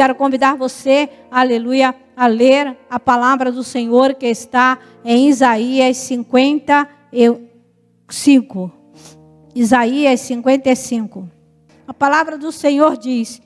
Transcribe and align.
quero 0.00 0.14
convidar 0.14 0.56
você, 0.56 1.10
aleluia, 1.30 1.94
a 2.16 2.26
ler 2.26 2.74
a 2.88 2.98
palavra 2.98 3.52
do 3.52 3.62
Senhor 3.62 4.14
que 4.14 4.24
está 4.24 4.78
em 5.04 5.28
Isaías 5.28 5.98
55. 5.98 8.72
Isaías 9.54 10.20
55. 10.20 11.28
A 11.86 11.92
palavra 11.92 12.38
do 12.38 12.50
Senhor 12.50 12.96
diz: 12.96 13.42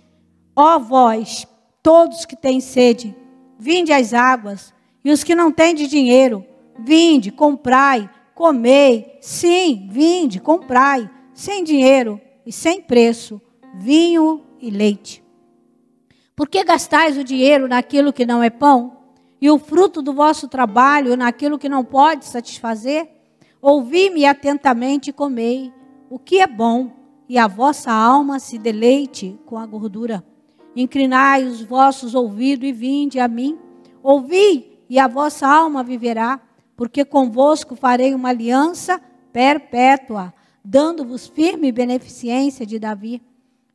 Ó 0.55 0.79
vós, 0.79 1.45
todos 1.83 2.25
que 2.25 2.37
têm 2.37 2.61
sede, 2.61 3.17
vinde 3.59 3.93
às 3.93 4.15
águas, 4.15 4.73
e 5.05 5.11
os 5.11 5.25
que 5.25 5.35
não 5.35 5.51
têm 5.51 5.75
de 5.75 5.89
dinheiro, 5.89 6.47
vinde, 6.79 7.33
comprai, 7.33 8.09
comei. 8.33 9.19
Sim, 9.21 9.89
vinde, 9.91 10.39
comprai, 10.39 11.11
sem 11.33 11.65
dinheiro 11.65 12.21
e 12.47 12.53
sem 12.53 12.81
preço, 12.81 13.43
vinho 13.75 14.41
e 14.61 14.71
leite. 14.71 15.24
Por 16.37 16.49
que 16.49 16.65
gastais 16.65 17.17
o 17.17 17.23
dinheiro 17.23 17.69
naquilo 17.69 18.13
que 18.13 18.27
não 18.27 18.43
é 18.43 18.51
pão? 18.51 18.97
E 19.41 19.49
o 19.51 19.59
fruto 19.59 20.03
do 20.03 20.13
vosso 20.13 20.49
trabalho 20.49 21.17
naquilo 21.17 21.59
que 21.59 21.69
não 21.69 21.85
pode 21.85 22.25
satisfazer? 22.25 23.09
Ouvi-me 23.63 24.27
atentamente 24.27 25.11
e 25.11 25.13
comei 25.13 25.73
o 26.11 26.19
que 26.19 26.41
é 26.41 26.47
bom, 26.47 26.91
e 27.29 27.39
a 27.39 27.47
vossa 27.47 27.93
alma 27.93 28.39
se 28.39 28.59
deleite 28.59 29.39
com 29.47 29.57
a 29.57 29.65
gordura. 29.65 30.25
Inclinai 30.77 31.45
os 31.45 31.63
vossos 31.63 32.15
ouvidos 32.15 32.69
e 32.69 32.73
vinde 32.73 33.21
a 33.21 33.29
mim. 33.29 33.57
Ouvi, 34.03 34.79
e 34.91 34.99
a 34.99 35.07
vossa 35.07 35.47
alma 35.47 35.83
viverá, 35.83 36.41
porque 36.77 37.05
convosco 37.05 37.77
farei 37.77 38.13
uma 38.13 38.31
aliança 38.31 39.01
perpétua, 39.33 40.35
dando-vos 40.65 41.29
firme 41.29 41.71
beneficência 41.71 42.67
de 42.67 42.79
Davi. 42.79 43.23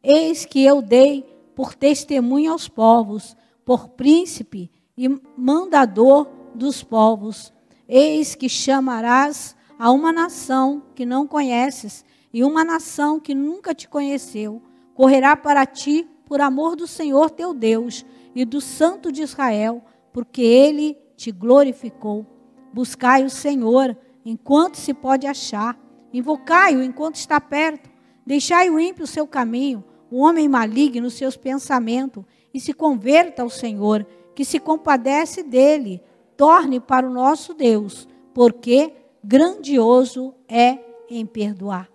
Eis 0.04 0.46
que 0.46 0.64
eu 0.64 0.82
dei 0.82 1.26
por 1.60 1.76
testemunho 1.76 2.54
aos 2.54 2.70
povos, 2.70 3.36
por 3.66 3.90
príncipe 3.90 4.72
e 4.98 5.10
mandador 5.36 6.26
dos 6.56 6.82
povos. 6.82 7.52
Eis 7.86 8.34
que 8.34 8.48
chamarás 8.48 9.58
a 9.78 9.92
uma 9.92 10.14
nação 10.14 10.82
que 10.96 11.06
não 11.06 11.28
conheces 11.28 12.06
e 12.32 12.46
uma 12.46 12.64
nação 12.64 13.20
que 13.20 13.36
nunca 13.36 13.76
te 13.76 13.90
conheceu 13.90 14.62
correrá 14.94 15.36
para 15.36 15.66
ti 15.66 16.08
por 16.26 16.40
amor 16.40 16.78
do 16.78 16.88
Senhor 16.88 17.30
teu 17.30 17.54
Deus 17.54 18.06
e 18.34 18.46
do 18.46 18.62
Santo 18.62 19.12
de 19.12 19.22
Israel, 19.22 19.84
porque 20.14 20.42
ele 20.42 20.98
te 21.18 21.30
glorificou. 21.30 22.26
Buscai 22.74 23.26
o 23.26 23.30
Senhor 23.30 23.98
enquanto 24.24 24.78
se 24.78 24.94
pode 24.94 25.28
achar, 25.28 25.78
invocai-o 26.14 26.82
enquanto 26.82 27.16
está 27.16 27.42
perto. 27.42 27.90
Deixai 28.26 28.70
o 28.70 28.80
ímpio 28.80 29.04
o 29.04 29.08
seu 29.08 29.28
caminho, 29.28 29.84
o 30.12 30.20
homem 30.20 30.48
maligno 30.48 31.10
seus 31.10 31.38
pensamentos, 31.38 32.24
e 32.54 32.60
se 32.60 32.74
converta 32.74 33.44
ao 33.44 33.50
Senhor, 33.50 34.06
que 34.34 34.44
se 34.44 34.60
compadece 34.60 35.44
dele. 35.44 36.02
Torne 36.36 36.80
para 36.80 37.08
o 37.08 37.14
nosso 37.14 37.54
Deus, 37.54 38.08
porque 38.34 38.94
grandioso 39.24 40.34
é 40.48 40.80
em 41.10 41.26
perdoar 41.26 41.90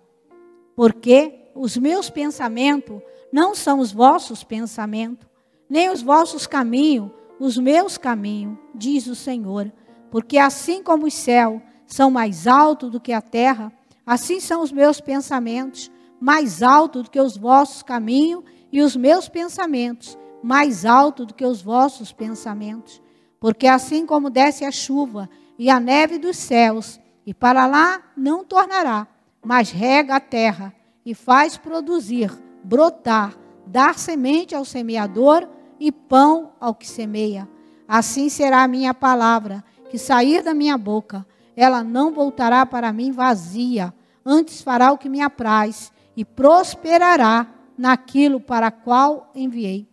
porque 0.75 1.49
os 1.55 1.77
meus 1.77 2.09
pensamentos 2.09 3.01
não 3.31 3.55
são 3.55 3.79
os 3.79 3.91
vossos 3.91 4.43
pensamentos, 4.43 5.25
nem 5.69 5.89
os 5.89 6.01
vossos 6.01 6.45
caminhos, 6.45 7.09
os 7.39 7.57
meus 7.57 7.97
caminhos, 7.97 8.57
diz 8.73 9.07
o 9.07 9.15
Senhor. 9.15 9.71
Porque 10.11 10.37
assim 10.37 10.83
como 10.83 11.07
os 11.07 11.13
céus 11.13 11.61
são 11.87 12.11
mais 12.11 12.45
altos 12.45 12.91
do 12.91 12.99
que 12.99 13.13
a 13.13 13.21
terra, 13.21 13.71
assim 14.05 14.39
são 14.39 14.61
os 14.61 14.71
meus 14.71 14.99
pensamentos 15.01 15.91
mais 16.19 16.63
altos 16.63 17.03
do 17.03 17.11
que 17.11 17.19
os 17.19 17.37
vossos 17.37 17.83
caminhos, 17.83 18.43
e 18.71 18.81
os 18.81 18.95
meus 18.95 19.29
pensamentos 19.29 20.17
mais 20.43 20.85
altos 20.85 21.25
do 21.25 21.33
que 21.33 21.45
os 21.45 21.61
vossos 21.61 22.11
pensamentos. 22.11 23.01
Porque 23.39 23.67
assim 23.67 24.05
como 24.05 24.29
desce 24.29 24.63
a 24.63 24.71
chuva 24.71 25.29
e 25.57 25.69
a 25.69 25.79
neve 25.79 26.19
dos 26.19 26.37
céus, 26.37 26.99
e 27.25 27.33
para 27.33 27.65
lá 27.65 28.01
não 28.15 28.43
tornará, 28.43 29.07
mas 29.43 29.71
rega 29.71 30.17
a 30.17 30.19
terra 30.19 30.71
e 31.05 31.15
faz 31.15 31.57
produzir, 31.57 32.31
brotar, 32.63 33.35
dar 33.65 33.97
semente 33.97 34.53
ao 34.53 34.65
semeador 34.65 35.47
e 35.79 35.91
pão 35.91 36.51
ao 36.59 36.75
que 36.75 36.87
semeia. 36.87 37.49
Assim 37.87 38.29
será 38.29 38.63
a 38.63 38.67
minha 38.67 38.93
palavra 38.93 39.63
que 39.89 39.97
sair 39.97 40.43
da 40.43 40.53
minha 40.53 40.77
boca. 40.77 41.25
Ela 41.55 41.83
não 41.83 42.11
voltará 42.11 42.65
para 42.65 42.91
mim 42.91 43.11
vazia, 43.11 43.93
antes 44.25 44.61
fará 44.61 44.91
o 44.91 44.97
que 44.97 45.09
me 45.09 45.21
apraz 45.21 45.91
e 46.15 46.23
prosperará 46.23 47.47
naquilo 47.77 48.39
para 48.39 48.71
qual 48.71 49.31
enviei. 49.35 49.87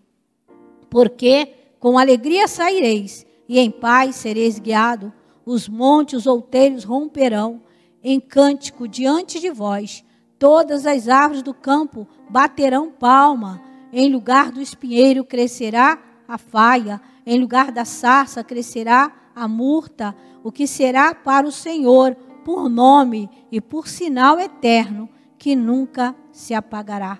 Porque 0.88 1.54
com 1.80 1.98
alegria 1.98 2.46
saireis 2.46 3.26
e 3.48 3.58
em 3.58 3.70
paz 3.70 4.16
sereis 4.16 4.58
guiado. 4.58 5.12
Os 5.44 5.68
montes, 5.68 6.20
os 6.20 6.26
outeiros 6.26 6.84
romperão 6.84 7.60
em 8.02 8.20
cântico 8.20 8.86
diante 8.86 9.40
de 9.40 9.50
vós. 9.50 10.04
Todas 10.38 10.86
as 10.86 11.08
árvores 11.08 11.42
do 11.42 11.52
campo 11.52 12.06
baterão 12.30 12.90
palma. 12.90 13.60
Em 13.92 14.10
lugar 14.10 14.52
do 14.52 14.60
espinheiro 14.60 15.24
crescerá 15.24 15.98
a 16.28 16.38
faia. 16.38 17.00
Em 17.26 17.40
lugar 17.40 17.72
da 17.72 17.84
sarça 17.84 18.44
crescerá 18.44 19.12
a 19.34 19.48
murta. 19.48 20.14
O 20.44 20.52
que 20.52 20.66
será 20.66 21.14
para 21.14 21.46
o 21.46 21.52
Senhor 21.52 22.14
por 22.44 22.68
nome 22.68 23.28
e 23.50 23.60
por 23.60 23.88
sinal 23.88 24.38
eterno 24.38 25.08
que 25.42 25.56
nunca 25.56 26.14
se 26.30 26.54
apagará. 26.54 27.18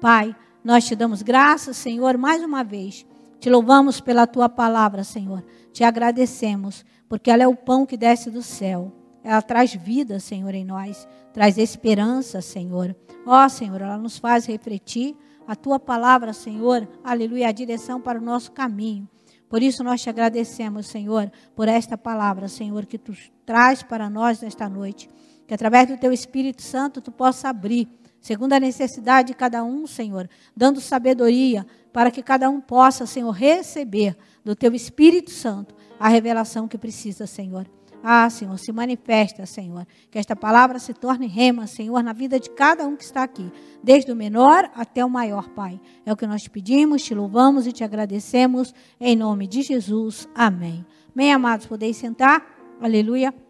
Pai, 0.00 0.36
nós 0.62 0.84
te 0.84 0.94
damos 0.94 1.20
graças, 1.20 1.76
Senhor, 1.76 2.16
mais 2.16 2.40
uma 2.44 2.62
vez. 2.62 3.04
Te 3.40 3.50
louvamos 3.50 4.00
pela 4.00 4.24
tua 4.24 4.48
palavra, 4.48 5.02
Senhor. 5.02 5.44
Te 5.72 5.82
agradecemos, 5.82 6.84
porque 7.08 7.28
ela 7.28 7.42
é 7.42 7.48
o 7.48 7.56
pão 7.56 7.84
que 7.84 7.96
desce 7.96 8.30
do 8.30 8.40
céu. 8.40 8.92
Ela 9.20 9.42
traz 9.42 9.74
vida, 9.74 10.20
Senhor, 10.20 10.54
em 10.54 10.64
nós. 10.64 11.08
Traz 11.32 11.58
esperança, 11.58 12.40
Senhor. 12.40 12.94
Ó, 13.26 13.48
Senhor, 13.48 13.82
ela 13.82 13.98
nos 13.98 14.16
faz 14.16 14.46
refletir 14.46 15.16
a 15.44 15.56
tua 15.56 15.80
palavra, 15.80 16.32
Senhor. 16.32 16.86
Aleluia, 17.02 17.48
a 17.48 17.52
direção 17.52 18.00
para 18.00 18.20
o 18.20 18.22
nosso 18.22 18.52
caminho. 18.52 19.08
Por 19.48 19.60
isso 19.60 19.82
nós 19.82 20.00
te 20.00 20.08
agradecemos, 20.08 20.86
Senhor, 20.86 21.32
por 21.56 21.66
esta 21.66 21.98
palavra, 21.98 22.46
Senhor, 22.46 22.86
que 22.86 22.96
tu 22.96 23.12
traz 23.44 23.82
para 23.82 24.08
nós 24.08 24.40
nesta 24.40 24.68
noite. 24.68 25.10
Que 25.46 25.54
através 25.54 25.88
do 25.88 25.96
teu 25.96 26.12
Espírito 26.12 26.62
Santo 26.62 27.00
tu 27.00 27.12
possa 27.12 27.48
abrir, 27.48 27.88
segundo 28.20 28.52
a 28.52 28.60
necessidade 28.60 29.28
de 29.28 29.34
cada 29.34 29.62
um, 29.62 29.86
Senhor, 29.86 30.28
dando 30.56 30.80
sabedoria 30.80 31.66
para 31.92 32.10
que 32.10 32.22
cada 32.22 32.50
um 32.50 32.60
possa, 32.60 33.06
Senhor, 33.06 33.30
receber 33.30 34.16
do 34.44 34.54
teu 34.54 34.74
Espírito 34.74 35.30
Santo 35.30 35.74
a 35.98 36.08
revelação 36.08 36.68
que 36.68 36.76
precisa, 36.76 37.26
Senhor. 37.26 37.66
Ah, 38.08 38.30
Senhor, 38.30 38.56
se 38.58 38.70
manifesta, 38.70 39.46
Senhor. 39.46 39.86
Que 40.10 40.18
esta 40.18 40.36
palavra 40.36 40.78
se 40.78 40.94
torne 40.94 41.26
rema, 41.26 41.66
Senhor, 41.66 42.02
na 42.02 42.12
vida 42.12 42.38
de 42.38 42.50
cada 42.50 42.86
um 42.86 42.94
que 42.94 43.02
está 43.02 43.22
aqui, 43.22 43.50
desde 43.82 44.12
o 44.12 44.16
menor 44.16 44.70
até 44.74 45.04
o 45.04 45.10
maior, 45.10 45.48
Pai. 45.50 45.80
É 46.04 46.12
o 46.12 46.16
que 46.16 46.26
nós 46.26 46.46
pedimos, 46.46 47.02
te 47.02 47.14
louvamos 47.14 47.66
e 47.66 47.72
te 47.72 47.82
agradecemos, 47.82 48.72
em 49.00 49.16
nome 49.16 49.46
de 49.46 49.62
Jesus. 49.62 50.28
Amém. 50.34 50.86
Bem, 51.14 51.32
amados, 51.32 51.66
podeis 51.66 51.96
sentar. 51.96 52.46
Aleluia. 52.80 53.45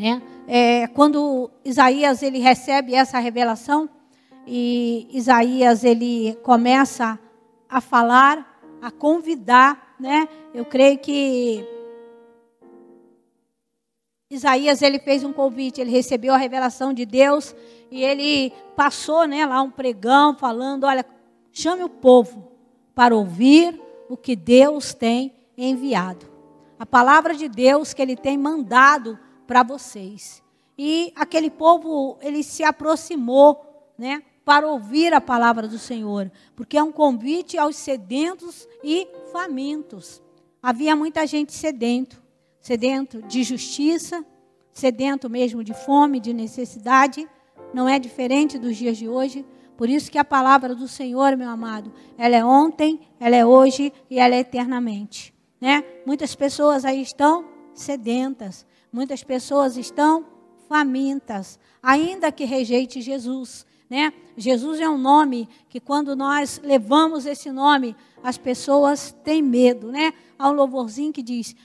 Né? 0.00 0.22
É, 0.48 0.86
quando 0.86 1.50
Isaías 1.62 2.22
ele 2.22 2.38
recebe 2.38 2.94
essa 2.94 3.18
revelação 3.18 3.86
e 4.46 5.06
Isaías 5.12 5.84
ele 5.84 6.38
começa 6.42 7.18
a 7.68 7.82
falar, 7.82 8.58
a 8.80 8.90
convidar, 8.90 9.94
né? 10.00 10.26
Eu 10.54 10.64
creio 10.64 10.98
que 10.98 11.62
Isaías 14.30 14.80
ele 14.80 14.98
fez 14.98 15.22
um 15.22 15.34
convite, 15.34 15.82
ele 15.82 15.90
recebeu 15.90 16.32
a 16.32 16.38
revelação 16.38 16.94
de 16.94 17.04
Deus 17.04 17.54
e 17.90 18.02
ele 18.02 18.54
passou, 18.74 19.26
né, 19.26 19.44
lá 19.44 19.60
um 19.60 19.70
pregão 19.70 20.34
falando, 20.34 20.84
olha, 20.84 21.04
chame 21.52 21.84
o 21.84 21.90
povo 21.90 22.50
para 22.94 23.14
ouvir 23.14 23.78
o 24.08 24.16
que 24.16 24.34
Deus 24.34 24.94
tem 24.94 25.34
enviado. 25.58 26.26
A 26.78 26.86
palavra 26.86 27.34
de 27.34 27.50
Deus 27.50 27.92
que 27.92 28.00
ele 28.00 28.16
tem 28.16 28.38
mandado 28.38 29.18
para 29.50 29.64
vocês. 29.64 30.40
E 30.78 31.12
aquele 31.16 31.50
povo, 31.50 32.16
ele 32.22 32.44
se 32.44 32.62
aproximou, 32.62 33.92
né, 33.98 34.22
para 34.44 34.68
ouvir 34.68 35.12
a 35.12 35.20
palavra 35.20 35.66
do 35.66 35.76
Senhor, 35.76 36.30
porque 36.54 36.78
é 36.78 36.82
um 36.84 36.92
convite 36.92 37.58
aos 37.58 37.74
sedentos 37.74 38.68
e 38.84 39.08
famintos. 39.32 40.22
Havia 40.62 40.94
muita 40.94 41.26
gente 41.26 41.52
sedento 41.52 42.22
sedento 42.60 43.20
de 43.22 43.42
justiça, 43.42 44.24
sedento 44.72 45.28
mesmo 45.28 45.64
de 45.64 45.74
fome, 45.74 46.20
de 46.20 46.32
necessidade. 46.32 47.28
Não 47.74 47.88
é 47.88 47.98
diferente 47.98 48.56
dos 48.56 48.76
dias 48.76 48.96
de 48.96 49.08
hoje. 49.08 49.44
Por 49.76 49.88
isso 49.88 50.12
que 50.12 50.18
a 50.18 50.24
palavra 50.24 50.76
do 50.76 50.86
Senhor, 50.86 51.36
meu 51.36 51.48
amado, 51.48 51.92
ela 52.16 52.36
é 52.36 52.44
ontem, 52.44 53.00
ela 53.18 53.34
é 53.34 53.44
hoje 53.44 53.92
e 54.08 54.20
ela 54.20 54.36
é 54.36 54.38
eternamente. 54.38 55.34
Né? 55.60 55.82
Muitas 56.06 56.36
pessoas 56.36 56.84
aí 56.84 57.02
estão 57.02 57.48
sedentas, 57.74 58.64
muitas 58.92 59.22
pessoas 59.22 59.76
estão 59.76 60.24
famintas, 60.68 61.58
ainda 61.82 62.30
que 62.30 62.44
rejeite 62.44 63.00
Jesus. 63.00 63.66
Né? 63.88 64.12
Jesus 64.36 64.78
é 64.78 64.88
um 64.88 64.98
nome 64.98 65.48
que, 65.68 65.80
quando 65.80 66.14
nós 66.14 66.60
levamos 66.62 67.26
esse 67.26 67.50
nome, 67.50 67.96
as 68.22 68.38
pessoas 68.38 69.14
têm 69.24 69.42
medo, 69.42 69.90
né? 69.90 70.14
Há 70.38 70.48
um 70.48 70.52
louvorzinho 70.52 71.12
que 71.12 71.22
diz: 71.22 71.56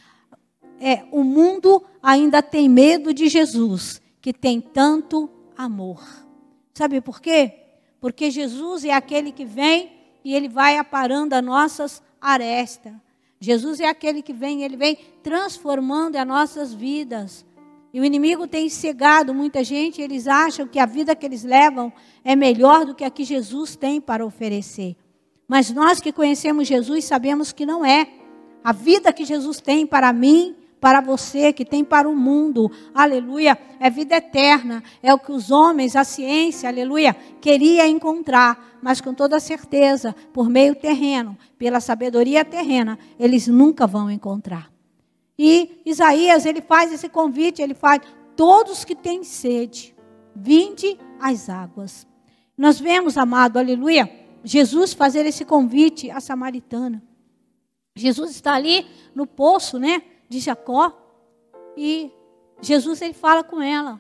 é, 0.79 1.05
o 1.11 1.23
mundo 1.23 1.83
ainda 2.01 2.41
tem 2.41 2.67
medo 2.67 3.13
de 3.13 3.27
Jesus, 3.27 4.01
que 4.21 4.33
tem 4.33 4.59
tanto 4.59 5.29
amor. 5.55 6.03
Sabe 6.73 6.99
por 6.99 7.21
quê? 7.21 7.53
Porque 7.99 8.31
Jesus 8.31 8.83
é 8.83 8.91
aquele 8.91 9.31
que 9.31 9.45
vem 9.45 9.91
e 10.23 10.33
ele 10.33 10.49
vai 10.49 10.77
aparando 10.77 11.33
as 11.33 11.43
nossas 11.43 12.03
arestas. 12.19 12.93
Jesus 13.45 13.79
é 13.79 13.87
aquele 13.87 14.23
que 14.23 14.33
vem, 14.33 14.63
ele 14.63 14.75
vem 14.75 14.97
transformando 15.21 16.15
as 16.15 16.25
nossas 16.25 16.73
vidas. 16.73 17.45
E 17.93 17.99
o 17.99 18.03
inimigo 18.03 18.47
tem 18.47 18.67
cegado 18.69 19.35
muita 19.35 19.63
gente, 19.63 20.01
eles 20.01 20.27
acham 20.27 20.67
que 20.67 20.79
a 20.79 20.85
vida 20.87 21.15
que 21.15 21.25
eles 21.25 21.43
levam 21.43 21.93
é 22.23 22.35
melhor 22.35 22.87
do 22.87 22.95
que 22.95 23.03
a 23.03 23.09
que 23.11 23.23
Jesus 23.23 23.75
tem 23.75 24.01
para 24.01 24.25
oferecer. 24.25 24.95
Mas 25.47 25.69
nós 25.69 25.99
que 25.99 26.11
conhecemos 26.11 26.67
Jesus 26.67 27.05
sabemos 27.05 27.51
que 27.51 27.67
não 27.67 27.85
é. 27.85 28.07
A 28.63 28.73
vida 28.73 29.13
que 29.13 29.23
Jesus 29.23 29.61
tem 29.61 29.85
para 29.85 30.11
mim, 30.11 30.55
para 30.85 31.01
você, 31.01 31.51
que 31.51 31.65
tem 31.65 31.83
para 31.83 32.07
o 32.07 32.15
mundo, 32.15 32.71
aleluia, 32.93 33.57
é 33.79 33.89
vida 33.89 34.17
eterna. 34.17 34.83
É 35.01 35.11
o 35.11 35.17
que 35.17 35.31
os 35.31 35.49
homens, 35.49 35.95
a 35.95 36.03
ciência, 36.03 36.69
aleluia, 36.69 37.15
queria 37.41 37.87
encontrar, 37.87 38.77
mas 38.83 39.01
com 39.01 39.11
toda 39.11 39.39
certeza, 39.39 40.15
por 40.31 40.47
meio 40.47 40.75
terreno, 40.75 41.35
pela 41.57 41.79
sabedoria 41.79 42.45
terrena, 42.45 42.99
eles 43.17 43.47
nunca 43.47 43.87
vão 43.87 44.11
encontrar. 44.11 44.71
E 45.39 45.81
Isaías, 45.87 46.45
ele 46.45 46.61
faz 46.61 46.93
esse 46.93 47.09
convite, 47.09 47.63
ele 47.63 47.73
faz: 47.73 48.01
todos 48.35 48.85
que 48.85 48.93
têm 48.93 49.23
sede, 49.23 49.95
vinde 50.35 50.99
às 51.19 51.49
águas. 51.49 52.05
Nós 52.55 52.79
vemos, 52.79 53.17
amado, 53.17 53.57
aleluia, 53.57 54.07
Jesus 54.43 54.93
fazer 54.93 55.25
esse 55.25 55.45
convite 55.45 56.11
à 56.11 56.19
samaritana. 56.19 57.01
Jesus 57.95 58.29
está 58.29 58.53
ali 58.53 58.85
no 59.15 59.25
poço, 59.25 59.79
né, 59.79 60.03
de 60.29 60.39
Jacó, 60.39 60.91
e 61.77 62.11
Jesus 62.61 63.01
ele 63.01 63.13
fala 63.13 63.43
com 63.43 63.61
ela: 63.61 63.99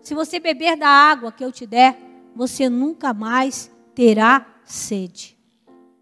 se 0.00 0.14
você 0.14 0.40
beber 0.40 0.76
da 0.76 0.88
água 0.88 1.32
que 1.32 1.44
eu 1.44 1.52
te 1.52 1.66
der, 1.66 1.96
você 2.34 2.68
nunca 2.68 3.12
mais 3.12 3.70
terá 3.94 4.46
sede. 4.64 5.38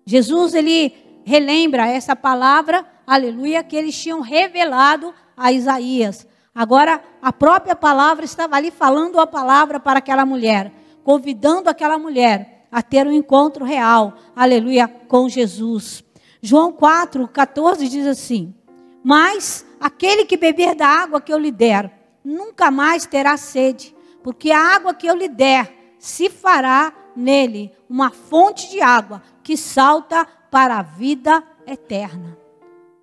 Jesus 0.04 0.54
ele 0.54 0.94
relembra 1.24 1.86
essa 1.86 2.16
palavra 2.16 2.86
aleluia, 3.10 3.64
que 3.64 3.74
eles 3.74 4.00
tinham 4.00 4.20
revelado 4.20 5.12
a 5.36 5.50
Isaías. 5.50 6.26
Agora, 6.54 7.02
a 7.20 7.32
própria 7.32 7.74
palavra 7.74 8.24
estava 8.24 8.54
ali 8.54 8.70
falando 8.70 9.18
a 9.18 9.26
palavra 9.26 9.80
para 9.80 9.98
aquela 9.98 10.24
mulher, 10.24 10.72
convidando 11.02 11.68
aquela 11.68 11.98
mulher 11.98 12.68
a 12.70 12.82
ter 12.82 13.04
um 13.08 13.12
encontro 13.12 13.64
real, 13.64 14.14
aleluia, 14.34 14.86
com 14.86 15.28
Jesus. 15.28 16.04
João 16.40 16.70
4, 16.70 17.26
14 17.26 17.88
diz 17.88 18.06
assim: 18.06 18.54
Mas 19.02 19.64
aquele 19.80 20.24
que 20.24 20.36
beber 20.36 20.74
da 20.74 20.86
água 20.86 21.20
que 21.20 21.32
eu 21.32 21.38
lhe 21.38 21.50
der, 21.50 21.90
nunca 22.24 22.70
mais 22.70 23.06
terá 23.06 23.36
sede, 23.36 23.94
porque 24.22 24.50
a 24.50 24.74
água 24.74 24.94
que 24.94 25.06
eu 25.06 25.14
lhe 25.14 25.28
der 25.28 25.94
se 25.98 26.28
fará 26.28 26.92
nele 27.16 27.72
uma 27.88 28.10
fonte 28.10 28.70
de 28.70 28.80
água 28.80 29.22
que 29.42 29.56
salta 29.56 30.26
para 30.50 30.78
a 30.78 30.82
vida 30.82 31.42
eterna. 31.66 32.38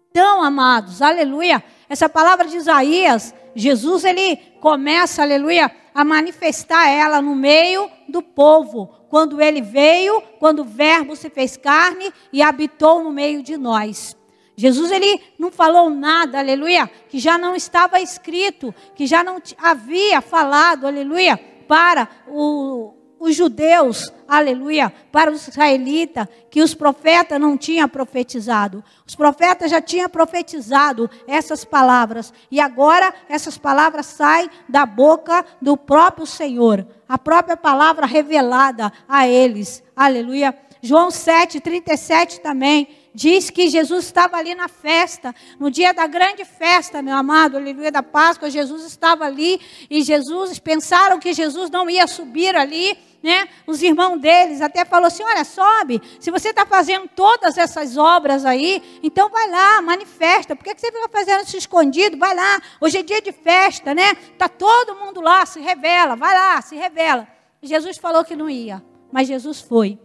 Então, 0.09 0.41
amados, 0.41 1.01
aleluia, 1.01 1.63
essa 1.87 2.09
palavra 2.09 2.47
de 2.47 2.57
Isaías, 2.57 3.35
Jesus 3.53 4.03
ele 4.03 4.37
começa, 4.59 5.21
aleluia, 5.21 5.71
a 5.93 6.03
manifestar 6.03 6.89
ela 6.89 7.21
no 7.21 7.35
meio 7.35 7.87
do 8.09 8.23
povo, 8.23 8.87
quando 9.09 9.39
ele 9.39 9.61
veio, 9.61 10.21
quando 10.39 10.59
o 10.59 10.65
Verbo 10.65 11.15
se 11.15 11.29
fez 11.29 11.55
carne 11.55 12.11
e 12.33 12.41
habitou 12.41 13.03
no 13.03 13.11
meio 13.11 13.43
de 13.43 13.57
nós. 13.57 14.16
Jesus 14.59 14.89
ele 14.91 15.21
não 15.37 15.51
falou 15.51 15.87
nada, 15.87 16.39
aleluia, 16.39 16.89
que 17.09 17.19
já 17.19 17.37
não 17.37 17.55
estava 17.55 18.01
escrito, 18.01 18.73
que 18.95 19.05
já 19.05 19.23
não 19.23 19.39
havia 19.59 20.19
falado, 20.19 20.87
aleluia, 20.87 21.37
para 21.67 22.09
o, 22.27 22.91
os 23.19 23.35
judeus, 23.35 24.11
aleluia, 24.27 24.91
para 25.11 25.31
os 25.31 25.47
israelitas, 25.47 26.27
que 26.49 26.63
os 26.63 26.73
profetas 26.73 27.39
não 27.39 27.55
tinham 27.55 27.87
profetizado. 27.87 28.83
Os 29.05 29.15
profetas 29.15 29.69
já 29.69 29.79
tinham 29.79 30.09
profetizado 30.09 31.07
essas 31.27 31.63
palavras. 31.63 32.33
E 32.49 32.59
agora 32.59 33.13
essas 33.29 33.59
palavras 33.59 34.07
saem 34.07 34.49
da 34.67 34.87
boca 34.87 35.45
do 35.61 35.77
próprio 35.77 36.25
Senhor. 36.25 36.87
A 37.07 37.19
própria 37.19 37.55
palavra 37.55 38.07
revelada 38.07 38.91
a 39.07 39.27
eles. 39.27 39.83
Aleluia. 39.95 40.57
João 40.81 41.11
7, 41.11 41.59
37 41.59 42.39
também 42.39 42.87
diz 43.17 43.49
que 43.49 43.67
Jesus 43.67 44.05
estava 44.05 44.37
ali 44.37 44.53
na 44.53 44.67
festa, 44.67 45.33
no 45.59 45.71
dia 45.71 45.91
da 45.91 46.05
grande 46.05 46.45
festa, 46.45 47.01
meu 47.01 47.15
amado, 47.15 47.57
aleluia, 47.57 47.91
da 47.91 48.03
Páscoa, 48.03 48.47
Jesus 48.47 48.85
estava 48.85 49.25
ali 49.25 49.59
e 49.89 50.03
Jesus, 50.03 50.59
pensaram 50.59 51.17
que 51.19 51.33
Jesus 51.33 51.71
não 51.71 51.89
ia 51.89 52.05
subir 52.05 52.55
ali, 52.55 52.95
né? 53.23 53.49
Os 53.65 53.81
irmãos 53.81 54.19
deles 54.19 54.61
até 54.61 54.85
falou 54.85 55.07
assim: 55.07 55.23
olha, 55.23 55.43
sobe. 55.43 55.99
Se 56.19 56.29
você 56.29 56.49
está 56.49 56.63
fazendo 56.63 57.07
todas 57.07 57.57
essas 57.57 57.97
obras 57.97 58.45
aí, 58.45 58.99
então 59.01 59.29
vai 59.29 59.49
lá, 59.49 59.81
manifesta. 59.81 60.55
Por 60.55 60.63
que, 60.63 60.75
que 60.75 60.81
você 60.81 60.91
fica 60.91 61.09
fazendo 61.09 61.43
isso 61.43 61.57
escondido? 61.57 62.19
Vai 62.19 62.35
lá. 62.35 62.61
Hoje 62.79 62.99
é 62.99 63.03
dia 63.03 63.19
de 63.19 63.31
festa, 63.31 63.95
né? 63.95 64.13
Tá 64.37 64.47
todo 64.47 64.95
mundo 64.95 65.21
lá, 65.21 65.43
se 65.43 65.59
revela. 65.59 66.15
Vai 66.15 66.35
lá, 66.35 66.61
se 66.61 66.75
revela. 66.75 67.27
Jesus 67.63 67.97
falou 67.97 68.23
que 68.23 68.35
não 68.35 68.47
ia, 68.47 68.85
mas 69.11 69.27
Jesus 69.27 69.59
foi. 69.59 69.97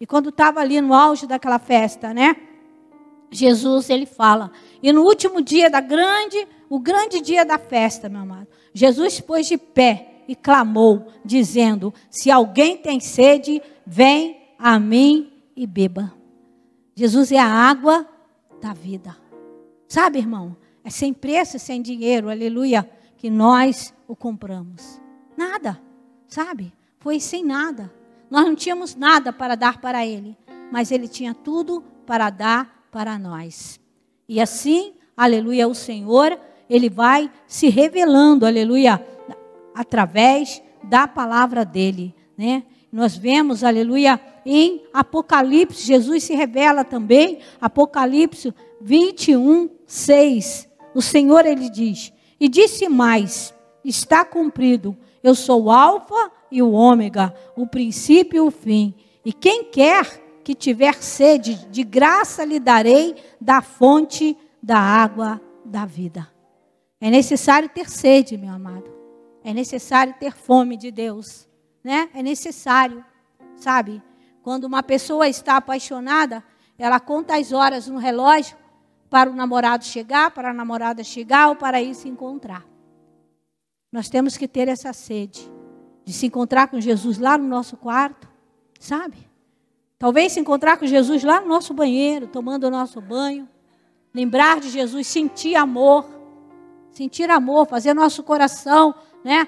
E 0.00 0.06
quando 0.06 0.28
estava 0.28 0.60
ali 0.60 0.80
no 0.80 0.94
auge 0.94 1.26
daquela 1.26 1.58
festa, 1.58 2.14
né? 2.14 2.36
Jesus 3.32 3.88
ele 3.90 4.06
fala. 4.06 4.52
E 4.82 4.92
no 4.92 5.02
último 5.02 5.40
dia 5.40 5.70
da 5.70 5.80
grande, 5.80 6.46
o 6.68 6.78
grande 6.78 7.20
dia 7.20 7.44
da 7.44 7.58
festa, 7.58 8.08
meu 8.08 8.20
amado, 8.20 8.46
Jesus 8.74 9.20
pôs 9.20 9.46
de 9.46 9.56
pé 9.56 10.22
e 10.28 10.36
clamou, 10.36 11.06
dizendo: 11.24 11.92
Se 12.10 12.30
alguém 12.30 12.76
tem 12.76 13.00
sede, 13.00 13.60
vem 13.86 14.54
a 14.58 14.78
mim 14.78 15.32
e 15.56 15.66
beba. 15.66 16.12
Jesus 16.94 17.32
é 17.32 17.38
a 17.38 17.46
água 17.46 18.06
da 18.60 18.72
vida. 18.72 19.16
Sabe, 19.88 20.18
irmão? 20.18 20.56
É 20.84 20.90
sem 20.90 21.12
preço, 21.12 21.58
sem 21.58 21.80
dinheiro, 21.80 22.28
aleluia, 22.28 22.88
que 23.16 23.30
nós 23.30 23.94
o 24.06 24.16
compramos. 24.16 25.00
Nada, 25.36 25.80
sabe? 26.28 26.72
Foi 26.98 27.20
sem 27.20 27.44
nada. 27.44 27.92
Nós 28.30 28.44
não 28.44 28.54
tínhamos 28.54 28.94
nada 28.94 29.32
para 29.32 29.54
dar 29.54 29.80
para 29.80 30.06
ele, 30.06 30.36
mas 30.70 30.90
ele 30.90 31.06
tinha 31.06 31.34
tudo 31.34 31.82
para 32.06 32.30
dar 32.30 32.81
para 32.92 33.18
nós. 33.18 33.80
E 34.28 34.38
assim, 34.38 34.92
aleluia, 35.16 35.66
o 35.66 35.74
Senhor, 35.74 36.38
ele 36.68 36.90
vai 36.90 37.30
se 37.46 37.70
revelando, 37.70 38.46
aleluia, 38.46 39.04
através 39.74 40.62
da 40.84 41.08
palavra 41.08 41.64
dele, 41.64 42.14
né? 42.36 42.62
Nós 42.92 43.16
vemos, 43.16 43.64
aleluia, 43.64 44.20
em 44.44 44.82
Apocalipse, 44.92 45.86
Jesus 45.86 46.24
se 46.24 46.34
revela 46.34 46.84
também, 46.84 47.38
Apocalipse 47.58 48.52
21, 48.78 49.70
6. 49.86 50.68
O 50.94 51.00
Senhor 51.00 51.46
ele 51.46 51.70
diz: 51.70 52.12
E 52.38 52.50
disse 52.50 52.90
mais: 52.90 53.54
Está 53.82 54.22
cumprido, 54.26 54.94
eu 55.22 55.34
sou 55.34 55.64
o 55.64 55.70
Alfa 55.70 56.30
e 56.50 56.60
o 56.60 56.72
Ômega, 56.72 57.34
o 57.56 57.66
princípio 57.66 58.36
e 58.36 58.46
o 58.46 58.50
fim. 58.50 58.94
E 59.24 59.32
quem 59.32 59.64
quer 59.64 60.21
que 60.42 60.54
tiver 60.54 60.94
sede, 61.02 61.66
de 61.68 61.84
graça 61.84 62.44
lhe 62.44 62.58
darei 62.58 63.16
da 63.40 63.62
fonte 63.62 64.36
da 64.62 64.78
água 64.78 65.40
da 65.64 65.84
vida. 65.84 66.28
É 67.00 67.10
necessário 67.10 67.68
ter 67.68 67.88
sede, 67.90 68.36
meu 68.36 68.52
amado. 68.52 68.90
É 69.44 69.52
necessário 69.52 70.14
ter 70.20 70.32
fome 70.32 70.76
de 70.76 70.90
Deus, 70.90 71.48
né? 71.82 72.08
É 72.14 72.22
necessário, 72.22 73.04
sabe? 73.56 74.02
Quando 74.42 74.64
uma 74.64 74.82
pessoa 74.82 75.28
está 75.28 75.56
apaixonada, 75.56 76.44
ela 76.78 77.00
conta 77.00 77.36
as 77.36 77.52
horas 77.52 77.88
no 77.88 77.98
relógio 77.98 78.56
para 79.10 79.30
o 79.30 79.34
namorado 79.34 79.84
chegar, 79.84 80.30
para 80.30 80.50
a 80.50 80.54
namorada 80.54 81.04
chegar 81.04 81.48
ou 81.48 81.56
para 81.56 81.82
ir 81.82 81.94
se 81.94 82.08
encontrar. 82.08 82.64
Nós 83.90 84.08
temos 84.08 84.36
que 84.36 84.48
ter 84.48 84.68
essa 84.68 84.92
sede 84.92 85.50
de 86.04 86.12
se 86.12 86.26
encontrar 86.26 86.68
com 86.68 86.80
Jesus 86.80 87.18
lá 87.18 87.36
no 87.36 87.46
nosso 87.46 87.76
quarto, 87.76 88.28
sabe? 88.80 89.31
Talvez 90.02 90.32
se 90.32 90.40
encontrar 90.40 90.78
com 90.78 90.84
Jesus 90.84 91.22
lá 91.22 91.40
no 91.40 91.46
nosso 91.46 91.72
banheiro, 91.72 92.26
tomando 92.26 92.64
o 92.64 92.70
nosso 92.72 93.00
banho. 93.00 93.48
Lembrar 94.12 94.58
de 94.58 94.68
Jesus, 94.68 95.06
sentir 95.06 95.54
amor. 95.54 96.04
Sentir 96.90 97.30
amor, 97.30 97.68
fazer 97.68 97.94
nosso 97.94 98.24
coração 98.24 98.92
né? 99.22 99.46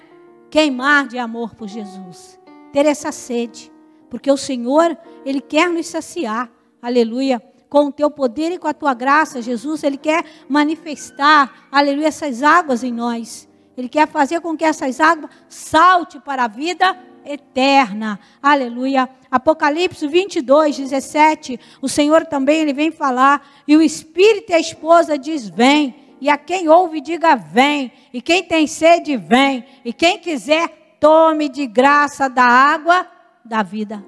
Queimar 0.49 1.09
de 1.09 1.19
amor 1.19 1.57
por 1.57 1.67
Jesus. 1.67 2.39
Ter 2.73 2.87
essa 2.87 3.11
sede. 3.11 3.69
Porque 4.09 4.31
o 4.31 4.37
Senhor, 4.37 4.97
Ele 5.27 5.41
quer 5.41 5.69
nos 5.69 5.89
saciar. 5.89 6.49
Aleluia. 6.81 7.43
Com 7.69 7.87
o 7.87 7.93
teu 7.93 8.09
poder 8.09 8.53
e 8.53 8.59
com 8.59 8.69
a 8.69 8.73
tua 8.73 8.95
graça, 8.95 9.43
Jesus, 9.43 9.83
Ele 9.83 9.97
quer 9.97 10.25
manifestar, 10.49 11.67
aleluia, 11.73 12.07
essas 12.07 12.45
águas 12.45 12.85
em 12.85 12.93
nós. 12.93 13.49
Ele 13.77 13.89
quer 13.89 14.07
fazer 14.07 14.41
com 14.41 14.57
que 14.57 14.65
essas 14.65 15.01
águas 15.01 15.33
salte 15.49 16.21
para 16.21 16.45
a 16.45 16.49
vida 16.49 16.97
eterna. 17.25 18.19
Aleluia. 18.43 19.09
Apocalipse 19.31 20.07
22, 20.07 20.77
17. 20.77 21.59
O 21.81 21.89
Senhor 21.89 22.27
também 22.27 22.61
ele 22.61 22.73
vem 22.73 22.91
falar. 22.91 23.47
E 23.67 23.77
o 23.77 23.83
Espírito 23.83 24.51
e 24.51 24.55
a 24.55 24.61
esposa 24.61 25.19
diz: 25.19 25.49
Vem. 25.49 26.17
E 26.21 26.29
a 26.29 26.39
quem 26.39 26.69
ouve, 26.69 27.01
diga: 27.01 27.35
Vem. 27.35 27.93
E 28.13 28.21
quem 28.21 28.43
tem 28.43 28.67
sede, 28.67 29.17
vem. 29.17 29.65
E 29.85 29.93
quem 29.93 30.19
quiser, 30.19 30.97
tome 31.01 31.49
de 31.49 31.67
graça 31.67 32.29
da 32.29 32.45
água 32.45 33.07
da 33.45 33.63
vida. 33.63 34.05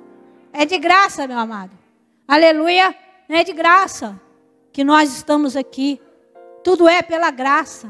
É 0.52 0.64
de 0.64 0.78
graça, 0.78 1.26
meu 1.26 1.38
amado. 1.38 1.76
Aleluia. 2.26 2.94
Não 3.28 3.36
é 3.36 3.44
de 3.44 3.52
graça 3.52 4.20
que 4.72 4.84
nós 4.84 5.14
estamos 5.14 5.56
aqui. 5.56 6.00
Tudo 6.62 6.88
é 6.88 7.02
pela 7.02 7.30
graça. 7.30 7.88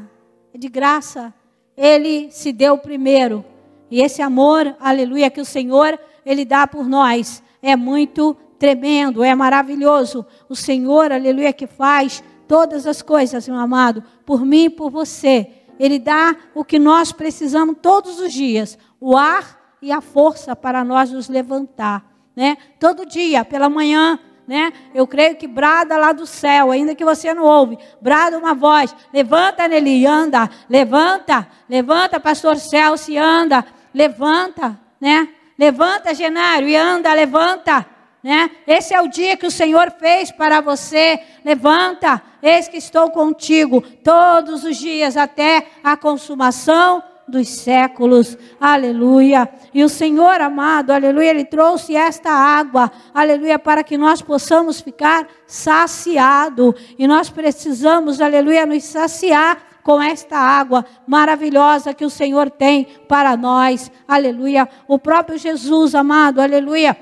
É 0.53 0.57
de 0.57 0.67
graça. 0.67 1.33
Ele 1.75 2.31
se 2.31 2.51
deu 2.51 2.77
primeiro. 2.77 3.45
E 3.89 4.01
esse 4.01 4.21
amor, 4.21 4.75
aleluia, 4.79 5.29
que 5.29 5.41
o 5.41 5.45
Senhor, 5.45 5.97
Ele 6.25 6.43
dá 6.43 6.67
por 6.67 6.87
nós, 6.87 7.41
é 7.61 7.75
muito 7.75 8.35
tremendo, 8.59 9.23
é 9.23 9.33
maravilhoso. 9.33 10.25
O 10.49 10.55
Senhor, 10.55 11.11
aleluia, 11.11 11.53
que 11.53 11.67
faz 11.67 12.23
todas 12.47 12.85
as 12.85 13.01
coisas, 13.01 13.47
meu 13.47 13.57
amado, 13.57 14.03
por 14.25 14.45
mim 14.45 14.65
e 14.65 14.69
por 14.69 14.89
você. 14.89 15.51
Ele 15.79 15.99
dá 15.99 16.35
o 16.55 16.65
que 16.65 16.79
nós 16.79 17.11
precisamos 17.11 17.77
todos 17.81 18.19
os 18.19 18.33
dias: 18.33 18.77
o 18.99 19.15
ar 19.15 19.77
e 19.81 19.91
a 19.91 20.01
força 20.01 20.55
para 20.55 20.83
nós 20.83 21.11
nos 21.11 21.29
levantar. 21.29 22.03
Né? 22.35 22.57
Todo 22.79 23.05
dia, 23.05 23.45
pela 23.45 23.69
manhã, 23.69 24.19
né? 24.47 24.71
Eu 24.95 25.05
creio 25.05 25.35
que 25.35 25.45
brada 25.45 25.97
lá 25.97 26.13
do 26.13 26.25
céu, 26.25 26.71
ainda 26.71 26.95
que 26.95 27.03
você 27.03 27.33
não 27.33 27.43
ouve, 27.43 27.77
brada 27.99 28.37
uma 28.37 28.53
voz, 28.53 28.95
levanta 29.11 29.67
nele 29.67 29.89
e 29.89 30.05
anda, 30.05 30.49
levanta, 30.69 31.45
levanta, 31.67 32.17
pastor 32.17 32.55
Celso 32.55 33.11
anda, 33.17 33.65
levanta, 33.97 34.79
né? 35.01 35.29
Levanta, 35.57 36.13
Genário, 36.13 36.69
e 36.69 36.75
anda, 36.75 37.11
levanta, 37.13 37.83
né? 38.23 38.51
Esse 38.67 38.93
é 38.93 39.01
o 39.01 39.07
dia 39.07 39.35
que 39.35 39.47
o 39.47 39.51
Senhor 39.51 39.91
fez 39.99 40.31
para 40.31 40.61
você. 40.61 41.19
Levanta, 41.43 42.21
eis 42.43 42.67
que 42.67 42.77
estou 42.77 43.09
contigo 43.09 43.81
todos 44.03 44.63
os 44.63 44.77
dias 44.77 45.17
até 45.17 45.65
a 45.83 45.97
consumação 45.97 47.01
dos 47.27 47.49
séculos. 47.49 48.37
Aleluia. 48.61 49.49
E 49.73 49.83
o 49.83 49.89
Senhor 49.89 50.39
amado, 50.39 50.91
aleluia, 50.91 51.31
ele 51.31 51.43
trouxe 51.43 51.95
esta 51.95 52.29
água, 52.29 52.91
aleluia, 53.13 53.57
para 53.57 53.83
que 53.83 53.97
nós 53.97 54.21
possamos 54.21 54.79
ficar 54.79 55.27
saciado. 55.47 56.75
E 56.99 57.07
nós 57.07 57.31
precisamos, 57.31 58.21
aleluia, 58.21 58.63
nos 58.65 58.83
saciar 58.83 59.66
com 59.87 60.01
esta 60.01 60.37
água 60.37 60.85
maravilhosa 61.07 61.93
que 61.93 62.03
o 62.03 62.09
Senhor 62.09 62.49
tem 62.49 62.85
para 63.07 63.37
nós. 63.37 63.89
Aleluia. 64.05 64.67
O 64.85 64.99
próprio 64.99 65.37
Jesus, 65.37 65.95
amado, 65.95 66.41
aleluia. 66.41 66.97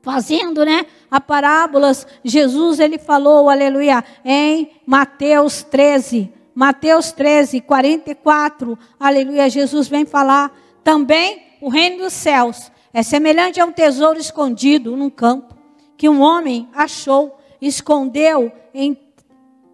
Fazendo, 0.00 0.64
né, 0.64 0.86
a 1.10 1.20
parábolas, 1.20 2.06
Jesus 2.22 2.78
ele 2.78 2.98
falou, 2.98 3.50
aleluia, 3.50 4.04
em 4.24 4.70
Mateus 4.86 5.64
13, 5.64 6.32
Mateus 6.54 7.10
13, 7.10 7.62
44, 7.62 8.78
aleluia, 9.00 9.50
Jesus 9.50 9.88
vem 9.88 10.06
falar 10.06 10.56
também 10.84 11.42
o 11.60 11.68
reino 11.68 12.04
dos 12.04 12.12
céus 12.12 12.70
é 12.94 13.02
semelhante 13.02 13.60
a 13.60 13.64
um 13.64 13.72
tesouro 13.72 14.20
escondido 14.20 14.96
num 14.96 15.10
campo 15.10 15.52
que 15.96 16.08
um 16.08 16.20
homem 16.20 16.68
achou, 16.72 17.36
escondeu, 17.60 18.52
em, 18.72 18.96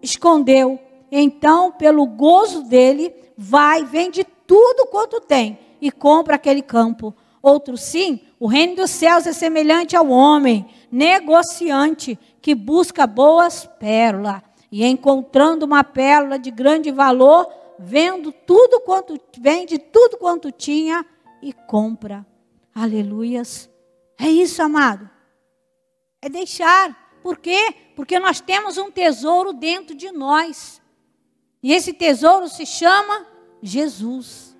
escondeu 0.01 0.79
então, 1.17 1.71
pelo 1.71 2.05
gozo 2.05 2.63
dele, 2.63 3.13
vai, 3.37 3.83
vende 3.85 4.25
tudo 4.45 4.87
quanto 4.87 5.21
tem 5.21 5.57
e 5.79 5.91
compra 5.91 6.35
aquele 6.35 6.61
campo. 6.61 7.15
Outro 7.41 7.77
sim, 7.77 8.21
o 8.39 8.47
reino 8.47 8.75
dos 8.75 8.89
céus 8.89 9.25
é 9.27 9.31
semelhante 9.31 9.95
ao 9.95 10.09
homem, 10.09 10.65
negociante, 10.91 12.19
que 12.41 12.55
busca 12.55 13.05
boas 13.05 13.65
pérolas. 13.79 14.41
E 14.71 14.83
encontrando 14.83 15.65
uma 15.65 15.83
pérola 15.83 16.37
de 16.37 16.51
grande 16.51 16.91
valor, 16.91 17.47
vendo 17.79 18.31
tudo 18.31 18.81
quanto 18.81 19.19
vende 19.39 19.77
tudo 19.77 20.17
quanto 20.17 20.51
tinha 20.51 21.05
e 21.41 21.53
compra. 21.53 22.25
Aleluias. 22.73 23.69
É 24.19 24.27
isso, 24.27 24.61
amado. 24.61 25.09
É 26.21 26.27
deixar. 26.27 27.19
Por 27.21 27.37
quê? 27.37 27.73
Porque 27.95 28.19
nós 28.19 28.41
temos 28.41 28.77
um 28.77 28.91
tesouro 28.91 29.53
dentro 29.53 29.95
de 29.95 30.11
nós. 30.11 30.81
E 31.65 31.73
esse 31.73 31.93
tesouro 31.93 32.47
se 32.47 32.63
chama 32.63 33.25
Jesus. 33.59 34.55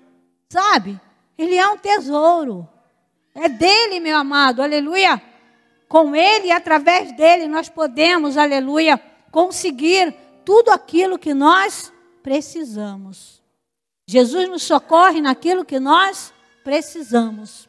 Sabe? 0.48 1.00
Ele 1.38 1.54
é 1.54 1.64
um 1.68 1.78
tesouro. 1.78 2.68
É 3.32 3.48
dele, 3.48 4.00
meu 4.00 4.16
amado. 4.18 4.60
Aleluia. 4.60 5.22
Com 5.88 6.16
ele 6.16 6.48
e 6.48 6.50
através 6.50 7.12
dele 7.16 7.46
nós 7.46 7.68
podemos, 7.68 8.36
aleluia, 8.36 9.00
conseguir 9.30 10.12
tudo 10.44 10.72
aquilo 10.72 11.16
que 11.16 11.32
nós 11.32 11.92
precisamos. 12.24 13.40
Jesus 14.08 14.48
nos 14.48 14.64
socorre 14.64 15.20
naquilo 15.20 15.64
que 15.64 15.78
nós 15.78 16.34
precisamos. 16.64 17.68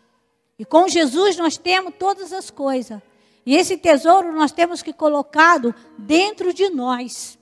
E 0.57 0.65
com 0.65 0.87
Jesus 0.87 1.37
nós 1.37 1.59
temos 1.59 1.93
todas 1.99 2.33
as 2.33 2.49
coisas. 2.49 2.99
E 3.45 3.55
esse 3.55 3.77
tesouro 3.77 4.33
nós 4.33 4.51
temos 4.51 4.81
que 4.81 4.91
colocado 4.91 5.75
dentro 5.95 6.51
de 6.51 6.71
nós. 6.71 7.36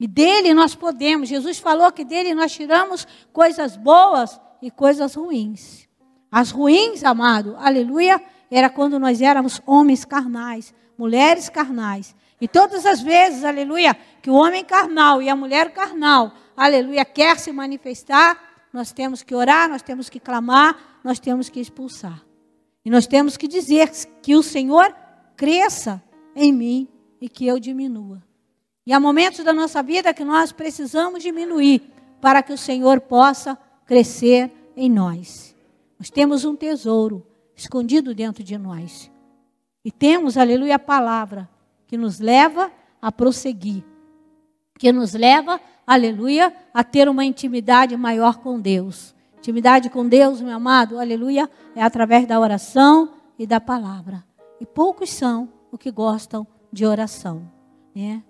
E 0.00 0.08
dele 0.08 0.54
nós 0.54 0.74
podemos. 0.74 1.28
Jesus 1.28 1.58
falou 1.58 1.92
que 1.92 2.04
dele 2.04 2.34
nós 2.34 2.52
tiramos 2.52 3.06
coisas 3.32 3.76
boas 3.76 4.40
e 4.62 4.70
coisas 4.70 5.14
ruins. 5.14 5.86
As 6.32 6.50
ruins, 6.50 7.04
amado, 7.04 7.54
aleluia, 7.58 8.22
era 8.50 8.70
quando 8.70 8.98
nós 8.98 9.20
éramos 9.20 9.60
homens 9.66 10.06
carnais, 10.06 10.72
mulheres 10.96 11.50
carnais. 11.50 12.16
E 12.40 12.48
todas 12.48 12.86
as 12.86 13.02
vezes, 13.02 13.44
aleluia, 13.44 13.94
que 14.22 14.30
o 14.30 14.34
homem 14.34 14.64
carnal 14.64 15.20
e 15.20 15.28
a 15.28 15.36
mulher 15.36 15.72
carnal, 15.72 16.32
aleluia, 16.56 17.04
quer 17.04 17.38
se 17.38 17.52
manifestar, 17.52 18.38
nós 18.72 18.92
temos 18.92 19.22
que 19.22 19.34
orar, 19.34 19.68
nós 19.68 19.82
temos 19.82 20.08
que 20.08 20.18
clamar, 20.18 21.00
nós 21.04 21.18
temos 21.18 21.50
que 21.50 21.60
expulsar. 21.60 22.24
E 22.84 22.88
nós 22.88 23.06
temos 23.06 23.36
que 23.36 23.46
dizer 23.46 23.90
que 24.22 24.34
o 24.34 24.42
Senhor 24.42 24.94
cresça 25.36 26.02
em 26.34 26.52
mim 26.52 26.88
e 27.20 27.28
que 27.28 27.46
eu 27.46 27.58
diminua. 27.58 28.29
E 28.86 28.92
há 28.92 29.00
momentos 29.00 29.44
da 29.44 29.52
nossa 29.52 29.82
vida 29.82 30.14
que 30.14 30.24
nós 30.24 30.52
precisamos 30.52 31.22
diminuir 31.22 31.82
para 32.20 32.42
que 32.42 32.52
o 32.52 32.58
Senhor 32.58 33.00
possa 33.00 33.58
crescer 33.86 34.50
em 34.76 34.90
nós. 34.90 35.54
Nós 35.98 36.10
temos 36.10 36.44
um 36.44 36.56
tesouro 36.56 37.26
escondido 37.54 38.14
dentro 38.14 38.42
de 38.42 38.56
nós. 38.56 39.10
E 39.84 39.90
temos, 39.90 40.36
aleluia, 40.36 40.76
a 40.76 40.78
palavra 40.78 41.48
que 41.86 41.96
nos 41.96 42.20
leva 42.20 42.70
a 43.00 43.10
prosseguir, 43.10 43.84
que 44.78 44.92
nos 44.92 45.14
leva, 45.14 45.60
aleluia, 45.86 46.54
a 46.72 46.84
ter 46.84 47.08
uma 47.08 47.24
intimidade 47.24 47.96
maior 47.96 48.38
com 48.38 48.60
Deus. 48.60 49.14
Intimidade 49.38 49.88
com 49.90 50.06
Deus, 50.06 50.40
meu 50.40 50.54
amado, 50.54 50.98
aleluia, 50.98 51.50
é 51.74 51.82
através 51.82 52.26
da 52.26 52.38
oração 52.38 53.12
e 53.38 53.46
da 53.46 53.60
palavra. 53.60 54.24
E 54.60 54.66
poucos 54.66 55.10
são 55.10 55.48
os 55.72 55.78
que 55.78 55.90
gostam 55.90 56.46
de 56.72 56.84
oração, 56.84 57.50
né? 57.94 58.22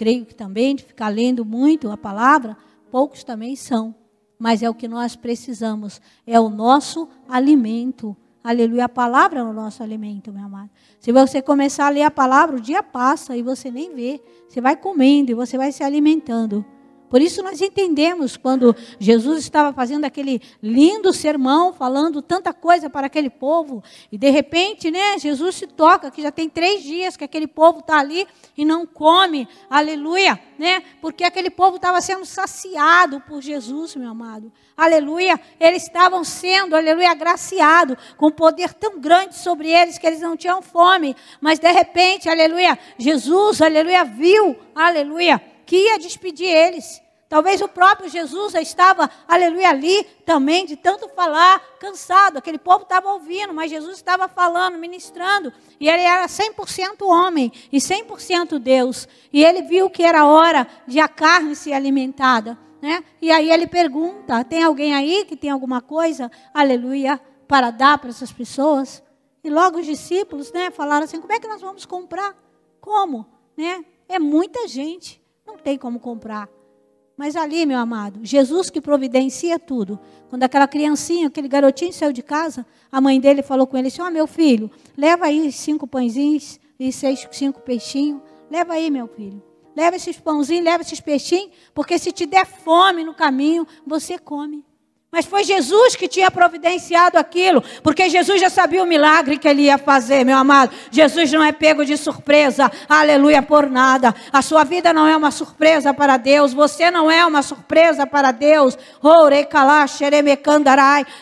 Creio 0.00 0.24
que 0.24 0.34
também 0.34 0.74
de 0.74 0.82
ficar 0.82 1.08
lendo 1.08 1.44
muito 1.44 1.90
a 1.90 1.96
palavra, 1.96 2.56
poucos 2.90 3.22
também 3.22 3.54
são. 3.54 3.94
Mas 4.38 4.62
é 4.62 4.70
o 4.70 4.72
que 4.72 4.88
nós 4.88 5.14
precisamos, 5.14 6.00
é 6.26 6.40
o 6.40 6.48
nosso 6.48 7.06
alimento. 7.28 8.16
Aleluia, 8.42 8.86
a 8.86 8.88
palavra 8.88 9.40
é 9.40 9.42
o 9.42 9.52
nosso 9.52 9.82
alimento, 9.82 10.32
meu 10.32 10.46
amado. 10.46 10.70
Se 10.98 11.12
você 11.12 11.42
começar 11.42 11.86
a 11.86 11.90
ler 11.90 12.04
a 12.04 12.10
palavra, 12.10 12.56
o 12.56 12.60
dia 12.62 12.82
passa 12.82 13.36
e 13.36 13.42
você 13.42 13.70
nem 13.70 13.94
vê. 13.94 14.22
Você 14.48 14.58
vai 14.58 14.74
comendo 14.74 15.32
e 15.32 15.34
você 15.34 15.58
vai 15.58 15.70
se 15.70 15.84
alimentando. 15.84 16.64
Por 17.10 17.20
isso 17.20 17.42
nós 17.42 17.60
entendemos 17.60 18.36
quando 18.36 18.74
Jesus 19.00 19.40
estava 19.40 19.72
fazendo 19.72 20.04
aquele 20.04 20.40
lindo 20.62 21.12
sermão, 21.12 21.72
falando 21.72 22.22
tanta 22.22 22.54
coisa 22.54 22.88
para 22.88 23.08
aquele 23.08 23.28
povo, 23.28 23.82
e 24.12 24.16
de 24.16 24.30
repente, 24.30 24.92
né, 24.92 25.18
Jesus 25.18 25.56
se 25.56 25.66
toca, 25.66 26.08
que 26.08 26.22
já 26.22 26.30
tem 26.30 26.48
três 26.48 26.84
dias 26.84 27.16
que 27.16 27.24
aquele 27.24 27.48
povo 27.48 27.80
está 27.80 27.98
ali 27.98 28.28
e 28.56 28.64
não 28.64 28.86
come, 28.86 29.48
aleluia, 29.68 30.40
né, 30.56 30.84
porque 31.00 31.24
aquele 31.24 31.50
povo 31.50 31.76
estava 31.76 32.00
sendo 32.00 32.24
saciado 32.24 33.20
por 33.22 33.42
Jesus, 33.42 33.96
meu 33.96 34.10
amado, 34.10 34.52
aleluia, 34.76 35.38
eles 35.58 35.82
estavam 35.82 36.22
sendo, 36.22 36.76
aleluia, 36.76 37.10
agraciados 37.10 37.96
com 38.16 38.28
um 38.28 38.30
poder 38.30 38.72
tão 38.72 39.00
grande 39.00 39.36
sobre 39.36 39.68
eles 39.68 39.98
que 39.98 40.06
eles 40.06 40.20
não 40.20 40.36
tinham 40.36 40.62
fome, 40.62 41.16
mas 41.40 41.58
de 41.58 41.72
repente, 41.72 42.28
aleluia, 42.28 42.78
Jesus, 42.96 43.60
aleluia, 43.60 44.04
viu, 44.04 44.56
aleluia, 44.76 45.49
que 45.70 45.76
ia 45.76 46.00
despedir 46.00 46.48
eles. 46.48 47.00
Talvez 47.28 47.60
o 47.60 47.68
próprio 47.68 48.10
Jesus 48.10 48.54
já 48.54 48.60
estava, 48.60 49.08
aleluia, 49.28 49.70
ali 49.70 50.02
também, 50.26 50.66
de 50.66 50.74
tanto 50.74 51.08
falar, 51.10 51.60
cansado. 51.78 52.38
Aquele 52.38 52.58
povo 52.58 52.82
estava 52.82 53.12
ouvindo, 53.12 53.54
mas 53.54 53.70
Jesus 53.70 53.94
estava 53.94 54.26
falando, 54.26 54.76
ministrando. 54.76 55.52
E 55.78 55.88
ele 55.88 56.02
era 56.02 56.26
100% 56.26 57.02
homem 57.02 57.52
e 57.70 57.78
100% 57.78 58.58
Deus. 58.58 59.06
E 59.32 59.44
ele 59.44 59.62
viu 59.62 59.88
que 59.88 60.02
era 60.02 60.26
hora 60.26 60.66
de 60.88 60.98
a 60.98 61.06
carne 61.06 61.54
ser 61.54 61.72
alimentada. 61.72 62.58
Né? 62.82 63.04
E 63.22 63.30
aí 63.30 63.48
ele 63.48 63.68
pergunta: 63.68 64.42
tem 64.42 64.64
alguém 64.64 64.92
aí 64.92 65.24
que 65.24 65.36
tem 65.36 65.50
alguma 65.50 65.80
coisa? 65.80 66.32
Aleluia, 66.52 67.20
para 67.46 67.70
dar 67.70 67.96
para 67.98 68.10
essas 68.10 68.32
pessoas. 68.32 69.04
E 69.44 69.48
logo 69.48 69.78
os 69.78 69.86
discípulos, 69.86 70.50
né, 70.50 70.72
falaram 70.72 71.04
assim: 71.04 71.20
como 71.20 71.32
é 71.32 71.38
que 71.38 71.46
nós 71.46 71.60
vamos 71.60 71.86
comprar? 71.86 72.36
Como? 72.80 73.24
Né? 73.56 73.84
É 74.08 74.18
muita 74.18 74.66
gente, 74.66 75.19
tem 75.60 75.78
como 75.78 76.00
comprar. 76.00 76.48
Mas 77.16 77.36
ali, 77.36 77.66
meu 77.66 77.78
amado, 77.78 78.20
Jesus 78.22 78.70
que 78.70 78.80
providencia 78.80 79.58
tudo. 79.58 80.00
Quando 80.30 80.42
aquela 80.42 80.66
criancinha, 80.66 81.28
aquele 81.28 81.48
garotinho 81.48 81.92
saiu 81.92 82.12
de 82.12 82.22
casa, 82.22 82.64
a 82.90 83.00
mãe 83.00 83.20
dele 83.20 83.42
falou 83.42 83.66
com 83.66 83.76
ele 83.76 83.88
assim: 83.88 84.00
Ó, 84.00 84.08
oh, 84.08 84.10
meu 84.10 84.26
filho, 84.26 84.70
leva 84.96 85.26
aí 85.26 85.52
cinco 85.52 85.86
pãezinhos 85.86 86.58
e 86.78 86.90
seis, 86.90 87.28
cinco 87.30 87.60
peixinhos. 87.60 88.22
Leva 88.50 88.72
aí, 88.72 88.90
meu 88.90 89.06
filho. 89.06 89.42
Leva 89.76 89.96
esses 89.96 90.18
pãozinhos, 90.18 90.64
leva 90.64 90.82
esses 90.82 91.00
peixinhos, 91.00 91.50
porque 91.74 91.98
se 91.98 92.10
te 92.10 92.26
der 92.26 92.46
fome 92.46 93.04
no 93.04 93.14
caminho, 93.14 93.66
você 93.86 94.18
come. 94.18 94.64
Mas 95.12 95.26
foi 95.26 95.42
Jesus 95.42 95.96
que 95.96 96.06
tinha 96.06 96.30
providenciado 96.30 97.18
aquilo, 97.18 97.64
porque 97.82 98.08
Jesus 98.08 98.40
já 98.40 98.48
sabia 98.48 98.80
o 98.80 98.86
milagre 98.86 99.38
que 99.38 99.48
ele 99.48 99.62
ia 99.62 99.76
fazer, 99.76 100.24
meu 100.24 100.36
amado. 100.36 100.70
Jesus 100.88 101.32
não 101.32 101.42
é 101.42 101.50
pego 101.50 101.84
de 101.84 101.96
surpresa, 101.96 102.70
aleluia, 102.88 103.42
por 103.42 103.68
nada. 103.68 104.14
A 104.32 104.40
sua 104.40 104.62
vida 104.62 104.92
não 104.92 105.08
é 105.08 105.16
uma 105.16 105.32
surpresa 105.32 105.92
para 105.92 106.16
Deus, 106.16 106.52
você 106.52 106.92
não 106.92 107.10
é 107.10 107.26
uma 107.26 107.42
surpresa 107.42 108.06
para 108.06 108.30
Deus. 108.30 108.78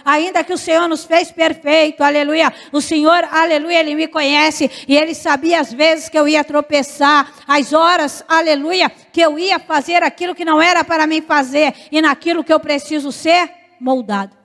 Ainda 0.05 0.45
que 0.45 0.53
o 0.53 0.59
Senhor 0.59 0.87
nos 0.87 1.07
fez 1.07 1.33
perfeito, 1.33 2.03
aleluia. 2.03 2.53
O 2.71 2.83
Senhor, 2.83 3.27
aleluia, 3.33 3.81
Ele 3.81 3.95
me 3.95 4.07
conhece 4.07 4.71
e 4.87 4.99
Ele 4.99 5.15
sabia 5.15 5.61
as 5.61 5.73
vezes 5.73 6.11
que 6.11 6.19
eu 6.19 6.29
ia 6.29 6.45
tropeçar, 6.45 7.33
as 7.47 7.73
horas, 7.73 8.23
aleluia, 8.29 8.93
que 9.11 9.23
eu 9.23 9.39
ia 9.39 9.59
fazer 9.59 10.03
aquilo 10.03 10.35
que 10.35 10.45
não 10.45 10.61
era 10.61 10.85
para 10.85 11.07
mim 11.07 11.23
fazer 11.23 11.73
e 11.91 12.03
naquilo 12.03 12.45
que 12.45 12.53
eu 12.53 12.61
preciso 12.61 13.11
ser 13.11 13.57
moldado. 13.81 14.37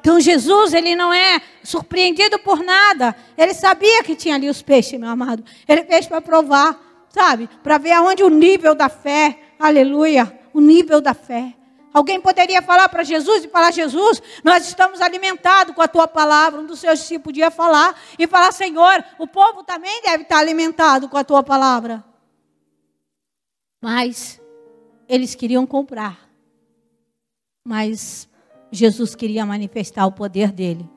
Então 0.00 0.18
Jesus, 0.18 0.72
ele 0.72 0.96
não 0.96 1.12
é 1.12 1.42
surpreendido 1.62 2.38
por 2.38 2.62
nada. 2.62 3.14
Ele 3.36 3.52
sabia 3.52 4.02
que 4.02 4.16
tinha 4.16 4.34
ali 4.34 4.48
os 4.48 4.62
peixes, 4.62 4.98
meu 4.98 5.10
amado. 5.10 5.44
Ele 5.68 5.84
fez 5.84 6.06
para 6.06 6.22
provar, 6.22 7.06
sabe? 7.10 7.48
Para 7.62 7.76
ver 7.76 7.92
aonde 7.92 8.22
o 8.22 8.30
nível 8.30 8.74
da 8.74 8.88
fé, 8.88 9.38
aleluia, 9.58 10.40
o 10.54 10.60
nível 10.60 11.02
da 11.02 11.12
fé. 11.12 11.54
Alguém 11.92 12.18
poderia 12.18 12.62
falar 12.62 12.88
para 12.88 13.02
Jesus 13.02 13.44
e 13.44 13.48
falar: 13.48 13.72
Jesus, 13.72 14.22
nós 14.42 14.66
estamos 14.66 15.02
alimentados 15.02 15.74
com 15.74 15.82
a 15.82 15.88
tua 15.88 16.08
palavra. 16.08 16.60
Um 16.60 16.66
dos 16.66 16.80
seus 16.80 17.00
discípulos 17.00 17.24
podia 17.24 17.50
falar 17.50 17.94
e 18.18 18.26
falar: 18.26 18.52
Senhor, 18.52 19.04
o 19.18 19.26
povo 19.26 19.64
também 19.64 20.00
deve 20.02 20.22
estar 20.22 20.38
alimentado 20.38 21.08
com 21.08 21.18
a 21.18 21.24
tua 21.24 21.42
palavra. 21.42 22.02
Mas 23.82 24.40
eles 25.08 25.34
queriam 25.34 25.66
comprar. 25.66 26.29
Mas 27.64 28.28
Jesus 28.72 29.14
queria 29.14 29.44
manifestar 29.44 30.06
o 30.06 30.12
poder 30.12 30.52
dele, 30.52 30.88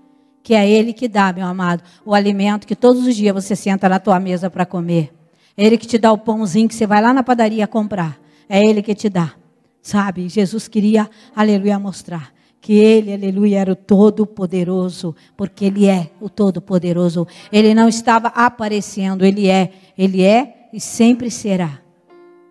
que 0.42 0.54
é 0.54 0.70
ele 0.70 0.94
que 0.94 1.08
dá, 1.08 1.34
meu 1.34 1.46
amado, 1.46 1.84
o 2.06 2.14
alimento 2.14 2.68
que 2.68 2.76
todos 2.76 3.06
os 3.06 3.16
dias 3.16 3.34
você 3.34 3.56
senta 3.56 3.90
na 3.90 4.00
tua 4.00 4.20
mesa 4.20 4.50
para 4.50 4.66
comer. 4.66 5.14
É 5.56 5.66
ele 5.66 5.78
que 5.78 5.88
te 5.88 5.98
dá 5.98 6.12
o 6.12 6.18
pãozinho 6.18 6.68
que 6.68 6.76
você 6.76 6.88
vai 6.88 7.02
lá 7.02 7.14
na 7.14 7.24
padaria 7.24 7.68
comprar. 7.68 8.20
É 8.50 8.64
ele 8.64 8.82
que 8.82 8.96
te 8.96 9.10
dá. 9.10 9.34
Sabe? 9.82 10.30
Jesus 10.30 10.68
queria, 10.68 11.10
aleluia, 11.36 11.78
mostrar 11.78 12.34
que 12.64 12.72
ele, 12.72 13.12
aleluia, 13.14 13.60
era 13.60 13.74
o 13.74 13.76
todo-poderoso, 13.76 15.14
porque 15.36 15.66
ele 15.66 15.86
é 15.86 16.12
o 16.22 16.30
todo-poderoso. 16.30 17.28
Ele 17.52 17.74
não 17.74 17.90
estava 17.90 18.30
aparecendo, 18.30 19.26
ele 19.26 19.50
é, 19.50 19.74
ele 19.98 20.24
é 20.24 20.70
e 20.72 20.80
sempre 20.80 21.30
será. 21.30 21.82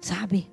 Sabe? 0.03 0.51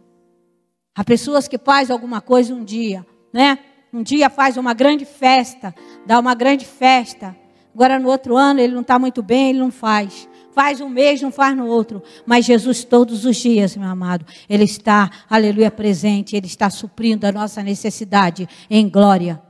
Há 0.95 1.03
pessoas 1.03 1.45
que 1.45 1.57
fazem 1.57 1.91
alguma 1.91 2.21
coisa 2.21 2.53
um 2.53 2.63
dia, 2.63 3.05
né? 3.31 3.59
Um 3.91 4.03
dia 4.03 4.29
faz 4.29 4.57
uma 4.57 4.73
grande 4.73 5.05
festa, 5.05 5.73
dá 6.05 6.19
uma 6.19 6.35
grande 6.35 6.65
festa. 6.65 7.35
Agora 7.73 7.97
no 7.97 8.09
outro 8.09 8.35
ano 8.35 8.59
ele 8.59 8.73
não 8.73 8.81
está 8.81 8.99
muito 8.99 9.23
bem, 9.23 9.49
ele 9.49 9.59
não 9.59 9.71
faz. 9.71 10.27
Faz 10.51 10.81
um 10.81 10.89
mês, 10.89 11.21
não 11.21 11.31
faz 11.31 11.55
no 11.55 11.67
outro. 11.67 12.03
Mas 12.25 12.45
Jesus 12.45 12.83
todos 12.83 13.23
os 13.23 13.37
dias, 13.37 13.77
meu 13.77 13.87
amado, 13.87 14.25
Ele 14.49 14.63
está, 14.63 15.09
aleluia, 15.29 15.71
presente. 15.71 16.35
Ele 16.35 16.47
está 16.47 16.69
suprindo 16.69 17.25
a 17.25 17.31
nossa 17.31 17.63
necessidade 17.63 18.49
em 18.69 18.89
glória. 18.89 19.41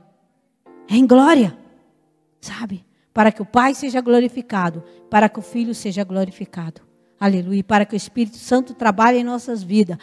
Em 0.88 1.06
glória. 1.06 1.56
Sabe? 2.40 2.84
Para 3.12 3.32
que 3.32 3.42
o 3.42 3.46
Pai 3.46 3.74
seja 3.74 4.00
glorificado, 4.00 4.84
para 5.10 5.28
que 5.28 5.38
o 5.38 5.42
Filho 5.42 5.74
seja 5.74 6.04
glorificado. 6.04 6.80
Aleluia. 7.18 7.64
Para 7.64 7.84
que 7.84 7.94
o 7.94 7.96
Espírito 7.96 8.36
Santo 8.36 8.72
trabalhe 8.72 9.18
em 9.18 9.24
nossas 9.24 9.62
vidas. 9.62 9.98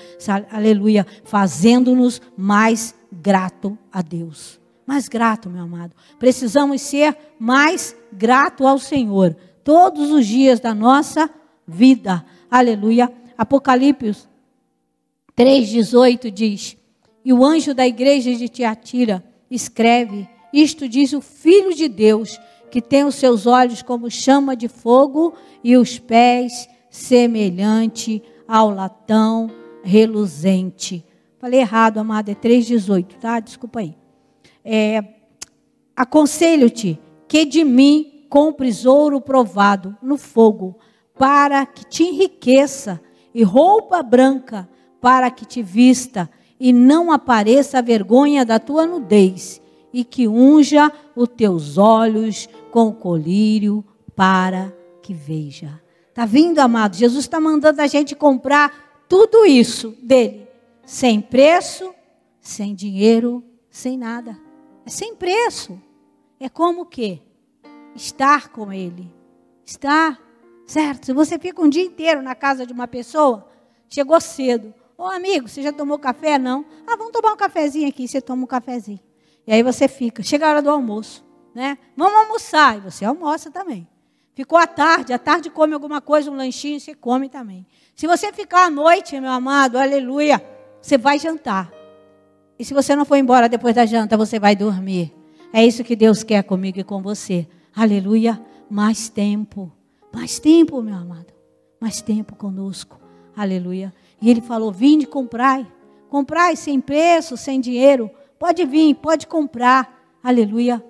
Aleluia. 0.51 1.05
Fazendo-nos 1.23 2.21
mais 2.35 2.93
grato 3.11 3.77
a 3.91 4.01
Deus. 4.01 4.59
Mais 4.85 5.09
grato, 5.09 5.49
meu 5.49 5.63
amado. 5.63 5.93
Precisamos 6.17 6.81
ser 6.81 7.15
mais 7.37 7.95
grato 8.11 8.65
ao 8.65 8.79
Senhor 8.79 9.35
todos 9.63 10.11
os 10.11 10.25
dias 10.25 10.61
da 10.61 10.73
nossa 10.73 11.29
vida. 11.67 12.25
Aleluia. 12.49 13.11
Apocalipse 13.37 14.27
3:18 15.35 16.31
diz: 16.31 16.77
"E 17.23 17.33
o 17.33 17.43
anjo 17.43 17.73
da 17.73 17.85
igreja 17.85 18.33
de 18.33 18.47
Tiatira 18.47 19.23
escreve: 19.51 20.27
Isto 20.53 20.87
diz 20.87 21.11
o 21.11 21.19
filho 21.19 21.75
de 21.75 21.89
Deus, 21.89 22.39
que 22.71 22.81
tem 22.81 23.03
os 23.03 23.15
seus 23.15 23.45
olhos 23.45 23.81
como 23.81 24.09
chama 24.09 24.55
de 24.55 24.69
fogo 24.69 25.33
e 25.63 25.75
os 25.75 25.99
pés 25.99 26.67
semelhante 26.89 28.23
ao 28.47 28.69
latão 28.69 29.51
reluzente." 29.83 31.05
Falei 31.47 31.61
errado, 31.61 31.99
amado, 31.99 32.27
é 32.27 32.35
3,18, 32.35 33.19
tá? 33.21 33.39
Desculpa 33.39 33.79
aí. 33.79 33.95
É, 34.65 35.01
Aconselho-te 35.95 36.99
que 37.25 37.45
de 37.45 37.63
mim 37.63 38.25
compres 38.27 38.85
ouro 38.85 39.21
provado 39.21 39.95
no 40.03 40.17
fogo, 40.17 40.77
para 41.17 41.65
que 41.65 41.85
te 41.85 42.03
enriqueça, 42.03 42.99
e 43.33 43.43
roupa 43.43 44.03
branca, 44.03 44.67
para 44.99 45.31
que 45.31 45.45
te 45.45 45.63
vista, 45.63 46.29
e 46.59 46.73
não 46.73 47.13
apareça 47.13 47.77
a 47.77 47.81
vergonha 47.81 48.43
da 48.43 48.59
tua 48.59 48.85
nudez, 48.85 49.61
e 49.93 50.03
que 50.03 50.27
unja 50.27 50.91
os 51.15 51.29
teus 51.29 51.77
olhos 51.77 52.49
com 52.71 52.91
colírio, 52.91 53.85
para 54.17 54.73
que 55.01 55.13
veja. 55.13 55.81
Está 56.09 56.25
vindo, 56.25 56.59
amado? 56.59 56.97
Jesus 56.97 57.23
está 57.23 57.39
mandando 57.39 57.81
a 57.81 57.87
gente 57.87 58.17
comprar 58.17 59.05
tudo 59.07 59.45
isso 59.45 59.95
dele 60.03 60.46
sem 60.87 61.19
preço, 61.19 61.93
sem 62.39 62.73
dinheiro, 62.73 63.43
sem 63.69 63.97
nada. 63.97 64.39
É 64.85 64.89
sem 64.89 65.13
preço. 65.13 65.77
É 66.39 66.47
como 66.47 66.85
que 66.85 67.21
estar 67.93 68.47
com 68.47 68.71
ele. 68.71 69.13
Estar, 69.65 70.17
certo? 70.65 71.07
Se 71.07 71.13
você 71.13 71.37
fica 71.37 71.61
um 71.61 71.67
dia 71.67 71.83
inteiro 71.83 72.21
na 72.21 72.33
casa 72.33 72.65
de 72.65 72.71
uma 72.71 72.87
pessoa, 72.87 73.49
chegou 73.89 74.21
cedo. 74.21 74.73
Ô 74.97 75.03
amigo, 75.03 75.49
você 75.49 75.61
já 75.61 75.73
tomou 75.73 75.99
café? 75.99 76.39
Não. 76.39 76.65
Ah, 76.87 76.95
vamos 76.95 77.11
tomar 77.11 77.33
um 77.33 77.37
cafezinho 77.37 77.89
aqui. 77.89 78.07
Você 78.07 78.21
toma 78.21 78.43
um 78.43 78.47
cafezinho. 78.47 79.01
E 79.45 79.51
aí 79.51 79.61
você 79.61 79.89
fica. 79.89 80.23
Chega 80.23 80.47
a 80.47 80.49
hora 80.51 80.61
do 80.61 80.69
almoço, 80.69 81.21
né? 81.53 81.77
Vamos 81.97 82.15
almoçar. 82.15 82.77
E 82.77 82.79
você 82.79 83.03
almoça 83.03 83.51
também. 83.51 83.85
Ficou 84.33 84.57
à 84.57 84.65
tarde, 84.65 85.11
à 85.11 85.19
tarde 85.19 85.49
come 85.49 85.73
alguma 85.73 85.99
coisa, 85.99 86.31
um 86.31 86.35
lanchinho, 86.35 86.79
você 86.79 86.95
come 86.95 87.27
também. 87.27 87.67
Se 87.93 88.07
você 88.07 88.31
ficar 88.31 88.67
à 88.67 88.69
noite, 88.69 89.19
meu 89.19 89.31
amado, 89.31 89.77
aleluia 89.77 90.55
você 90.81 90.97
vai 90.97 91.19
jantar. 91.19 91.71
E 92.59 92.65
se 92.65 92.73
você 92.73 92.95
não 92.95 93.05
for 93.05 93.15
embora 93.15 93.47
depois 93.47 93.75
da 93.75 93.85
janta, 93.85 94.17
você 94.17 94.39
vai 94.39 94.55
dormir. 94.55 95.13
É 95.53 95.65
isso 95.65 95.83
que 95.83 95.95
Deus 95.95 96.23
quer 96.23 96.43
comigo 96.43 96.79
e 96.79 96.83
com 96.83 97.01
você. 97.01 97.47
Aleluia. 97.75 98.41
Mais 98.69 99.09
tempo. 99.09 99.71
Mais 100.13 100.39
tempo, 100.39 100.81
meu 100.81 100.95
amado. 100.95 101.33
Mais 101.79 102.01
tempo 102.01 102.35
conosco. 102.35 102.99
Aleluia. 103.35 103.93
E 104.21 104.29
ele 104.29 104.41
falou: 104.41 104.71
Vinde, 104.71 105.05
comprai. 105.05 105.67
Comprai 106.09 106.55
sem 106.55 106.81
preço, 106.81 107.37
sem 107.37 107.59
dinheiro. 107.59 108.09
Pode 108.39 108.65
vir, 108.65 108.95
pode 108.95 109.27
comprar. 109.27 110.17
Aleluia. 110.23 110.83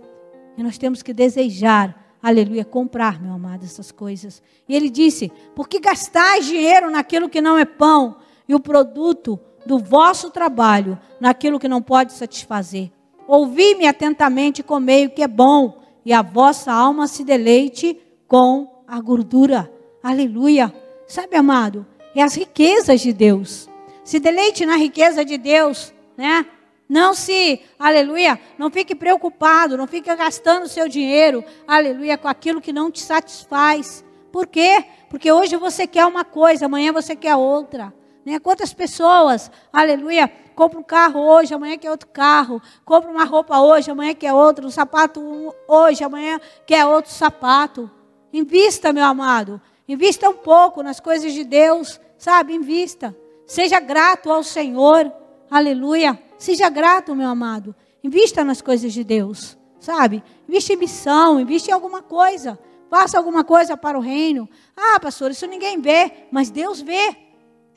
E 0.58 0.64
nós 0.64 0.78
temos 0.78 1.04
que 1.04 1.14
desejar, 1.14 2.18
aleluia, 2.22 2.66
comprar, 2.66 3.22
meu 3.22 3.34
amado, 3.34 3.64
essas 3.64 3.92
coisas. 3.92 4.42
E 4.68 4.76
ele 4.76 4.90
disse: 4.90 5.32
Por 5.56 5.68
que 5.68 5.80
gastais 5.80 6.46
dinheiro 6.46 6.90
naquilo 6.90 7.30
que 7.30 7.42
não 7.42 7.58
é 7.58 7.66
pão 7.66 8.18
e 8.48 8.56
o 8.56 8.60
produto 8.60 9.40
do 9.68 9.78
vosso 9.78 10.32
trabalho 10.32 10.98
naquilo 11.20 11.60
que 11.60 11.68
não 11.68 11.82
pode 11.82 12.14
satisfazer. 12.14 12.90
Ouvi-me 13.28 13.86
atentamente 13.86 14.62
e 14.62 14.64
comei 14.64 15.06
o 15.06 15.10
que 15.12 15.22
é 15.22 15.28
bom, 15.28 15.84
e 16.06 16.14
a 16.14 16.22
vossa 16.22 16.72
alma 16.72 17.08
se 17.08 17.24
deleite 17.24 18.00
com 18.28 18.84
a 18.88 19.00
gordura. 19.00 19.72
Aleluia. 20.02 20.74
Sabe, 21.06 21.36
amado, 21.36 21.86
é 22.16 22.24
as 22.24 22.36
riquezas 22.36 23.02
de 23.02 23.12
Deus. 23.14 23.70
Se 24.04 24.20
deleite 24.20 24.66
na 24.66 24.78
riqueza 24.78 25.24
de 25.24 25.38
Deus, 25.38 25.94
né? 26.16 26.46
Não 26.90 27.14
se, 27.14 27.62
aleluia, 27.78 28.40
não 28.58 28.72
fique 28.72 28.96
preocupado, 28.96 29.76
não 29.76 29.86
fique 29.86 30.14
gastando 30.16 30.70
seu 30.70 30.88
dinheiro, 30.88 31.44
aleluia, 31.68 32.18
com 32.18 32.30
aquilo 32.30 32.62
que 32.62 32.72
não 32.72 32.90
te 32.90 33.02
satisfaz. 33.02 34.06
Por 34.32 34.48
quê? 34.48 34.86
Porque 35.10 35.30
hoje 35.30 35.58
você 35.58 35.86
quer 35.86 36.06
uma 36.06 36.24
coisa, 36.24 36.66
amanhã 36.66 36.94
você 36.94 37.14
quer 37.14 37.36
outra. 37.36 37.94
Né? 38.28 38.40
Quantas 38.40 38.74
pessoas, 38.74 39.50
aleluia, 39.72 40.30
compra 40.54 40.78
um 40.78 40.84
carro 40.84 41.22
hoje, 41.22 41.54
amanhã 41.54 41.78
quer 41.78 41.90
outro 41.90 42.10
carro, 42.10 42.62
compra 42.84 43.10
uma 43.10 43.24
roupa 43.24 43.58
hoje, 43.58 43.90
amanhã 43.90 44.14
quer 44.14 44.34
outro, 44.34 44.68
um 44.68 44.70
sapato 44.70 45.56
hoje, 45.66 46.04
amanhã 46.04 46.38
quer 46.66 46.86
outro 46.86 47.10
sapato. 47.10 47.90
Invista, 48.34 48.92
meu 48.92 49.06
amado, 49.06 49.62
invista 49.88 50.30
um 50.30 50.34
pouco 50.34 50.84
nas 50.84 51.00
coisas 51.00 51.32
de 51.32 51.46
Deus, 51.46 52.02
sabe? 52.18 52.54
Invista. 52.54 53.16
Seja 53.46 53.80
grato 53.80 54.30
ao 54.30 54.44
Senhor, 54.44 55.10
aleluia. 55.50 56.22
Seja 56.38 56.68
grato, 56.68 57.16
meu 57.16 57.30
amado. 57.30 57.74
Invista 58.04 58.44
nas 58.44 58.62
coisas 58.62 58.92
de 58.92 59.06
Deus, 59.06 59.58
sabe? 59.80 60.22
Invista 60.50 60.74
em 60.74 60.76
missão, 60.76 61.40
invista 61.40 61.72
em 61.72 61.74
alguma 61.74 62.02
coisa. 62.02 62.60
Faça 62.90 63.18
alguma 63.18 63.46
coisa 63.46 63.78
para 63.78 63.98
o 63.98 64.02
reino. 64.02 64.50
Ah, 64.76 65.00
pastor, 65.00 65.32
isso 65.32 65.48
ninguém 65.48 65.80
vê, 65.80 66.28
mas 66.30 66.50
Deus 66.50 66.82
vê. 66.82 67.27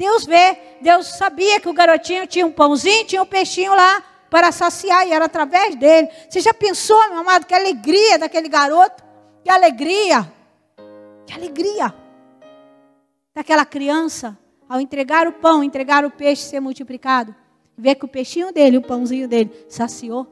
Deus 0.01 0.25
vê, 0.25 0.57
Deus 0.81 1.09
sabia 1.09 1.61
que 1.61 1.69
o 1.69 1.75
garotinho 1.75 2.27
tinha 2.27 2.47
um 2.47 2.51
pãozinho, 2.51 3.05
tinha 3.05 3.23
um 3.23 3.27
peixinho 3.27 3.75
lá 3.75 4.03
para 4.31 4.51
saciar 4.51 5.07
e 5.07 5.13
era 5.13 5.27
através 5.27 5.77
dele. 5.77 6.09
Você 6.27 6.41
já 6.41 6.55
pensou, 6.55 6.99
meu 7.11 7.19
amado, 7.19 7.45
que 7.45 7.53
alegria 7.53 8.19
daquele 8.19 8.49
garoto? 8.49 9.05
Que 9.45 9.51
alegria! 9.51 10.33
Que 11.27 11.35
alegria! 11.35 11.95
Daquela 13.35 13.67
criança 13.67 14.39
ao 14.67 14.81
entregar 14.81 15.29
o 15.29 15.35
pão, 15.35 15.63
entregar 15.63 16.03
o 16.03 16.11
peixe 16.11 16.45
ser 16.45 16.61
multiplicado, 16.61 17.37
ver 17.77 17.97
que 17.97 18.07
o 18.07 18.09
peixinho 18.09 18.51
dele, 18.55 18.79
o 18.79 18.83
pãozinho 18.83 19.29
dele, 19.29 19.67
saciou 19.69 20.27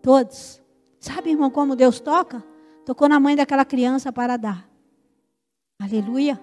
todos. 0.00 0.62
Sabe, 1.00 1.30
irmão, 1.30 1.50
como 1.50 1.74
Deus 1.74 1.98
toca? 1.98 2.44
Tocou 2.86 3.08
na 3.08 3.18
mãe 3.18 3.34
daquela 3.34 3.64
criança 3.64 4.12
para 4.12 4.36
dar. 4.36 4.68
Aleluia. 5.82 6.40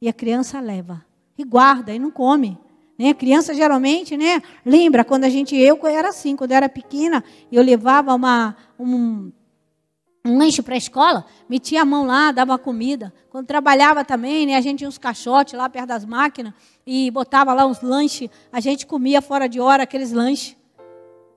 E 0.00 0.08
a 0.08 0.12
criança 0.14 0.58
leva 0.58 1.04
e 1.36 1.44
guarda 1.44 1.92
e 1.92 1.98
não 1.98 2.10
come. 2.10 2.58
Né? 2.98 3.10
A 3.10 3.14
criança 3.14 3.54
geralmente, 3.54 4.16
né? 4.16 4.40
Lembra 4.64 5.04
quando 5.04 5.24
a 5.24 5.28
gente, 5.28 5.56
eu 5.56 5.78
era 5.86 6.08
assim, 6.08 6.36
quando 6.36 6.52
eu 6.52 6.56
era 6.56 6.68
pequena, 6.68 7.24
eu 7.50 7.62
levava 7.62 8.14
uma, 8.14 8.56
um, 8.78 9.32
um 10.24 10.38
lanche 10.38 10.62
para 10.62 10.74
a 10.74 10.78
escola, 10.78 11.24
metia 11.48 11.82
a 11.82 11.84
mão 11.84 12.06
lá, 12.06 12.30
dava 12.30 12.56
comida. 12.56 13.12
Quando 13.30 13.46
trabalhava 13.46 14.04
também, 14.04 14.46
né, 14.46 14.56
a 14.56 14.60
gente 14.60 14.78
tinha 14.78 14.88
uns 14.88 14.98
caixotes 14.98 15.54
lá 15.54 15.68
perto 15.68 15.88
das 15.88 16.04
máquinas 16.04 16.54
e 16.86 17.10
botava 17.10 17.52
lá 17.52 17.66
uns 17.66 17.80
lanches, 17.80 18.30
a 18.52 18.60
gente 18.60 18.86
comia 18.86 19.20
fora 19.20 19.48
de 19.48 19.58
hora 19.58 19.82
aqueles 19.82 20.12
lanches. 20.12 20.56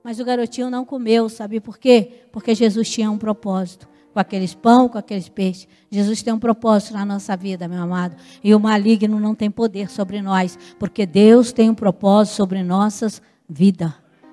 Mas 0.03 0.19
o 0.19 0.25
garotinho 0.25 0.69
não 0.69 0.85
comeu, 0.85 1.27
sabe 1.27 1.59
por 1.59 1.77
quê? 1.77 2.23
Porque 2.31 2.53
Jesus 2.53 2.89
tinha 2.89 3.11
um 3.11 3.17
propósito 3.17 3.87
com 4.17 4.21
aqueles 4.21 4.55
pão, 4.55 4.89
com 4.89 4.97
aqueles 4.97 5.29
peixes. 5.29 5.67
Jesus 5.91 6.23
tem 6.23 6.33
um 6.33 6.39
propósito 6.39 6.93
na 6.93 7.05
nossa 7.05 7.37
vida, 7.37 7.67
meu 7.67 7.83
amado. 7.83 8.15
E 8.43 8.55
o 8.55 8.59
maligno 8.59 9.19
não 9.19 9.35
tem 9.35 9.51
poder 9.51 9.91
sobre 9.91 10.23
nós, 10.23 10.57
porque 10.79 11.05
Deus 11.05 11.51
tem 11.51 11.69
um 11.69 11.75
propósito 11.75 12.33
sobre 12.33 12.63
nossas 12.63 13.21
vidas. 13.47 13.91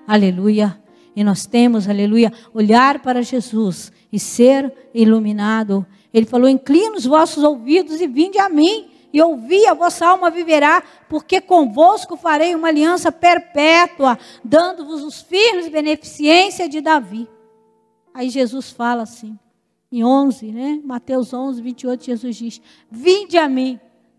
Aleluia. 0.09 0.81
E 1.15 1.23
nós 1.23 1.45
temos, 1.45 1.87
aleluia, 1.87 2.33
olhar 2.55 3.03
para 3.03 3.21
Jesus 3.21 3.93
e 4.11 4.19
ser 4.19 4.73
iluminado. 4.95 5.85
Ele 6.15 6.25
falou: 6.25 6.49
inclina 6.49 6.97
os 6.97 7.05
vossos 7.05 7.45
ouvidos 7.45 8.01
e 8.01 8.07
vinde 8.07 8.39
a 8.39 8.49
mim 8.49 8.89
e 9.13 9.21
ouvi, 9.21 9.67
a 9.67 9.75
vossa 9.75 10.07
alma 10.07 10.31
viverá, 10.31 10.83
porque 11.11 11.43
convosco 11.43 12.17
farei 12.17 12.55
uma 12.55 12.69
aliança 12.69 13.13
perpétua, 13.13 14.19
dando-vos 14.43 15.03
os 15.03 15.21
firmes 15.21 15.69
beneficência 15.69 16.71
de 16.71 16.81
Davi. 16.81 17.29
Aí 18.15 18.31
Jesus 18.31 18.71
fala 18.71 19.03
assim: 19.03 19.39
em 19.95 20.03
11, 20.03 20.51
né? 20.51 20.81
Mateus 20.85 21.33
11, 21.33 21.63
28, 21.63 22.05
Jesus 22.05 22.37
diz: 22.37 22.61
Vinde 22.91 23.39
a 23.39 23.49
mim, 23.49 23.79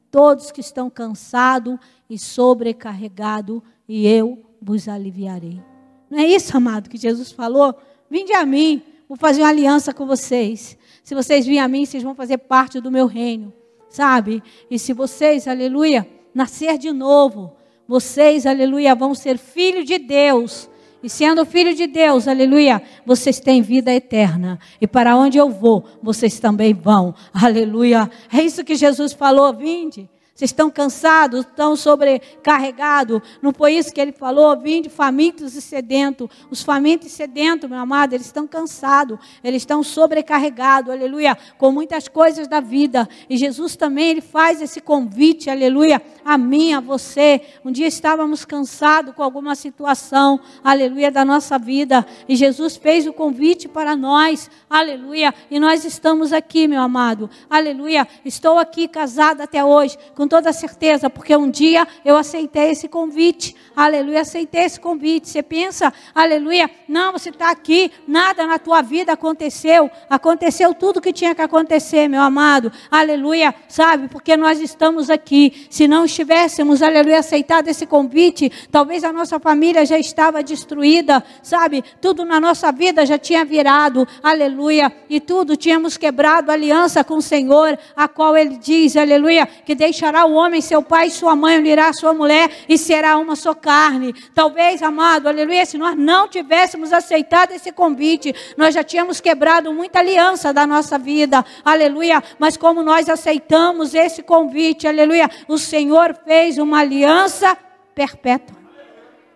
todos 0.10 0.50
que 0.50 0.62
estão 0.62 0.90
cansados 0.90 1.78
e 2.10 2.18
sobrecarregados, 2.18 3.62
e 3.88 4.08
eu 4.08 4.42
vos 4.62 4.88
aliviarei. 4.88 5.62
Não 6.10 6.20
é 6.20 6.26
isso, 6.26 6.56
amado, 6.56 6.90
que 6.90 6.98
Jesus 6.98 7.34
falou? 7.34 7.76
Vinde 8.10 8.32
a 8.32 8.46
mim, 8.46 8.82
vou 9.10 9.18
fazer 9.18 9.42
uma 9.42 9.50
aliança 9.50 9.94
com 9.94 10.06
vocês. 10.06 10.78
Se 11.04 11.14
vocês 11.14 11.46
virem 11.46 11.60
a 11.60 11.68
mim, 11.68 11.86
vocês 11.86 12.02
vão 12.02 12.16
fazer 12.16 12.38
parte 12.38 12.80
do 12.80 12.90
meu 12.90 13.06
reino, 13.06 13.54
sabe? 13.90 14.42
E 14.72 14.80
se 14.80 14.94
vocês, 14.94 15.46
aleluia, 15.46 16.08
nascer 16.34 16.78
de 16.78 16.94
novo, 16.94 17.52
vocês, 17.86 18.46
aleluia, 18.46 18.96
vão 18.96 19.14
ser 19.14 19.38
filho 19.38 19.84
de 19.84 19.98
Deus 20.00 20.70
e 21.06 21.10
sendo 21.10 21.46
filho 21.46 21.76
de 21.76 21.86
Deus, 21.86 22.28
aleluia, 22.28 22.82
vocês 23.06 23.40
têm 23.40 23.62
vida 23.62 23.94
eterna. 23.94 24.58
E 24.82 24.88
para 24.88 25.16
onde 25.16 25.38
eu 25.38 25.52
vou, 25.52 25.86
vocês 26.02 26.40
também 26.40 26.74
vão. 26.74 27.14
Aleluia. 27.32 28.10
É 28.34 28.42
isso 28.42 28.64
que 28.64 28.74
Jesus 28.74 29.14
falou, 29.14 29.54
vinde. 29.54 30.10
Vocês 30.36 30.50
estão 30.50 30.70
cansados, 30.70 31.46
estão 31.46 31.78
sobrecarregados. 31.78 33.22
Não 33.42 33.54
foi 33.54 33.76
isso 33.76 33.94
que 33.94 34.02
ele 34.02 34.12
falou? 34.12 34.60
Vinde 34.60 34.90
famintos 34.90 35.56
e 35.56 35.62
sedentos. 35.62 36.28
Os 36.52 36.62
famintos 36.62 37.08
e 37.08 37.10
sedentos, 37.10 37.70
meu 37.70 37.80
amado, 37.80 38.12
eles 38.12 38.26
estão 38.26 38.46
cansados. 38.46 39.18
Eles 39.42 39.62
estão 39.62 39.82
sobrecarregados, 39.82 40.92
aleluia, 40.92 41.38
com 41.58 41.72
muitas 41.72 42.10
coisas 42.10 42.50
da 42.50 42.60
vida. 42.60 43.08
E 43.30 43.38
Jesus 43.38 43.78
também, 43.78 44.10
ele 44.10 44.20
faz 44.20 44.62
esse 44.62 44.82
convite, 44.82 45.50
aleluia, 45.50 46.02
a 46.26 46.38
mim, 46.38 46.74
a 46.74 46.82
você. 46.82 47.40
Um 47.64 47.72
dia 47.72 47.88
estávamos 47.88 48.44
cansados 48.44 49.16
com 49.16 49.24
alguma 49.24 49.56
situação, 49.56 50.42
aleluia, 50.62 51.10
da 51.10 51.24
nossa 51.24 51.58
vida. 51.58 52.06
E 52.28 52.36
Jesus 52.36 52.76
fez 52.76 53.08
o 53.08 53.14
convite 53.14 53.70
para 53.70 53.96
nós, 53.96 54.52
aleluia. 54.80 55.34
E 55.50 55.60
nós 55.60 55.86
estamos 55.86 56.34
aqui, 56.34 56.68
meu 56.68 56.82
amado, 56.82 57.30
aleluia. 57.50 58.08
Estou 58.26 58.60
aqui 58.60 58.88
casada 58.88 59.44
até 59.44 59.64
hoje, 59.64 59.98
com 60.14 60.28
toda 60.28 60.52
certeza, 60.52 61.10
porque 61.10 61.36
um 61.36 61.50
dia 61.50 61.88
eu 62.04 62.18
aceitei 62.18 62.72
esse 62.72 62.88
convite. 62.88 63.56
Aleluia, 63.76 64.22
aceitei 64.22 64.64
esse 64.64 64.80
convite. 64.80 65.30
Você 65.30 65.42
pensa, 65.42 65.94
aleluia, 66.14 66.70
não, 66.88 67.14
você 67.14 67.30
está 67.30 67.52
aqui, 67.52 67.92
nada 68.08 68.46
na 68.46 68.60
tua 68.60 68.82
vida 68.82 69.14
aconteceu. 69.14 69.90
Aconteceu 70.10 70.74
tudo 70.74 71.02
que 71.02 71.14
tinha 71.14 71.34
que 71.34 71.42
acontecer, 71.42 72.08
meu 72.08 72.22
amado. 72.22 72.72
Aleluia, 72.92 73.56
sabe? 73.68 74.08
Porque 74.10 74.36
nós 74.36 74.60
estamos 74.60 75.10
aqui. 75.10 75.68
Se 75.70 75.88
não 75.88 76.06
estivéssemos, 76.06 76.82
aleluia, 76.82 77.20
aceitado 77.20 77.68
esse 77.68 77.86
convite, 77.86 78.52
talvez 78.72 79.04
a 79.04 79.14
nossa 79.14 79.40
família 79.40 79.86
já 79.86 79.98
estava 79.98 80.44
destruída, 80.44 81.24
sabe? 81.42 81.84
Tudo 82.02 82.26
na 82.26 82.40
nossa 82.40 82.72
vida 82.72 83.06
já 83.06 83.18
tinha 83.18 83.46
virado, 83.46 84.08
aleluia, 84.22 84.65
e 85.10 85.20
tudo 85.20 85.58
tínhamos 85.58 85.98
quebrado 85.98 86.52
aliança 86.52 87.04
com 87.04 87.16
o 87.16 87.22
Senhor, 87.22 87.78
a 87.96 88.08
qual 88.08 88.36
ele 88.38 88.58
diz, 88.58 88.96
aleluia, 88.96 89.46
que 89.46 89.76
deixará 89.76 90.16
deixará 90.16 90.26
o 90.26 90.34
homem 90.34 90.62
seu 90.62 90.84
pai 90.84 91.08
e 91.08 91.12
sua 91.12 91.36
mãe, 91.36 91.58
unirá 91.58 91.92
sua 91.92 92.14
mulher 92.14 92.50
e 92.70 92.78
será 92.78 93.18
uma 93.18 93.36
só 93.36 93.54
carne. 93.54 94.14
Talvez, 94.34 94.82
amado, 94.84 95.28
aleluia, 95.28 95.66
se 95.66 95.78
nós 95.78 95.96
não 95.98 96.28
tivéssemos 96.28 96.94
aceitado 96.94 97.52
esse 97.52 97.72
convite, 97.72 98.34
nós 98.56 98.74
já 98.74 98.84
tínhamos 98.84 99.20
quebrado 99.20 99.74
muita 99.74 100.00
aliança 100.00 100.54
da 100.54 100.68
nossa 100.68 100.98
vida, 100.98 101.44
aleluia. 101.64 102.24
Mas 102.38 102.56
como 102.56 102.84
nós 102.84 103.10
aceitamos 103.10 103.94
esse 103.94 104.22
convite, 104.22 104.88
aleluia, 104.88 105.30
o 105.48 105.58
Senhor 105.58 106.16
fez 106.24 106.58
uma 106.58 106.80
aliança 106.80 107.58
perpétua 107.94 108.58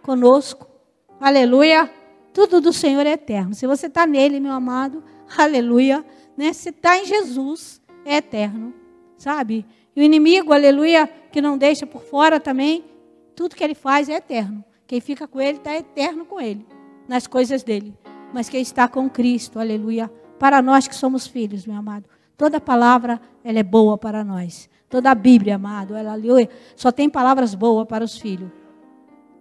conosco, 0.01 0.67
aleluia. 1.19 1.89
Tudo 2.31 2.61
do 2.61 2.71
Senhor 2.71 3.05
é 3.05 3.13
eterno. 3.13 3.53
Se 3.53 3.65
você 3.65 3.87
está 3.87 4.05
nele, 4.05 4.39
meu 4.39 4.53
amado, 4.53 5.03
aleluia, 5.37 6.05
né? 6.37 6.53
Se 6.53 6.69
está 6.69 6.97
em 6.97 7.05
Jesus, 7.05 7.81
é 8.05 8.17
eterno, 8.17 8.73
sabe? 9.17 9.65
E 9.95 10.01
o 10.01 10.03
inimigo, 10.03 10.53
aleluia, 10.53 11.07
que 11.31 11.41
não 11.41 11.57
deixa 11.57 11.85
por 11.85 12.01
fora 12.01 12.39
também, 12.39 12.85
tudo 13.35 13.55
que 13.55 13.63
ele 13.63 13.75
faz 13.75 14.09
é 14.09 14.13
eterno. 14.13 14.63
Quem 14.87 14.99
fica 14.99 15.27
com 15.27 15.39
ele 15.39 15.57
está 15.57 15.75
eterno 15.75 16.25
com 16.25 16.41
ele, 16.41 16.65
nas 17.07 17.27
coisas 17.27 17.63
dele. 17.63 17.93
Mas 18.33 18.49
quem 18.49 18.61
está 18.61 18.87
com 18.87 19.09
Cristo, 19.09 19.59
aleluia, 19.59 20.11
para 20.39 20.61
nós 20.61 20.87
que 20.87 20.95
somos 20.95 21.27
filhos, 21.27 21.65
meu 21.65 21.75
amado, 21.75 22.05
toda 22.37 22.61
palavra 22.61 23.21
ela 23.43 23.59
é 23.59 23.63
boa 23.63 23.97
para 23.97 24.23
nós. 24.23 24.69
Toda 24.89 25.11
a 25.11 25.15
Bíblia, 25.15 25.55
amado, 25.55 25.95
ela, 25.95 26.13
aleluia, 26.13 26.49
só 26.75 26.91
tem 26.91 27.09
palavras 27.09 27.53
boas 27.53 27.87
para 27.87 28.03
os 28.03 28.17
filhos. 28.17 28.49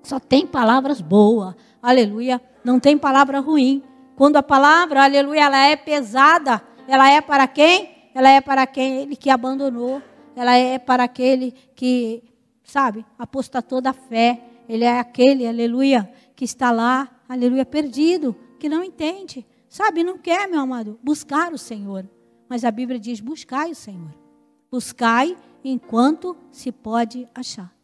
Só 0.03 0.21
tem 0.21 0.47
palavras 0.47 1.01
boas, 1.01 1.55
aleluia, 1.83 2.41
não 2.63 2.79
tem 2.79 2.99
palavra 2.99 3.41
ruim. 3.41 3.83
Quando 4.19 4.37
a 4.37 4.43
palavra, 4.43 5.05
aleluia, 5.05 5.45
ela 5.45 5.65
é 5.65 5.77
pesada, 5.77 6.61
ela 6.87 7.11
é 7.11 7.23
para 7.23 7.49
quem? 7.49 8.11
Ela 8.15 8.29
é 8.29 8.41
para 8.43 8.67
quem 8.67 9.03
ele 9.03 9.17
que 9.17 9.31
abandonou 9.31 10.03
ela 10.39 10.57
é 10.57 10.79
para 10.79 11.03
aquele 11.03 11.53
que, 11.75 12.23
sabe, 12.63 13.05
apostatou 13.19 13.81
da 13.81 13.93
fé. 13.93 14.41
Ele 14.69 14.85
é 14.85 15.01
aquele, 15.01 15.45
aleluia, 15.45 16.09
que 16.37 16.45
está 16.45 16.71
lá, 16.71 17.11
aleluia, 17.29 17.67
perdido, 17.67 18.37
que 18.57 18.69
não 18.69 18.85
entende. 18.85 19.45
Sabe, 19.69 20.05
não 20.05 20.17
quer, 20.17 20.49
meu 20.49 20.61
amado, 20.61 20.97
buscar 21.03 21.53
o 21.53 21.59
Senhor. 21.59 22.09
Mas 22.49 22.65
a 22.65 22.71
Bíblia 22.71 23.01
diz: 23.01 23.19
buscai 23.19 23.73
o 23.73 23.75
Senhor. 23.75 24.15
Buscai 24.71 25.37
enquanto 25.65 26.37
se 26.53 26.71
pode 26.71 27.27
achar. 27.35 27.75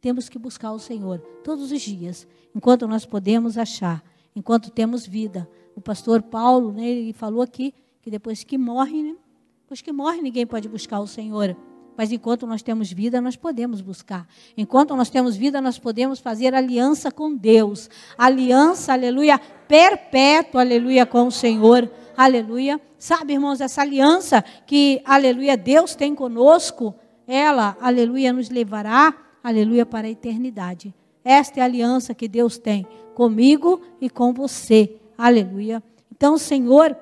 Temos 0.00 0.28
que 0.28 0.38
buscar 0.38 0.70
o 0.70 0.78
Senhor 0.78 1.18
todos 1.42 1.72
os 1.72 1.82
dias, 1.82 2.28
enquanto 2.54 2.86
nós 2.86 3.04
podemos 3.04 3.58
achar, 3.58 4.04
enquanto 4.36 4.70
temos 4.70 5.04
vida. 5.04 5.50
O 5.76 5.80
pastor 5.80 6.22
Paulo, 6.22 6.72
né, 6.72 6.86
ele 6.86 7.12
falou 7.12 7.42
aqui 7.42 7.74
que 8.00 8.10
depois 8.10 8.44
que 8.44 8.56
morre, 8.56 9.02
né, 9.02 9.16
depois 9.62 9.80
que 9.80 9.92
morre, 9.92 10.20
ninguém 10.20 10.46
pode 10.46 10.68
buscar 10.68 11.00
o 11.00 11.06
Senhor. 11.06 11.56
Mas 11.96 12.10
enquanto 12.10 12.46
nós 12.46 12.62
temos 12.62 12.92
vida, 12.92 13.20
nós 13.20 13.36
podemos 13.36 13.80
buscar. 13.80 14.26
Enquanto 14.56 14.96
nós 14.96 15.08
temos 15.10 15.36
vida, 15.36 15.60
nós 15.60 15.78
podemos 15.78 16.18
fazer 16.18 16.54
aliança 16.54 17.10
com 17.10 17.34
Deus. 17.34 17.88
Aliança, 18.18 18.92
aleluia, 18.92 19.40
perpétua, 19.68 20.62
aleluia, 20.62 21.06
com 21.06 21.28
o 21.28 21.32
Senhor. 21.32 21.90
Aleluia. 22.16 22.80
Sabe, 22.98 23.34
irmãos, 23.34 23.60
essa 23.60 23.82
aliança 23.82 24.42
que, 24.66 25.00
aleluia, 25.04 25.56
Deus 25.56 25.94
tem 25.94 26.14
conosco, 26.14 26.94
ela, 27.26 27.76
aleluia, 27.80 28.32
nos 28.32 28.50
levará, 28.50 29.14
aleluia, 29.42 29.86
para 29.86 30.06
a 30.06 30.10
eternidade. 30.10 30.92
Esta 31.24 31.60
é 31.60 31.62
a 31.62 31.66
aliança 31.66 32.12
que 32.12 32.28
Deus 32.28 32.58
tem 32.58 32.86
comigo 33.14 33.80
e 34.00 34.10
com 34.10 34.32
você. 34.32 35.00
Aleluia. 35.16 35.82
Então, 36.10 36.34
o 36.34 36.38
Senhor, 36.38 36.96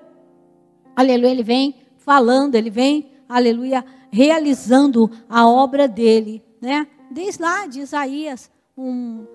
aleluia, 0.96 1.31
ele 1.31 1.42
vem 1.42 1.77
falando, 1.96 2.55
ele 2.55 2.70
vem, 2.70 3.11
aleluia, 3.29 3.85
realizando 4.11 5.11
a 5.29 5.48
obra 5.48 5.88
dele, 5.88 6.42
né? 6.61 6.87
Desde 7.11 7.42
lá 7.42 7.66
de 7.66 7.81
Isaías, 7.81 8.51
um, 8.77 9.27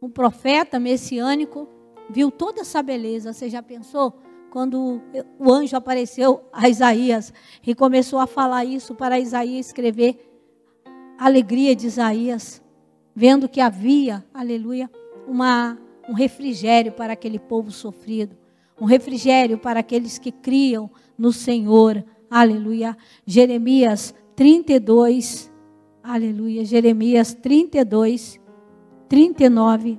um 0.00 0.08
profeta 0.08 0.78
messiânico, 0.78 1.68
viu 2.10 2.30
toda 2.30 2.60
essa 2.60 2.82
beleza. 2.82 3.32
Você 3.32 3.48
já 3.48 3.62
pensou? 3.62 4.14
Quando 4.50 5.02
o 5.38 5.52
anjo 5.52 5.76
apareceu 5.76 6.42
a 6.52 6.68
Isaías 6.68 7.32
e 7.66 7.74
começou 7.74 8.18
a 8.18 8.26
falar 8.26 8.64
isso 8.64 8.94
para 8.94 9.20
Isaías 9.20 9.66
escrever 9.66 10.18
a 11.18 11.26
alegria 11.26 11.74
de 11.74 11.86
Isaías, 11.86 12.62
vendo 13.14 13.48
que 13.48 13.60
havia, 13.60 14.24
aleluia, 14.32 14.90
uma, 15.26 15.78
um 16.08 16.12
refrigério 16.12 16.92
para 16.92 17.12
aquele 17.12 17.38
povo 17.38 17.70
sofrido, 17.70 18.36
um 18.80 18.84
refrigério 18.84 19.58
para 19.58 19.80
aqueles 19.80 20.18
que 20.18 20.30
criam 20.30 20.90
no 21.16 21.32
Senhor, 21.32 22.04
aleluia. 22.30 22.96
Jeremias 23.26 24.14
32, 24.34 25.50
aleluia, 26.02 26.64
Jeremias 26.64 27.34
32, 27.34 28.40
39, 29.08 29.98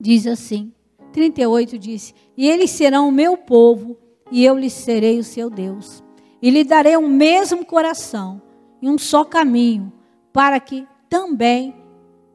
diz 0.00 0.26
assim: 0.26 0.72
38 1.12 1.78
diz: 1.78 2.14
E 2.36 2.46
eles 2.46 2.70
serão 2.70 3.08
o 3.08 3.12
meu 3.12 3.38
povo, 3.38 3.96
e 4.30 4.44
eu 4.44 4.56
lhes 4.58 4.74
serei 4.74 5.18
o 5.18 5.24
seu 5.24 5.48
Deus. 5.48 6.04
E 6.42 6.50
lhe 6.50 6.62
darei 6.62 6.96
o 6.96 7.08
mesmo 7.08 7.64
coração 7.64 8.42
e 8.82 8.88
um 8.88 8.98
só 8.98 9.24
caminho, 9.24 9.90
para 10.32 10.60
que 10.60 10.86
também 11.08 11.74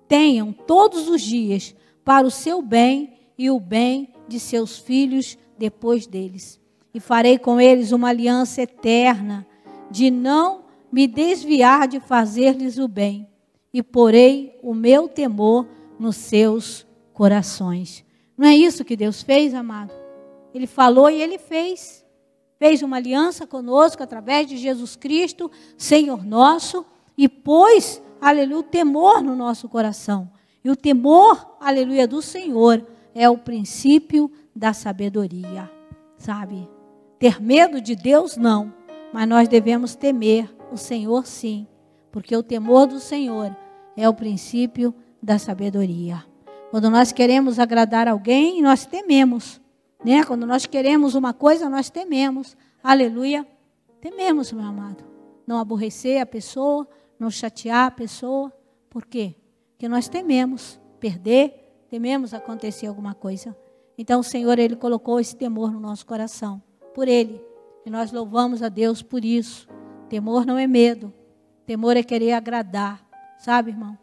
tenham 0.08 0.52
todos 0.52 1.08
os 1.08 1.22
dias 1.22 1.76
para 2.04 2.26
o 2.26 2.32
seu 2.32 2.62
bem 2.62 3.14
e 3.38 3.50
o 3.50 3.60
bem 3.60 4.14
de 4.28 4.40
seus 4.40 4.78
filhos 4.78 5.38
depois 5.58 6.08
deles. 6.08 6.60
E 6.94 7.00
farei 7.00 7.38
com 7.38 7.60
eles 7.60 7.92
uma 7.92 8.10
aliança 8.10 8.62
eterna, 8.62 9.48
de 9.90 10.10
não 10.10 10.66
me 10.92 11.08
desviar 11.08 11.88
de 11.88 12.00
fazer-lhes 12.00 12.78
o 12.78 12.88
bem, 12.88 13.28
e 13.74 13.82
porei 13.82 14.60
o 14.62 14.74
meu 14.74 15.08
temor 15.08 15.68
nos 15.98 16.18
seus 16.18 16.86
corações. 17.14 18.04
Não 18.38 18.48
é 18.48 18.56
isso 18.56 18.84
que 18.84 18.96
Deus 18.96 19.22
fez, 19.22 19.54
amado? 19.54 19.94
Ele 20.54 20.68
falou 20.68 21.10
e 21.10 21.22
ele 21.22 21.38
fez. 21.38 22.06
Fez 22.58 22.82
uma 22.82 22.98
aliança 22.98 23.48
conosco 23.48 24.04
através 24.04 24.48
de 24.48 24.58
Jesus 24.58 24.96
Cristo, 24.96 25.50
Senhor 25.78 26.26
nosso, 26.26 26.86
e 27.18 27.30
pôs, 27.30 28.02
aleluia, 28.20 28.60
o 28.60 28.64
temor 28.64 29.22
no 29.22 29.36
nosso 29.36 29.70
coração. 29.70 30.30
E 30.64 30.70
o 30.70 30.76
temor, 30.76 31.58
aleluia, 31.60 32.08
do 32.08 32.22
Senhor 32.22 32.86
é 33.16 33.30
o 33.30 33.38
princípio 33.38 34.32
da 34.56 34.74
sabedoria, 34.74 35.70
sabe? 36.18 36.70
Ter 37.18 37.42
medo 37.42 37.82
de 37.82 37.96
Deus, 37.96 38.38
não, 38.38 38.74
mas 39.14 39.28
nós 39.28 39.48
devemos 39.48 39.96
temer 39.96 40.54
o 40.72 40.78
Senhor 40.78 41.26
sim, 41.26 41.68
porque 42.12 42.36
o 42.36 42.44
temor 42.44 42.88
do 42.88 43.00
Senhor 43.00 43.56
é 43.98 44.08
o 44.08 44.14
princípio 44.14 44.94
da 45.22 45.38
sabedoria. 45.38 46.24
Quando 46.70 46.90
nós 46.90 47.12
queremos 47.12 47.60
agradar 47.60 48.08
alguém, 48.08 48.62
nós 48.62 48.86
tememos, 48.86 49.60
né? 50.04 50.24
Quando 50.24 50.46
nós 50.46 50.66
queremos 50.66 51.16
uma 51.16 51.34
coisa, 51.34 51.70
nós 51.70 51.90
tememos. 51.90 52.56
Aleluia. 52.84 53.46
Tememos, 54.00 54.52
meu 54.52 54.66
amado. 54.66 55.04
Não 55.46 55.60
aborrecer 55.60 56.22
a 56.22 56.26
pessoa, 56.26 56.88
não 57.20 57.30
chatear 57.30 57.88
a 57.88 57.92
pessoa. 57.92 58.52
Por 58.90 59.06
quê? 59.06 59.36
Porque 59.82 59.90
nós 59.90 60.08
tememos 60.08 60.80
perder, 61.00 61.88
tememos 61.90 62.36
acontecer 62.36 62.86
alguma 62.86 63.16
coisa. 63.16 63.58
Então 63.98 64.20
o 64.20 64.24
Senhor, 64.24 64.60
Ele 64.60 64.76
colocou 64.76 65.20
esse 65.20 65.36
temor 65.36 65.72
no 65.72 65.80
nosso 65.80 66.06
coração, 66.06 66.62
por 66.94 67.08
Ele. 67.08 67.42
E 67.84 67.90
nós 67.90 68.12
louvamos 68.12 68.62
a 68.62 68.70
Deus 68.70 69.02
por 69.02 69.26
isso. 69.26 69.68
Temor 70.08 70.46
não 70.46 70.56
é 70.56 70.68
medo. 70.68 71.12
Temor 71.66 71.98
é 71.98 72.04
querer 72.04 72.34
agradar. 72.34 73.04
Sabe, 73.40 73.72
irmão? 73.72 73.98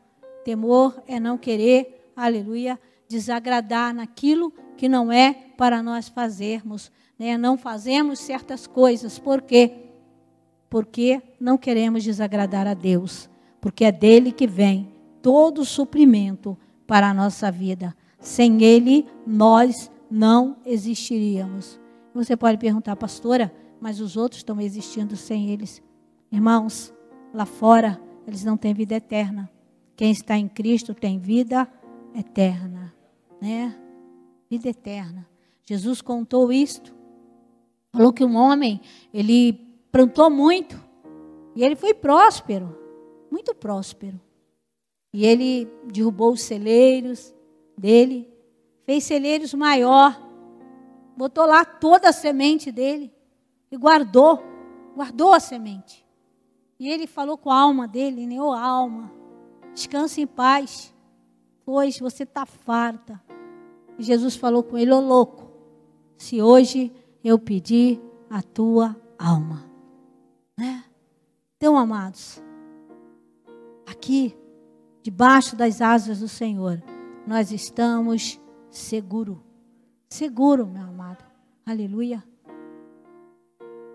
Temor 0.45 1.01
é 1.07 1.21
não 1.21 1.39
querer, 1.39 2.11
aleluia, 2.17 2.77
desagradar 3.09 3.95
naquilo 3.95 4.53
que 4.77 4.89
não 4.89 5.13
é 5.13 5.33
para 5.57 5.81
nós 5.81 6.09
fazermos. 6.09 6.91
Né? 7.17 7.39
Não 7.39 7.57
fazemos 7.57 8.19
certas 8.19 8.67
coisas. 8.67 9.17
Por 9.17 9.43
quê? 9.43 9.75
Porque 10.69 11.23
não 11.39 11.57
queremos 11.57 12.03
desagradar 12.03 12.67
a 12.67 12.75
Deus. 12.75 13.31
Porque 13.61 13.85
é 13.85 13.93
dele 13.93 14.33
que 14.33 14.49
vem 14.49 14.98
todo 15.29 15.59
o 15.59 15.67
suprimento 15.67 16.57
para 16.87 17.11
a 17.11 17.13
nossa 17.13 17.53
vida. 17.53 17.95
Sem 18.19 18.65
Ele, 18.65 19.07
nós 19.27 19.91
não 20.11 20.57
existiríamos. 20.65 21.79
Você 22.15 22.35
pode 22.35 22.57
perguntar, 22.57 22.97
pastora, 22.97 23.55
mas 23.79 24.01
os 24.01 24.17
outros 24.17 24.39
estão 24.39 24.59
existindo 24.59 25.17
sem 25.17 25.51
eles. 25.51 25.83
Irmãos, 26.33 26.95
lá 27.35 27.45
fora 27.45 28.01
eles 28.27 28.43
não 28.43 28.57
têm 28.57 28.73
vida 28.73 28.95
eterna. 28.95 29.51
Quem 29.95 30.11
está 30.11 30.35
em 30.39 30.49
Cristo 30.49 30.95
tem 30.95 31.19
vida 31.19 31.69
eterna, 32.15 32.95
né? 33.39 33.79
Vida 34.49 34.71
eterna. 34.71 35.29
Jesus 35.63 36.01
contou 36.01 36.51
isto. 36.51 36.97
Falou 37.93 38.15
que 38.15 38.25
um 38.25 38.35
homem, 38.35 38.81
ele 39.13 39.53
plantou 39.93 40.31
muito 40.31 40.83
e 41.55 41.63
ele 41.63 41.77
foi 41.77 41.93
próspero, 41.93 42.75
muito 43.31 43.55
próspero. 43.55 44.19
E 45.13 45.25
ele 45.25 45.67
derrubou 45.87 46.33
os 46.33 46.43
celeiros 46.43 47.35
dele, 47.77 48.31
fez 48.85 49.05
celeiros 49.05 49.55
maior, 49.55 50.19
botou 51.17 51.47
lá 51.47 51.65
toda 51.65 52.11
a 52.11 52.13
semente 52.13 52.71
dele 52.71 53.13
e 53.71 53.77
guardou, 53.77 54.43
guardou 54.95 55.33
a 55.33 55.41
semente. 55.41 56.07
E 56.79 56.89
ele 56.89 57.07
falou 57.07 57.37
com 57.37 57.51
a 57.51 57.59
alma 57.59 57.89
dele, 57.89 58.27
né? 58.27 58.41
Ô 58.41 58.49
oh, 58.49 58.53
alma, 58.53 59.13
descanse 59.75 60.21
em 60.21 60.27
paz, 60.27 60.95
pois 61.65 61.99
você 61.99 62.23
está 62.23 62.47
farta. 62.47 63.21
E 63.99 64.03
Jesus 64.03 64.37
falou 64.37 64.63
com 64.63 64.79
ele, 64.79 64.93
ô 64.93 64.99
oh, 64.99 65.01
louco, 65.01 65.51
se 66.17 66.41
hoje 66.41 66.93
eu 67.25 67.39
pedir 67.39 68.01
a 68.31 68.43
tua 68.43 68.97
alma. 69.19 69.65
Né? 70.57 70.85
Então, 71.57 71.77
amados, 71.77 72.41
aqui, 73.87 74.37
debaixo 75.09 75.57
das 75.57 75.81
asas 75.81 76.21
do 76.21 76.29
Senhor, 76.29 76.83
nós 77.27 77.51
estamos 77.51 78.39
seguro. 78.71 79.43
Seguro, 80.07 80.67
meu 80.67 80.83
amado. 80.83 81.25
Aleluia. 81.65 82.23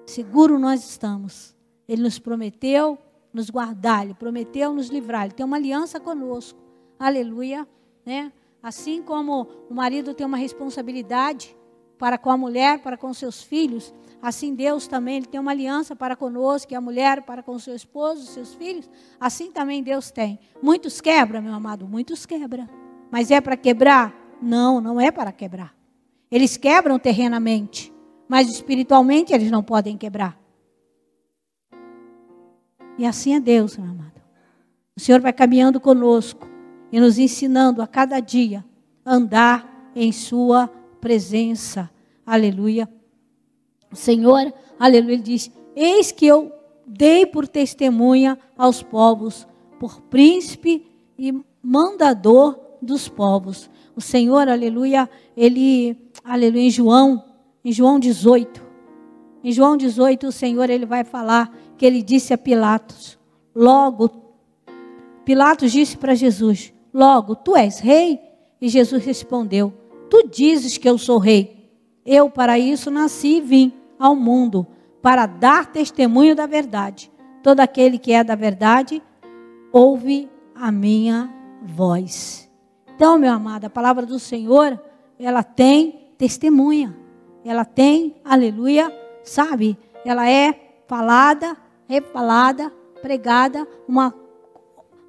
Seguro 0.08 0.58
nós 0.58 0.84
estamos. 0.84 1.56
Ele 1.88 2.02
nos 2.02 2.17
prometeu 2.17 2.97
nos 3.32 3.52
guardar, 3.52 4.04
Ele 4.04 4.15
prometeu 4.15 4.73
nos 4.73 4.88
livrar, 4.88 5.26
Ele 5.26 5.36
tem 5.36 5.45
uma 5.45 5.58
aliança 5.58 5.99
conosco. 5.99 6.60
Aleluia. 6.97 7.67
Né? 8.04 8.34
Assim 8.63 9.04
como 9.04 9.47
o 9.69 9.73
marido 9.76 10.15
tem 10.15 10.26
uma 10.26 10.38
responsabilidade 10.38 11.56
para 12.04 12.18
com 12.18 12.30
a 12.30 12.36
mulher, 12.36 12.80
para 12.80 12.98
com 12.98 13.13
seus 13.13 13.42
filhos, 13.42 13.94
assim 14.22 14.54
Deus 14.54 14.88
também 14.88 15.16
ele 15.16 15.26
tem 15.26 15.39
uma 15.39 15.52
aliança 15.52 15.96
para 15.96 16.18
conosco, 16.18 16.74
e 16.74 16.76
a 16.76 16.82
mulher 16.82 17.22
para 17.22 17.42
com 17.42 17.58
seu 17.58 17.74
esposo, 17.74 18.26
seus 18.26 18.54
filhos, 18.56 18.89
assim 19.18 19.54
também 19.54 19.82
Deus 19.82 20.12
tem. 20.12 20.38
Muitos 20.62 21.00
quebra, 21.00 21.39
meu 21.39 21.54
amado, 21.54 21.88
muitos 21.88 22.26
quebra. 22.26 22.70
Mas 23.10 23.32
é 23.32 23.39
para 23.39 23.56
quebrar? 23.56 24.13
Não, 24.42 24.82
não 24.82 25.00
é 25.00 25.12
para 25.12 25.32
quebrar. 25.32 25.74
Eles 26.30 26.58
quebram 26.58 27.00
terrenamente, 27.00 27.94
mas 28.28 28.50
espiritualmente 28.50 29.34
eles 29.34 29.50
não 29.50 29.63
podem 29.63 29.98
quebrar. 29.98 30.38
E 32.98 33.06
assim 33.06 33.34
é 33.34 33.39
Deus, 33.39 33.78
meu 33.78 33.89
amado. 33.89 34.22
O 34.94 35.00
Senhor 35.00 35.22
vai 35.22 35.32
caminhando 35.32 35.80
conosco 35.80 36.50
e 36.92 37.00
nos 37.00 37.18
ensinando 37.18 37.82
a 37.82 37.88
cada 37.88 38.20
dia 38.20 38.66
a 39.06 39.16
andar 39.16 39.89
em 39.96 40.12
Sua 40.12 40.70
presença. 41.00 41.93
Aleluia. 42.26 42.90
O 43.92 43.96
Senhor, 43.96 44.54
aleluia, 44.80 45.14
ele 45.14 45.22
diz: 45.22 45.52
Eis 45.76 46.12
que 46.12 46.26
eu 46.26 46.52
dei 46.86 47.26
por 47.26 47.48
testemunha 47.48 48.38
aos 48.58 48.82
povos, 48.82 49.48
por 49.80 50.02
príncipe 50.02 50.86
e 51.18 51.34
mandador 51.62 52.60
dos 52.82 53.08
povos. 53.08 53.70
O 53.96 54.02
Senhor, 54.02 54.48
aleluia, 54.48 55.10
ele, 55.36 55.98
aleluia, 56.24 56.64
em 56.64 56.70
João, 56.70 57.24
em 57.64 57.72
João 57.72 58.00
18. 58.00 58.64
Em 59.44 59.52
João 59.52 59.76
18, 59.76 60.28
o 60.28 60.32
Senhor 60.32 60.70
ele 60.70 60.86
vai 60.86 61.04
falar 61.04 61.54
que 61.78 61.86
ele 61.86 62.02
disse 62.02 62.34
a 62.34 62.38
Pilatos: 62.38 63.20
Logo, 63.54 64.10
Pilatos 65.26 65.72
disse 65.72 65.98
para 65.98 66.16
Jesus: 66.16 66.74
Logo, 66.94 67.36
tu 67.36 67.56
és 67.56 67.80
rei? 67.80 68.20
E 68.62 68.70
Jesus 68.70 69.04
respondeu: 69.04 69.74
Tu 70.10 70.30
dizes 70.30 70.78
que 70.78 70.88
eu 70.88 70.98
sou 70.98 71.18
rei. 71.18 71.53
Eu, 72.06 72.30
para 72.30 72.60
isso, 72.60 72.92
nasci 72.92 73.38
e 73.38 73.42
vim 73.42 73.74
ao 73.98 74.16
mundo, 74.16 74.68
para 75.02 75.26
dar 75.26 75.66
testemunho 75.66 76.36
da 76.36 76.46
verdade. 76.46 77.12
Todo 77.42 77.60
aquele 77.60 77.98
que 77.98 78.12
é 78.12 78.24
da 78.24 78.36
verdade, 78.36 79.02
ouve 79.72 80.30
a 80.56 80.72
minha 80.72 81.30
voz. 81.62 82.50
Então, 82.96 83.18
meu 83.18 83.32
amado, 83.32 83.66
a 83.66 83.70
palavra 83.70 84.06
do 84.06 84.20
Senhor, 84.20 84.80
ela 85.18 85.44
tem 85.44 86.12
testemunha. 86.18 86.96
Ela 87.44 87.66
tem, 87.66 88.16
aleluia, 88.24 88.92
sabe? 89.24 89.78
Ela 90.06 90.30
é 90.30 90.78
falada, 90.88 91.58
refalada, 91.88 92.72
pregada. 93.02 93.68
Uma, 93.88 94.13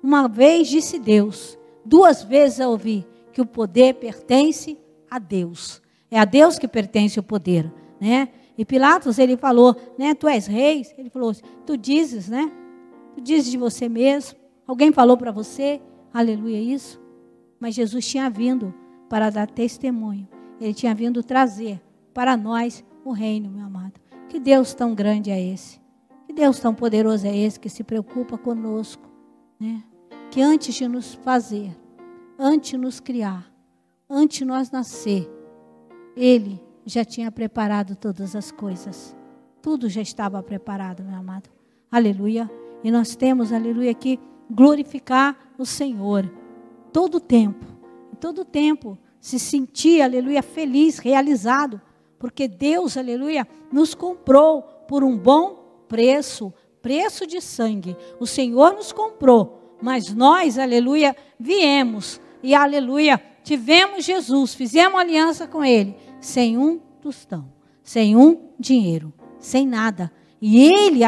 uma 0.02 0.28
vez 0.28 0.68
disse 0.68 0.98
Deus, 0.98 1.59
duas 1.85 2.22
vezes 2.22 2.59
eu 2.59 2.70
ouvi 2.70 3.07
que 3.33 3.40
o 3.40 3.46
poder 3.46 3.94
pertence 3.94 4.78
a 5.11 5.18
Deus. 5.18 5.84
É 6.10 6.18
a 6.18 6.24
Deus 6.24 6.58
que 6.58 6.68
pertence 6.68 7.18
o 7.18 7.22
poder, 7.22 7.72
né? 8.00 8.28
E 8.56 8.64
Pilatos, 8.64 9.18
ele 9.18 9.36
falou, 9.36 9.76
né? 9.98 10.14
Tu 10.14 10.28
és 10.28 10.46
rei? 10.46 10.86
Ele 10.96 11.10
falou, 11.10 11.32
tu 11.66 11.76
dizes, 11.76 12.28
né? 12.28 12.50
Tu 13.14 13.20
dizes 13.20 13.50
de 13.50 13.58
você 13.58 13.88
mesmo. 13.88 14.38
Alguém 14.66 14.92
falou 14.92 15.16
para 15.16 15.32
você, 15.32 15.80
aleluia, 16.12 16.60
isso? 16.60 17.00
Mas 17.58 17.74
Jesus 17.74 18.06
tinha 18.06 18.30
vindo 18.30 18.72
para 19.08 19.30
dar 19.30 19.50
testemunho. 19.50 20.28
Ele 20.60 20.72
tinha 20.72 20.94
vindo 20.94 21.22
trazer 21.22 21.80
para 22.12 22.36
nós 22.36 22.84
o 23.04 23.12
reino, 23.12 23.50
meu 23.50 23.66
amado. 23.66 24.00
Que 24.28 24.38
Deus 24.38 24.72
tão 24.72 24.94
grande 24.94 25.30
é 25.30 25.40
esse? 25.40 25.80
Que 26.26 26.32
Deus 26.32 26.58
tão 26.58 26.74
poderoso 26.74 27.26
é 27.26 27.36
esse 27.36 27.60
que 27.60 27.68
se 27.68 27.84
preocupa 27.84 28.38
conosco, 28.38 29.08
né? 29.60 29.82
Que 30.30 30.40
antes 30.40 30.74
de 30.74 30.88
nos 30.88 31.14
fazer, 31.14 31.76
antes 32.38 32.70
de 32.70 32.76
nos 32.76 33.00
criar, 33.00 33.52
antes 34.08 34.38
de 34.38 34.44
nós 34.44 34.70
nascer, 34.70 35.30
Ele 36.16 36.61
já 36.87 37.05
tinha 37.05 37.31
preparado 37.31 37.96
todas 37.96 38.37
as 38.37 38.50
coisas. 38.50 39.16
Tudo 39.62 39.88
já 39.88 40.03
estava 40.03 40.42
preparado, 40.42 41.03
meu 41.03 41.16
amado. 41.16 41.48
Aleluia. 41.90 42.50
E 42.83 42.90
nós 42.90 43.16
temos, 43.16 43.53
aleluia, 43.53 43.94
que 43.94 44.18
glorificar 44.50 45.37
o 45.57 45.64
Senhor 45.64 46.31
todo 46.92 47.18
tempo. 47.18 47.64
Em 48.12 48.16
todo 48.16 48.44
tempo 48.44 48.98
se 49.20 49.38
sentir, 49.38 50.03
aleluia, 50.03 50.42
feliz, 50.42 50.98
realizado, 50.98 51.81
porque 52.18 52.46
Deus, 52.46 52.96
aleluia, 52.98 53.48
nos 53.72 53.94
comprou 53.94 54.62
por 54.87 55.03
um 55.03 55.16
bom 55.16 55.85
preço, 55.88 56.53
preço 56.83 57.27
de 57.27 57.40
sangue. 57.40 57.96
O 58.20 58.27
Senhor 58.27 58.74
nos 58.74 58.92
comprou, 58.92 59.77
mas 59.81 60.12
nós, 60.14 60.59
aleluia, 60.59 61.16
viemos 61.40 62.20
e 62.42 62.55
aleluia, 62.55 63.20
tivemos 63.42 64.05
Jesus, 64.05 64.55
fizemos 64.55 65.00
aliança 65.00 65.46
com 65.46 65.64
ele 65.64 65.96
sem 66.24 66.56
um 66.56 66.78
tostão, 67.02 67.52
sem 67.82 68.16
um 68.16 68.48
dinheiro, 68.58 69.12
sem 69.38 69.66
nada. 69.66 70.10
E 70.40 70.58
Ele, 70.58 71.00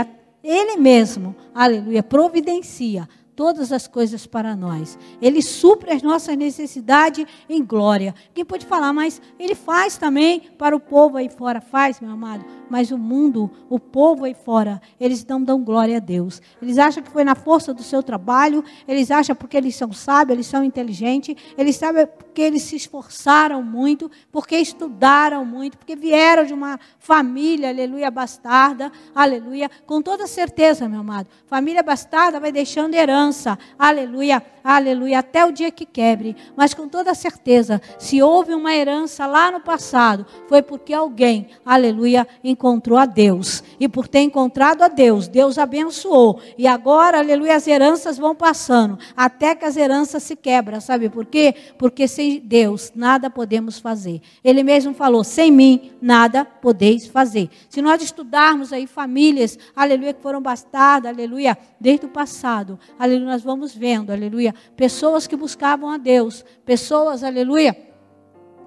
Ele 0.45 0.77
mesmo, 0.77 1.35
aleluia, 1.55 2.03
providencia 2.03 3.09
todas 3.35 3.73
as 3.73 3.87
coisas 3.87 4.27
para 4.27 4.55
nós. 4.55 4.99
Ele 5.21 5.41
supre 5.41 5.91
as 5.93 6.03
nossas 6.03 6.37
necessidades 6.37 7.27
em 7.49 7.65
glória. 7.65 8.15
Quem 8.35 8.45
pode 8.45 8.67
falar, 8.67 8.93
mas 8.93 9.21
Ele 9.39 9.55
faz 9.55 9.97
também 9.97 10.41
para 10.59 10.77
o 10.77 10.81
povo 10.81 11.17
aí 11.17 11.31
fora. 11.31 11.63
Faz, 11.63 11.99
meu 11.99 12.11
amado. 12.11 12.45
Mas 12.69 12.91
o 12.91 12.99
mundo, 12.99 13.51
o 13.69 13.79
povo 13.79 14.25
aí 14.25 14.35
fora, 14.35 14.81
eles 14.99 15.25
não 15.25 15.43
dão 15.43 15.63
glória 15.63 15.97
a 15.97 16.01
Deus. 16.01 16.41
Eles 16.61 16.79
acham 16.79 17.03
que 17.03 17.11
foi 17.11 17.25
na 17.25 17.35
força 17.35 17.73
do 17.73 17.83
seu 17.83 18.03
trabalho, 18.03 18.65
eles 18.87 19.11
acham 19.11 19.35
porque 19.37 19.57
eles 19.57 19.77
são 19.77 19.93
sábios, 19.93 20.37
eles 20.37 20.47
são 20.47 20.65
inteligentes, 20.65 21.35
eles 21.57 21.77
sabem 21.77 22.07
porque 22.07 22.43
eles 22.43 22.63
se 22.63 22.77
esforçaram 22.77 23.63
muito, 23.63 24.11
porque 24.31 24.57
estudaram 24.57 25.45
muito, 25.45 25.79
porque 25.79 25.97
vieram 25.97 26.45
de 26.45 26.53
uma 26.53 26.79
família, 26.99 27.69
aleluia, 27.69 28.11
bastarda, 28.11 28.91
aleluia. 29.15 29.71
Com 29.87 30.03
toda 30.03 30.27
certeza, 30.27 30.89
meu 30.89 31.01
amado, 31.01 31.29
família 31.47 31.83
bastarda 31.83 32.41
vai 32.41 32.53
deixando 32.53 32.95
herança, 32.95 33.59
aleluia, 33.79 34.43
aleluia, 34.63 35.21
até 35.21 35.45
o 35.45 35.53
dia 35.53 35.71
que 35.71 35.87
quebre. 35.87 36.37
Mas 36.57 36.75
com 36.75 36.89
toda 36.89 37.15
certeza, 37.15 37.81
se 37.99 38.23
houve 38.23 38.55
uma 38.55 38.75
herança 38.75 39.27
lá 39.27 39.51
no 39.51 39.61
passado, 39.61 40.27
foi 40.49 40.63
porque 40.63 40.93
alguém, 40.93 41.49
aleluia, 41.65 42.27
encontrou 42.57 42.99
a 42.99 43.05
Deus. 43.05 43.63
E 43.79 43.87
por 43.87 44.09
ter 44.09 44.21
encontrado 44.21 44.83
a 44.83 44.89
Deus, 44.89 45.29
Deus 45.29 45.59
abençoou. 45.59 46.41
E 46.57 46.67
agora, 46.67 47.19
aleluia, 47.19 47.55
as 47.55 47.69
heranças 47.69 48.17
vão 48.17 48.35
passando, 48.35 48.99
até 49.15 49.55
que 49.55 49.67
as 49.67 49.77
heranças 49.77 50.23
se 50.23 50.35
quebram. 50.35 50.81
Sabe 50.81 51.11
por 51.11 51.27
quê? 51.27 51.55
Porque 51.79 52.09
sem 52.09 52.41
Deus 52.41 52.91
nada 52.95 53.29
podemos 53.29 53.79
fazer. 53.79 54.23
Ele 54.43 54.63
mesmo 54.63 54.95
falou: 54.95 55.23
sem 55.23 55.53
mim 55.53 55.93
nada 56.01 56.45
podeis 56.45 57.07
fazer. 57.07 57.51
Se 57.69 57.83
nós 57.83 58.03
estudarmos 58.03 58.73
aí 58.73 58.87
famílias, 58.87 59.59
aleluia, 59.75 60.15
que 60.15 60.23
foram 60.23 60.41
bastardas, 60.41 61.13
aleluia, 61.13 61.59
desde 61.79 62.07
o 62.07 62.09
passado, 62.09 62.79
aleluia, 62.99 63.33
nós 63.33 63.43
vamos 63.43 63.75
vendo, 63.75 64.11
aleluia, 64.11 64.55
pessoas 64.77 65.27
que 65.27 65.37
buscavam 65.37 65.91
a 65.91 65.99
Deus, 65.99 66.45
pessoas, 66.65 67.23
aleluia, 67.23 67.77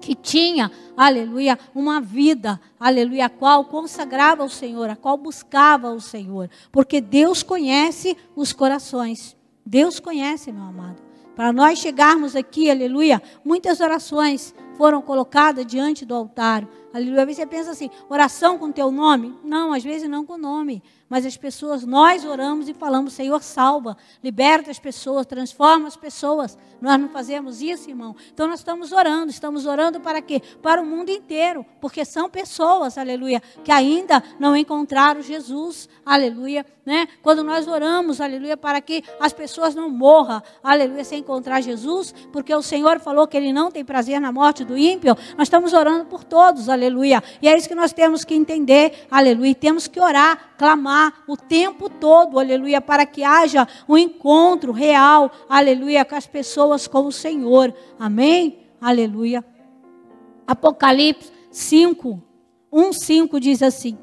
que 0.00 0.14
tinha, 0.14 0.70
aleluia, 0.96 1.58
uma 1.74 2.00
vida, 2.00 2.60
aleluia, 2.78 3.26
a 3.26 3.30
qual 3.30 3.64
consagrava 3.64 4.44
o 4.44 4.48
Senhor, 4.48 4.88
a 4.88 4.96
qual 4.96 5.16
buscava 5.16 5.92
o 5.92 6.00
Senhor, 6.00 6.50
porque 6.72 7.00
Deus 7.00 7.42
conhece 7.42 8.16
os 8.34 8.52
corações. 8.52 9.36
Deus 9.64 10.00
conhece, 10.00 10.50
meu 10.50 10.64
amado. 10.64 11.02
Para 11.36 11.52
nós 11.52 11.78
chegarmos 11.78 12.34
aqui, 12.34 12.70
aleluia, 12.70 13.22
muitas 13.44 13.80
orações 13.80 14.54
foram 14.76 15.00
colocadas 15.00 15.64
diante 15.66 16.04
do 16.04 16.14
altar. 16.14 16.66
Aleluia. 16.92 17.20
Às 17.20 17.26
vezes 17.26 17.36
você 17.36 17.46
pensa 17.46 17.70
assim, 17.70 17.90
oração 18.08 18.58
com 18.58 18.72
teu 18.72 18.90
nome? 18.90 19.38
Não, 19.44 19.72
às 19.72 19.84
vezes 19.84 20.08
não 20.08 20.24
com 20.24 20.36
nome. 20.36 20.82
Mas 21.10 21.26
as 21.26 21.36
pessoas, 21.36 21.84
nós 21.84 22.24
oramos 22.24 22.68
e 22.68 22.72
falamos, 22.72 23.14
Senhor, 23.14 23.42
salva, 23.42 23.96
liberta 24.22 24.70
as 24.70 24.78
pessoas, 24.78 25.26
transforma 25.26 25.88
as 25.88 25.96
pessoas. 25.96 26.56
Nós 26.80 27.00
não 27.00 27.08
fazemos 27.08 27.60
isso, 27.60 27.90
irmão. 27.90 28.14
Então 28.32 28.46
nós 28.46 28.60
estamos 28.60 28.92
orando, 28.92 29.28
estamos 29.28 29.66
orando 29.66 29.98
para 29.98 30.22
quê? 30.22 30.40
Para 30.62 30.80
o 30.80 30.86
mundo 30.86 31.10
inteiro, 31.10 31.66
porque 31.80 32.04
são 32.04 32.30
pessoas, 32.30 32.96
aleluia, 32.96 33.42
que 33.64 33.72
ainda 33.72 34.22
não 34.38 34.56
encontraram 34.56 35.20
Jesus, 35.20 35.88
aleluia, 36.06 36.64
né? 36.86 37.08
Quando 37.22 37.42
nós 37.42 37.66
oramos, 37.66 38.20
aleluia, 38.20 38.56
para 38.56 38.80
que 38.80 39.02
as 39.18 39.32
pessoas 39.32 39.74
não 39.74 39.90
morram, 39.90 40.40
aleluia, 40.62 41.02
sem 41.02 41.18
encontrar 41.18 41.60
Jesus, 41.60 42.14
porque 42.32 42.54
o 42.54 42.62
Senhor 42.62 43.00
falou 43.00 43.26
que 43.26 43.36
ele 43.36 43.52
não 43.52 43.68
tem 43.68 43.84
prazer 43.84 44.20
na 44.20 44.30
morte 44.30 44.64
do 44.64 44.78
ímpio, 44.78 45.16
nós 45.36 45.48
estamos 45.48 45.72
orando 45.72 46.04
por 46.04 46.22
todos, 46.22 46.68
aleluia. 46.68 47.20
E 47.42 47.48
é 47.48 47.58
isso 47.58 47.68
que 47.68 47.74
nós 47.74 47.92
temos 47.92 48.24
que 48.24 48.34
entender, 48.34 49.08
aleluia, 49.10 49.50
e 49.50 49.54
temos 49.56 49.88
que 49.88 50.00
orar, 50.00 50.54
clamar 50.56 50.99
o 51.26 51.36
tempo 51.36 51.88
todo, 51.88 52.38
aleluia, 52.38 52.80
para 52.80 53.06
que 53.06 53.22
haja 53.22 53.66
um 53.88 53.96
encontro 53.96 54.72
real, 54.72 55.30
aleluia, 55.48 56.04
com 56.04 56.14
as 56.14 56.26
pessoas 56.26 56.86
com 56.86 57.06
o 57.06 57.12
Senhor. 57.12 57.74
Amém? 57.98 58.60
Aleluia. 58.80 59.44
Apocalipse 60.46 61.30
5, 61.50 62.22
1, 62.72 62.92
5 62.92 63.40
diz 63.40 63.62
assim: 63.62 63.98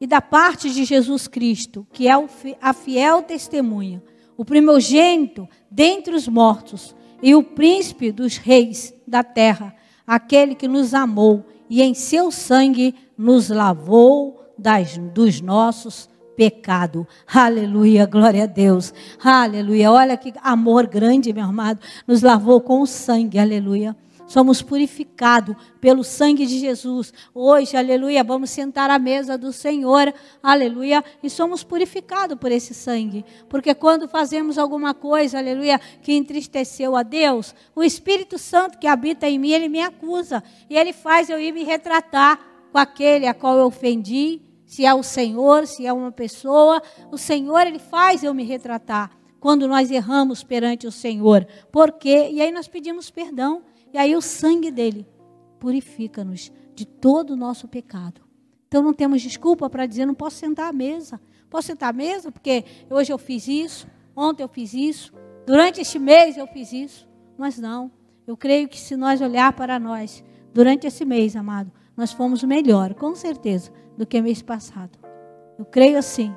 E 0.00 0.06
da 0.06 0.20
parte 0.20 0.70
de 0.70 0.84
Jesus 0.84 1.28
Cristo, 1.28 1.86
que 1.92 2.08
é 2.08 2.12
a 2.60 2.72
fiel 2.72 3.22
testemunha, 3.22 4.02
o 4.36 4.44
primogênito 4.44 5.48
dentre 5.70 6.14
os 6.14 6.26
mortos 6.26 6.94
e 7.22 7.34
o 7.34 7.42
príncipe 7.42 8.10
dos 8.10 8.36
reis 8.36 8.94
da 9.06 9.22
terra, 9.22 9.74
aquele 10.06 10.54
que 10.54 10.66
nos 10.66 10.94
amou 10.94 11.44
e 11.68 11.82
em 11.82 11.94
seu 11.94 12.30
sangue 12.30 12.94
nos 13.16 13.48
lavou 13.48 14.40
das, 14.60 14.98
dos 14.98 15.40
nossos 15.40 16.08
pecados. 16.36 17.04
Aleluia, 17.26 18.06
glória 18.06 18.44
a 18.44 18.46
Deus. 18.46 18.94
Aleluia. 19.22 19.90
Olha 19.90 20.16
que 20.16 20.32
amor 20.42 20.86
grande, 20.86 21.32
meu 21.32 21.44
amado. 21.44 21.80
Nos 22.06 22.22
lavou 22.22 22.60
com 22.60 22.80
o 22.80 22.86
sangue. 22.86 23.38
Aleluia. 23.38 23.96
Somos 24.30 24.62
purificados 24.62 25.56
pelo 25.80 26.04
sangue 26.04 26.46
de 26.46 26.56
Jesus. 26.60 27.12
Hoje, 27.34 27.76
aleluia, 27.76 28.22
vamos 28.22 28.50
sentar 28.50 28.88
à 28.88 28.96
mesa 28.96 29.36
do 29.36 29.52
Senhor, 29.52 30.14
aleluia, 30.40 31.02
e 31.20 31.28
somos 31.28 31.64
purificados 31.64 32.38
por 32.38 32.52
esse 32.52 32.72
sangue. 32.72 33.24
Porque 33.48 33.74
quando 33.74 34.06
fazemos 34.06 34.56
alguma 34.56 34.94
coisa, 34.94 35.38
aleluia, 35.38 35.80
que 36.00 36.12
entristeceu 36.12 36.94
a 36.94 37.02
Deus, 37.02 37.56
o 37.74 37.82
Espírito 37.82 38.38
Santo 38.38 38.78
que 38.78 38.86
habita 38.86 39.28
em 39.28 39.36
mim, 39.36 39.50
ele 39.50 39.68
me 39.68 39.80
acusa. 39.80 40.44
E 40.70 40.76
ele 40.76 40.92
faz 40.92 41.28
eu 41.28 41.40
ir 41.40 41.52
me 41.52 41.64
retratar 41.64 42.38
com 42.70 42.78
aquele 42.78 43.26
a 43.26 43.34
qual 43.34 43.58
eu 43.58 43.66
ofendi, 43.66 44.40
se 44.70 44.86
é 44.86 44.94
o 44.94 45.02
Senhor, 45.02 45.66
se 45.66 45.84
é 45.84 45.92
uma 45.92 46.12
pessoa, 46.12 46.80
o 47.10 47.18
Senhor 47.18 47.66
ele 47.66 47.80
faz 47.80 48.22
eu 48.22 48.32
me 48.32 48.44
retratar 48.44 49.10
quando 49.40 49.66
nós 49.66 49.90
erramos 49.90 50.44
perante 50.44 50.86
o 50.86 50.92
Senhor. 50.92 51.44
Por 51.72 51.90
quê? 51.90 52.28
E 52.30 52.40
aí 52.40 52.52
nós 52.52 52.68
pedimos 52.68 53.10
perdão. 53.10 53.64
E 53.92 53.98
aí 53.98 54.14
o 54.14 54.22
sangue 54.22 54.70
dele 54.70 55.08
purifica-nos 55.58 56.52
de 56.72 56.86
todo 56.86 57.30
o 57.30 57.36
nosso 57.36 57.66
pecado. 57.66 58.20
Então 58.68 58.80
não 58.80 58.92
temos 58.92 59.20
desculpa 59.20 59.68
para 59.68 59.86
dizer 59.86 60.06
não 60.06 60.14
posso 60.14 60.36
sentar 60.36 60.68
à 60.68 60.72
mesa, 60.72 61.20
Posso 61.50 61.66
sentar 61.66 61.90
à 61.90 61.92
mesa? 61.92 62.30
Porque 62.30 62.64
hoje 62.88 63.12
eu 63.12 63.18
fiz 63.18 63.48
isso, 63.48 63.88
ontem 64.14 64.44
eu 64.44 64.48
fiz 64.48 64.72
isso, 64.72 65.12
durante 65.44 65.80
este 65.80 65.98
mês 65.98 66.36
eu 66.36 66.46
fiz 66.46 66.72
isso. 66.72 67.08
Mas 67.36 67.58
não. 67.58 67.90
Eu 68.24 68.36
creio 68.36 68.68
que 68.68 68.78
se 68.78 68.94
nós 68.94 69.20
olhar 69.20 69.52
para 69.54 69.80
nós, 69.80 70.22
durante 70.54 70.86
esse 70.86 71.04
mês, 71.04 71.34
amado, 71.34 71.72
nós 72.00 72.12
fomos 72.12 72.42
melhor, 72.42 72.94
com 72.94 73.14
certeza, 73.14 73.70
do 73.94 74.06
que 74.06 74.22
mês 74.22 74.40
passado. 74.40 74.98
Eu 75.58 75.66
creio 75.66 75.98
assim. 75.98 76.34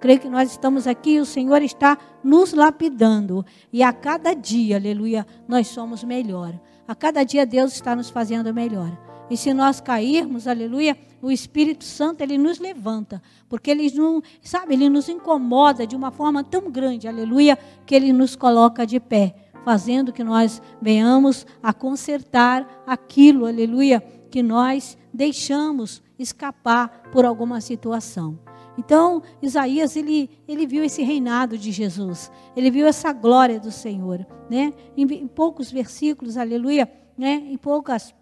Creio 0.00 0.18
que 0.18 0.28
nós 0.28 0.50
estamos 0.50 0.88
aqui 0.88 1.12
e 1.12 1.20
o 1.20 1.24
Senhor 1.24 1.62
está 1.62 1.96
nos 2.24 2.52
lapidando. 2.52 3.46
E 3.72 3.80
a 3.80 3.92
cada 3.92 4.34
dia, 4.34 4.74
aleluia, 4.74 5.24
nós 5.46 5.68
somos 5.68 6.02
melhor. 6.02 6.58
A 6.88 6.96
cada 6.96 7.22
dia 7.22 7.46
Deus 7.46 7.72
está 7.72 7.94
nos 7.94 8.10
fazendo 8.10 8.52
melhor. 8.52 8.90
E 9.30 9.36
se 9.36 9.54
nós 9.54 9.80
cairmos, 9.80 10.48
aleluia, 10.48 10.98
o 11.22 11.30
Espírito 11.30 11.84
Santo 11.84 12.20
ele 12.20 12.36
nos 12.36 12.58
levanta, 12.58 13.22
porque 13.48 13.70
ele 13.70 13.88
não, 13.94 14.20
sabe, 14.42 14.74
ele 14.74 14.88
nos 14.88 15.08
incomoda 15.08 15.86
de 15.86 15.94
uma 15.94 16.10
forma 16.10 16.42
tão 16.42 16.72
grande, 16.72 17.06
aleluia, 17.06 17.56
que 17.86 17.94
ele 17.94 18.12
nos 18.12 18.34
coloca 18.34 18.84
de 18.84 18.98
pé, 18.98 19.36
fazendo 19.64 20.12
que 20.12 20.24
nós 20.24 20.60
venhamos 20.82 21.46
a 21.62 21.72
consertar 21.72 22.82
aquilo, 22.84 23.46
aleluia, 23.46 24.02
que 24.34 24.42
nós 24.42 24.98
deixamos 25.12 26.02
escapar 26.18 27.08
por 27.12 27.24
alguma 27.24 27.60
situação. 27.60 28.36
Então, 28.76 29.22
Isaías, 29.40 29.94
ele, 29.94 30.28
ele 30.48 30.66
viu 30.66 30.82
esse 30.82 31.04
reinado 31.04 31.56
de 31.56 31.70
Jesus, 31.70 32.32
ele 32.56 32.68
viu 32.68 32.84
essa 32.84 33.12
glória 33.12 33.60
do 33.60 33.70
Senhor, 33.70 34.26
né? 34.50 34.74
Em, 34.96 35.04
em 35.04 35.28
poucos 35.28 35.70
versículos, 35.70 36.36
aleluia, 36.36 36.90
né? 37.16 37.44
Em 37.48 37.56
poucas 37.56 38.12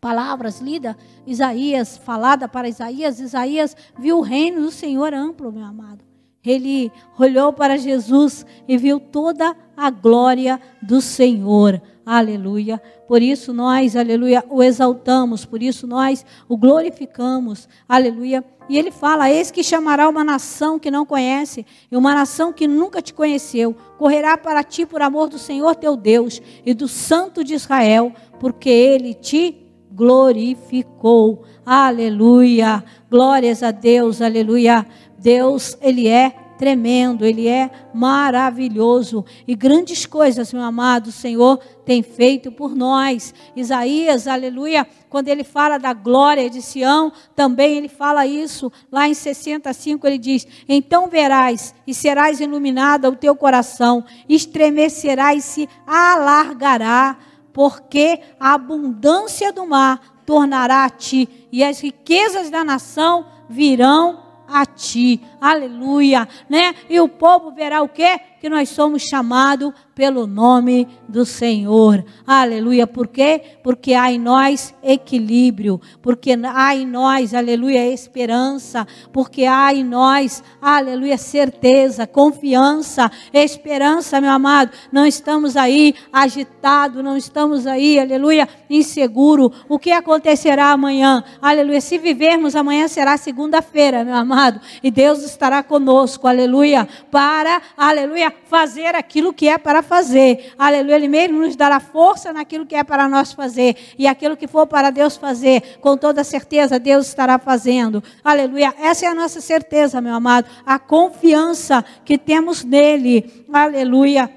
palavras 0.00 0.60
lida, 0.60 0.96
Isaías, 1.26 1.98
falada 1.98 2.46
para 2.46 2.68
Isaías, 2.68 3.18
Isaías 3.18 3.76
viu 3.98 4.18
o 4.18 4.22
reino 4.22 4.60
do 4.60 4.70
Senhor 4.70 5.12
amplo, 5.12 5.50
meu 5.50 5.64
amado. 5.64 6.04
Ele 6.44 6.92
olhou 7.18 7.52
para 7.52 7.76
Jesus 7.76 8.46
e 8.68 8.78
viu 8.78 9.00
toda 9.00 9.56
a 9.76 9.90
glória 9.90 10.60
do 10.80 11.00
Senhor. 11.00 11.82
Aleluia. 12.06 12.80
Por 13.08 13.20
isso 13.20 13.52
nós, 13.52 13.96
aleluia, 13.96 14.44
o 14.48 14.62
exaltamos, 14.62 15.44
por 15.44 15.60
isso 15.60 15.88
nós 15.88 16.24
o 16.48 16.56
glorificamos. 16.56 17.68
Aleluia. 17.88 18.44
E 18.68 18.78
ele 18.78 18.92
fala: 18.92 19.28
Eis 19.28 19.50
que 19.50 19.64
chamará 19.64 20.08
uma 20.08 20.22
nação 20.22 20.78
que 20.78 20.88
não 20.88 21.04
conhece, 21.04 21.66
e 21.90 21.96
uma 21.96 22.14
nação 22.14 22.52
que 22.52 22.68
nunca 22.68 23.02
te 23.02 23.12
conheceu. 23.12 23.74
Correrá 23.98 24.38
para 24.38 24.62
ti 24.62 24.86
por 24.86 25.02
amor 25.02 25.28
do 25.28 25.36
Senhor 25.36 25.74
teu 25.74 25.96
Deus 25.96 26.40
e 26.64 26.72
do 26.72 26.86
Santo 26.86 27.42
de 27.42 27.54
Israel, 27.54 28.12
porque 28.38 28.70
ele 28.70 29.12
te 29.12 29.66
glorificou. 29.90 31.42
Aleluia. 31.64 32.84
Glórias 33.10 33.64
a 33.64 33.72
Deus, 33.72 34.22
aleluia. 34.22 34.86
Deus, 35.18 35.76
Ele 35.80 36.06
é 36.06 36.45
tremendo, 36.58 37.24
Ele 37.24 37.48
é 37.48 37.70
maravilhoso. 37.92 39.24
E 39.46 39.54
grandes 39.54 40.06
coisas, 40.06 40.52
meu 40.52 40.62
amado 40.62 41.12
Senhor, 41.12 41.58
tem 41.84 42.02
feito 42.02 42.50
por 42.50 42.74
nós. 42.74 43.34
Isaías, 43.54 44.26
aleluia, 44.26 44.86
quando 45.08 45.28
ele 45.28 45.44
fala 45.44 45.78
da 45.78 45.92
glória 45.92 46.50
de 46.50 46.60
Sião, 46.60 47.12
também 47.34 47.76
ele 47.76 47.88
fala 47.88 48.26
isso. 48.26 48.72
Lá 48.90 49.08
em 49.08 49.14
65 49.14 50.06
ele 50.06 50.18
diz: 50.18 50.46
Então 50.68 51.08
verás 51.08 51.74
e 51.86 51.94
serás 51.94 52.40
iluminada 52.40 53.08
o 53.08 53.16
teu 53.16 53.36
coração, 53.36 54.04
estremecerá 54.28 55.34
e 55.34 55.40
se 55.40 55.68
alargará 55.86 57.16
porque 57.56 58.20
a 58.38 58.52
abundância 58.52 59.50
do 59.50 59.66
mar 59.66 60.16
tornará 60.26 60.84
a 60.84 60.90
ti, 60.90 61.26
e 61.50 61.64
as 61.64 61.80
riquezas 61.80 62.50
da 62.50 62.62
nação 62.62 63.24
virão 63.48 64.25
a 64.48 64.64
ti. 64.66 65.20
Aleluia, 65.40 66.28
né? 66.48 66.74
E 66.88 67.00
o 67.00 67.08
povo 67.08 67.50
verá 67.50 67.82
o 67.82 67.88
quê? 67.88 68.20
Que 68.40 68.48
nós 68.48 68.68
somos 68.68 69.02
chamados 69.02 69.72
pelo 69.96 70.26
nome 70.26 70.86
do 71.08 71.24
Senhor. 71.24 72.04
Aleluia. 72.26 72.86
Por 72.86 73.08
quê? 73.08 73.40
Porque 73.64 73.94
há 73.94 74.12
em 74.12 74.18
nós 74.18 74.74
equilíbrio, 74.82 75.80
porque 76.02 76.38
há 76.44 76.76
em 76.76 76.86
nós, 76.86 77.32
aleluia, 77.32 77.90
esperança, 77.90 78.86
porque 79.10 79.46
há 79.46 79.72
em 79.72 79.82
nós, 79.82 80.44
aleluia, 80.60 81.16
certeza, 81.16 82.06
confiança, 82.06 83.10
esperança, 83.32 84.20
meu 84.20 84.30
amado. 84.30 84.70
Não 84.92 85.06
estamos 85.06 85.56
aí 85.56 85.94
agitados, 86.12 87.02
não 87.02 87.16
estamos 87.16 87.66
aí, 87.66 87.98
aleluia, 87.98 88.46
inseguro. 88.68 89.50
O 89.66 89.78
que 89.78 89.90
acontecerá 89.90 90.72
amanhã? 90.72 91.24
Aleluia. 91.40 91.80
Se 91.80 91.96
vivermos 91.96 92.54
amanhã 92.54 92.86
será 92.86 93.16
segunda-feira, 93.16 94.04
meu 94.04 94.14
amado, 94.14 94.60
e 94.82 94.90
Deus 94.90 95.22
estará 95.22 95.62
conosco, 95.62 96.28
aleluia, 96.28 96.86
para, 97.10 97.62
aleluia, 97.78 98.25
fazer 98.30 98.94
aquilo 98.94 99.32
que 99.32 99.48
é 99.48 99.58
para 99.58 99.82
fazer, 99.82 100.52
aleluia. 100.58 100.96
Ele 100.96 101.08
mesmo 101.08 101.38
nos 101.40 101.56
dará 101.56 101.80
força 101.80 102.32
naquilo 102.32 102.66
que 102.66 102.74
é 102.74 102.84
para 102.84 103.08
nós 103.08 103.32
fazer, 103.32 103.76
e 103.98 104.06
aquilo 104.06 104.36
que 104.36 104.46
for 104.46 104.66
para 104.66 104.90
Deus 104.90 105.16
fazer, 105.16 105.78
com 105.80 105.96
toda 105.96 106.24
certeza, 106.24 106.78
Deus 106.78 107.06
estará 107.06 107.38
fazendo, 107.38 108.02
aleluia. 108.22 108.74
Essa 108.78 109.06
é 109.06 109.08
a 109.08 109.14
nossa 109.14 109.40
certeza, 109.40 110.00
meu 110.00 110.14
amado, 110.14 110.48
a 110.64 110.78
confiança 110.78 111.84
que 112.04 112.18
temos 112.18 112.64
nele, 112.64 113.46
aleluia. 113.52 114.30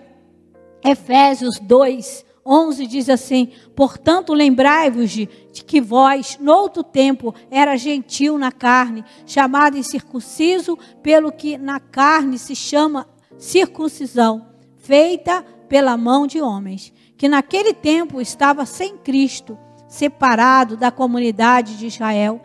Efésios 0.83 1.59
2, 1.59 2.25
11 2.45 2.87
diz 2.87 3.09
assim: 3.09 3.51
Portanto, 3.75 4.33
lembrai-vos 4.33 5.11
de, 5.11 5.29
de, 5.51 5.63
que 5.63 5.79
vós, 5.79 6.37
no 6.41 6.51
outro 6.51 6.83
tempo, 6.83 7.35
era 7.51 7.77
gentil 7.77 8.37
na 8.37 8.51
carne, 8.51 9.05
chamado 9.25 9.77
incircunciso, 9.77 10.77
pelo 11.03 11.31
que 11.31 11.57
na 11.57 11.79
carne 11.79 12.39
se 12.39 12.55
chama 12.55 13.07
circuncisão, 13.39 14.45
feita 14.75 15.43
pela 15.67 15.97
mão 15.97 16.27
de 16.27 16.41
homens, 16.41 16.93
que 17.17 17.27
naquele 17.27 17.73
tempo 17.73 18.21
estava 18.21 18.65
sem 18.65 18.97
Cristo, 18.97 19.57
separado 19.87 20.77
da 20.77 20.91
comunidade 20.91 21.77
de 21.77 21.87
Israel, 21.87 22.39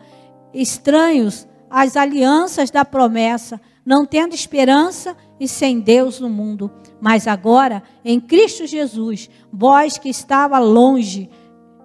estranhos 0.53 1.47
às 1.69 1.95
alianças 1.95 2.71
da 2.71 2.83
promessa, 2.83 3.61
não 3.85 4.05
tendo 4.05 4.33
esperança 4.33 5.15
e 5.39 5.47
sem 5.47 5.79
Deus 5.79 6.19
no 6.19 6.29
mundo. 6.29 6.71
Mas 6.99 7.27
agora, 7.27 7.83
em 8.03 8.19
Cristo 8.19 8.65
Jesus, 8.65 9.29
vós 9.51 9.97
que 9.97 10.09
estava 10.09 10.57
longe, 10.57 11.29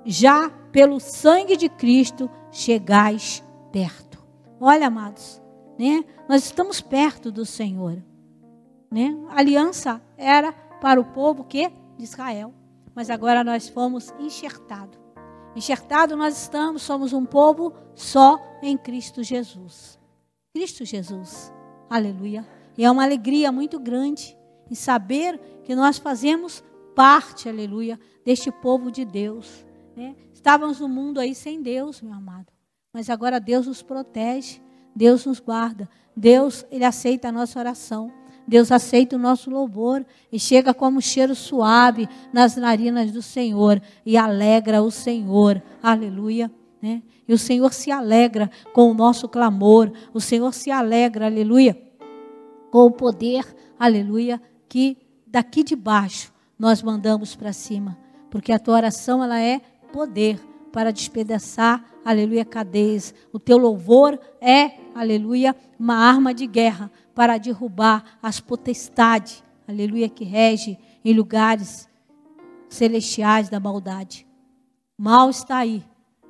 já 0.06 0.48
pelo 0.72 1.00
sangue 1.00 1.56
de 1.56 1.68
Cristo 1.68 2.30
chegais 2.50 3.42
perto. 3.72 4.18
Olha, 4.60 4.86
amados, 4.86 5.42
né? 5.78 6.04
Nós 6.28 6.44
estamos 6.44 6.80
perto 6.80 7.30
do 7.30 7.44
Senhor, 7.44 8.02
né? 8.90 9.16
A 9.28 9.38
aliança 9.38 10.02
era 10.16 10.52
para 10.52 11.00
o 11.00 11.04
povo 11.04 11.44
que 11.44 11.70
de 11.96 12.04
Israel, 12.04 12.52
mas 12.94 13.10
agora 13.10 13.44
nós 13.44 13.68
fomos 13.68 14.12
enxertados. 14.18 14.98
Enxertado 15.54 16.16
nós 16.16 16.40
estamos, 16.40 16.82
somos 16.82 17.12
um 17.12 17.24
povo 17.24 17.72
só 17.94 18.38
em 18.62 18.76
Cristo 18.76 19.22
Jesus. 19.22 19.98
Cristo 20.54 20.84
Jesus. 20.84 21.52
Aleluia. 21.88 22.46
E 22.78 22.84
é 22.84 22.90
uma 22.90 23.02
alegria 23.02 23.50
muito 23.50 23.78
grande 23.78 24.36
em 24.70 24.74
saber 24.74 25.38
que 25.64 25.74
nós 25.74 25.98
fazemos 25.98 26.62
parte, 26.94 27.48
aleluia, 27.48 27.98
deste 28.24 28.50
povo 28.50 28.90
de 28.90 29.04
Deus. 29.04 29.66
Né? 29.96 30.14
Estávamos 30.32 30.80
no 30.80 30.88
mundo 30.88 31.18
aí 31.18 31.34
sem 31.34 31.60
Deus, 31.62 32.00
meu 32.00 32.12
amado. 32.12 32.52
Mas 32.92 33.10
agora 33.10 33.40
Deus 33.40 33.66
nos 33.66 33.82
protege, 33.82 34.60
Deus 34.94 35.26
nos 35.26 35.40
guarda, 35.40 35.88
Deus, 36.16 36.64
Ele 36.70 36.84
aceita 36.84 37.28
a 37.28 37.32
nossa 37.32 37.58
oração. 37.58 38.12
Deus 38.50 38.72
aceita 38.72 39.14
o 39.14 39.18
nosso 39.18 39.48
louvor 39.48 40.04
e 40.32 40.36
chega 40.36 40.74
como 40.74 41.00
cheiro 41.00 41.36
suave 41.36 42.08
nas 42.32 42.56
narinas 42.56 43.12
do 43.12 43.22
Senhor 43.22 43.80
e 44.04 44.16
alegra 44.16 44.82
o 44.82 44.90
Senhor. 44.90 45.62
Aleluia. 45.80 46.50
Né? 46.82 47.00
E 47.28 47.32
o 47.32 47.38
Senhor 47.38 47.72
se 47.72 47.92
alegra 47.92 48.50
com 48.72 48.90
o 48.90 48.94
nosso 48.94 49.28
clamor, 49.28 49.92
o 50.12 50.20
Senhor 50.20 50.52
se 50.52 50.68
alegra, 50.68 51.26
aleluia, 51.26 51.80
com 52.72 52.86
o 52.86 52.90
poder, 52.90 53.46
aleluia, 53.78 54.42
que 54.68 54.98
daqui 55.24 55.62
de 55.62 55.76
baixo 55.76 56.32
nós 56.58 56.82
mandamos 56.82 57.36
para 57.36 57.52
cima, 57.52 57.96
porque 58.32 58.50
a 58.50 58.58
tua 58.58 58.74
oração 58.74 59.22
ela 59.22 59.40
é 59.40 59.60
poder 59.92 60.40
para 60.72 60.92
despedaçar, 60.92 61.84
aleluia, 62.04 62.44
cadeias. 62.44 63.14
O 63.32 63.38
teu 63.38 63.58
louvor 63.58 64.18
é, 64.40 64.72
aleluia, 64.92 65.54
uma 65.80 65.94
arma 65.94 66.34
de 66.34 66.46
guerra 66.46 66.90
para 67.14 67.38
derrubar 67.38 68.18
as 68.22 68.38
potestades, 68.38 69.42
aleluia, 69.66 70.10
que 70.10 70.24
rege 70.24 70.78
em 71.02 71.14
lugares 71.14 71.88
celestiais 72.68 73.48
da 73.48 73.58
maldade. 73.58 74.26
Mal 74.98 75.30
está 75.30 75.56
aí, 75.56 75.82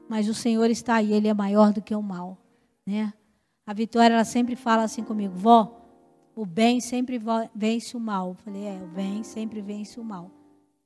mas 0.08 0.28
o 0.28 0.34
Senhor 0.34 0.70
está 0.70 0.94
aí, 0.94 1.12
Ele 1.12 1.26
é 1.26 1.34
maior 1.34 1.72
do 1.72 1.82
que 1.82 1.92
o 1.92 2.00
mal. 2.00 2.38
Né? 2.86 3.12
A 3.66 3.74
Vitória, 3.74 4.14
ela 4.14 4.24
sempre 4.24 4.54
fala 4.54 4.84
assim 4.84 5.02
comigo, 5.02 5.34
vó, 5.34 5.84
o 6.36 6.46
bem 6.46 6.80
sempre 6.80 7.20
vence 7.52 7.96
o 7.96 8.00
mal. 8.00 8.28
Eu 8.28 8.34
falei, 8.36 8.66
é, 8.66 8.80
o 8.80 8.86
bem 8.86 9.24
sempre 9.24 9.60
vence 9.60 9.98
o 9.98 10.04
mal. 10.04 10.30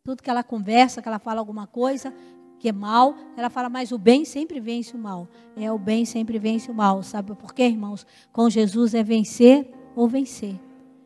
Tudo 0.03 0.23
que 0.23 0.31
ela 0.31 0.43
conversa, 0.43 1.03
que 1.03 1.09
ela 1.09 1.19
fala 1.19 1.39
alguma 1.39 1.67
coisa, 1.67 2.15
que 2.65 2.71
é 2.71 2.73
mal, 2.73 3.15
ela 3.37 3.51
fala, 3.51 3.69
mas 3.69 3.93
o 3.93 3.99
bem 3.99 4.25
sempre 4.25 4.59
vence 4.59 4.97
o 4.97 4.99
mal. 4.99 5.29
É, 5.55 5.71
o 5.71 5.77
bem 5.77 6.07
sempre 6.07 6.39
vence 6.39 6.71
o 6.71 6.75
mal. 6.75 7.03
Sabe 7.03 7.35
por 7.35 7.53
quê, 7.53 7.65
irmãos? 7.65 8.07
Com 8.33 8.49
Jesus 8.49 8.95
é 8.95 9.03
vencer 9.03 9.71
ou 9.95 10.09
vencer. 10.09 10.59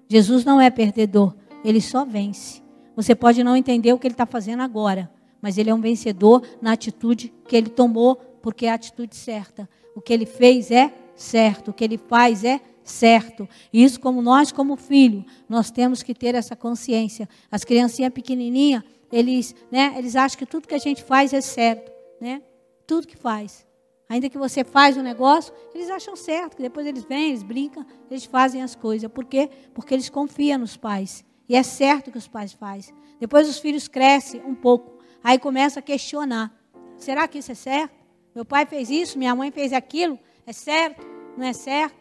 Jesus 0.06 0.44
não 0.44 0.60
é 0.60 0.70
perdedor, 0.70 1.34
ele 1.64 1.80
só 1.80 2.04
vence. 2.04 2.62
Você 2.94 3.12
pode 3.12 3.42
não 3.42 3.56
entender 3.56 3.92
o 3.92 3.98
que 3.98 4.06
ele 4.06 4.14
está 4.14 4.24
fazendo 4.24 4.60
agora, 4.60 5.10
mas 5.42 5.58
ele 5.58 5.68
é 5.68 5.74
um 5.74 5.80
vencedor 5.80 6.44
na 6.62 6.70
atitude 6.70 7.34
que 7.48 7.56
ele 7.56 7.70
tomou, 7.70 8.14
porque 8.40 8.66
é 8.66 8.70
a 8.70 8.74
atitude 8.74 9.16
certa. 9.16 9.68
O 9.96 10.00
que 10.00 10.12
ele 10.12 10.26
fez 10.26 10.70
é 10.70 10.94
certo, 11.16 11.72
o 11.72 11.74
que 11.74 11.82
ele 11.82 11.98
faz 11.98 12.44
é 12.44 12.60
certo. 12.84 13.48
Isso, 13.72 13.98
como 13.98 14.22
nós, 14.22 14.52
como 14.52 14.76
filho, 14.76 15.24
nós 15.48 15.72
temos 15.72 16.04
que 16.04 16.14
ter 16.14 16.36
essa 16.36 16.54
consciência. 16.54 17.28
As 17.50 17.64
criancinhas 17.64 18.12
pequenininhas, 18.12 18.84
eles, 19.10 19.54
né, 19.70 19.94
eles 19.96 20.16
acham 20.16 20.38
que 20.38 20.46
tudo 20.46 20.68
que 20.68 20.74
a 20.74 20.78
gente 20.78 21.02
faz 21.02 21.32
é 21.32 21.40
certo, 21.40 21.90
né? 22.20 22.42
Tudo 22.86 23.06
que 23.06 23.16
faz. 23.16 23.66
Ainda 24.08 24.30
que 24.30 24.38
você 24.38 24.64
faz 24.64 24.96
um 24.96 25.02
negócio, 25.02 25.52
eles 25.74 25.90
acham 25.90 26.16
certo, 26.16 26.56
que 26.56 26.62
depois 26.62 26.86
eles 26.86 27.04
vêm, 27.04 27.28
eles 27.28 27.42
brincam, 27.42 27.84
eles 28.10 28.24
fazem 28.24 28.62
as 28.62 28.74
coisas. 28.74 29.10
Por 29.10 29.24
quê? 29.24 29.50
Porque 29.74 29.92
eles 29.92 30.08
confiam 30.08 30.58
nos 30.58 30.76
pais. 30.76 31.22
E 31.46 31.54
é 31.54 31.62
certo 31.62 32.10
que 32.10 32.16
os 32.16 32.26
pais 32.26 32.52
fazem. 32.52 32.94
Depois 33.20 33.48
os 33.48 33.58
filhos 33.58 33.86
crescem 33.86 34.42
um 34.44 34.54
pouco. 34.54 34.98
Aí 35.22 35.38
começa 35.38 35.80
a 35.80 35.82
questionar. 35.82 36.54
Será 36.96 37.28
que 37.28 37.38
isso 37.38 37.52
é 37.52 37.54
certo? 37.54 37.94
Meu 38.34 38.44
pai 38.44 38.64
fez 38.64 38.88
isso, 38.88 39.18
minha 39.18 39.34
mãe 39.34 39.50
fez 39.50 39.72
aquilo. 39.72 40.18
É 40.46 40.52
certo? 40.52 41.06
Não 41.36 41.46
é 41.46 41.52
certo? 41.52 41.96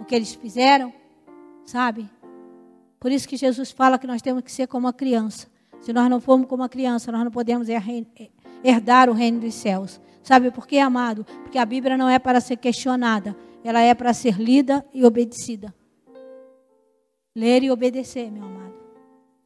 O 0.00 0.04
que 0.04 0.14
eles 0.14 0.34
fizeram? 0.34 0.92
Sabe? 1.64 2.08
Por 3.00 3.10
isso 3.10 3.28
que 3.28 3.36
Jesus 3.36 3.70
fala 3.72 3.98
que 3.98 4.06
nós 4.06 4.22
temos 4.22 4.42
que 4.42 4.52
ser 4.52 4.68
como 4.68 4.86
a 4.86 4.92
criança. 4.92 5.48
Se 5.80 5.92
nós 5.92 6.08
não 6.10 6.20
formos 6.20 6.48
como 6.48 6.62
a 6.62 6.68
criança, 6.68 7.10
nós 7.12 7.24
não 7.24 7.30
podemos 7.30 7.68
herdar 8.62 9.08
o 9.08 9.12
reino 9.12 9.40
dos 9.40 9.54
céus. 9.54 10.00
Sabe 10.22 10.50
por 10.50 10.66
quê, 10.66 10.78
amado? 10.78 11.24
Porque 11.42 11.58
a 11.58 11.64
Bíblia 11.64 11.96
não 11.96 12.08
é 12.08 12.18
para 12.18 12.40
ser 12.40 12.56
questionada, 12.56 13.36
ela 13.64 13.80
é 13.80 13.94
para 13.94 14.12
ser 14.12 14.38
lida 14.38 14.84
e 14.92 15.04
obedecida. 15.04 15.74
Ler 17.34 17.62
e 17.62 17.70
obedecer, 17.70 18.30
meu 18.30 18.44
amado. 18.44 18.74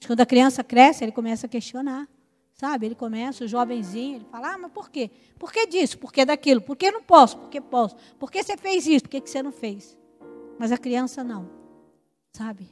Quando 0.06 0.20
a 0.20 0.26
criança 0.26 0.64
cresce, 0.64 1.04
ele 1.04 1.12
começa 1.12 1.46
a 1.46 1.48
questionar. 1.48 2.08
Sabe? 2.54 2.86
Ele 2.86 2.94
começa, 2.94 3.44
o 3.44 3.48
jovenzinho, 3.48 4.16
ele 4.16 4.26
fala: 4.30 4.54
Ah, 4.54 4.58
mas 4.58 4.72
por 4.72 4.90
quê? 4.90 5.10
Por 5.38 5.52
que 5.52 5.66
disso? 5.66 5.98
Por 5.98 6.12
que 6.12 6.24
daquilo? 6.24 6.60
Por 6.60 6.76
que 6.76 6.90
não 6.90 7.02
posso? 7.02 7.36
Por 7.38 7.48
que 7.48 7.60
posso? 7.60 7.96
Por 8.18 8.30
que 8.30 8.42
você 8.42 8.56
fez 8.56 8.86
isso? 8.86 9.04
Por 9.04 9.10
que 9.10 9.20
você 9.20 9.42
não 9.42 9.52
fez? 9.52 9.96
Mas 10.58 10.70
a 10.70 10.78
criança 10.78 11.24
não. 11.24 11.48
Sabe? 12.32 12.68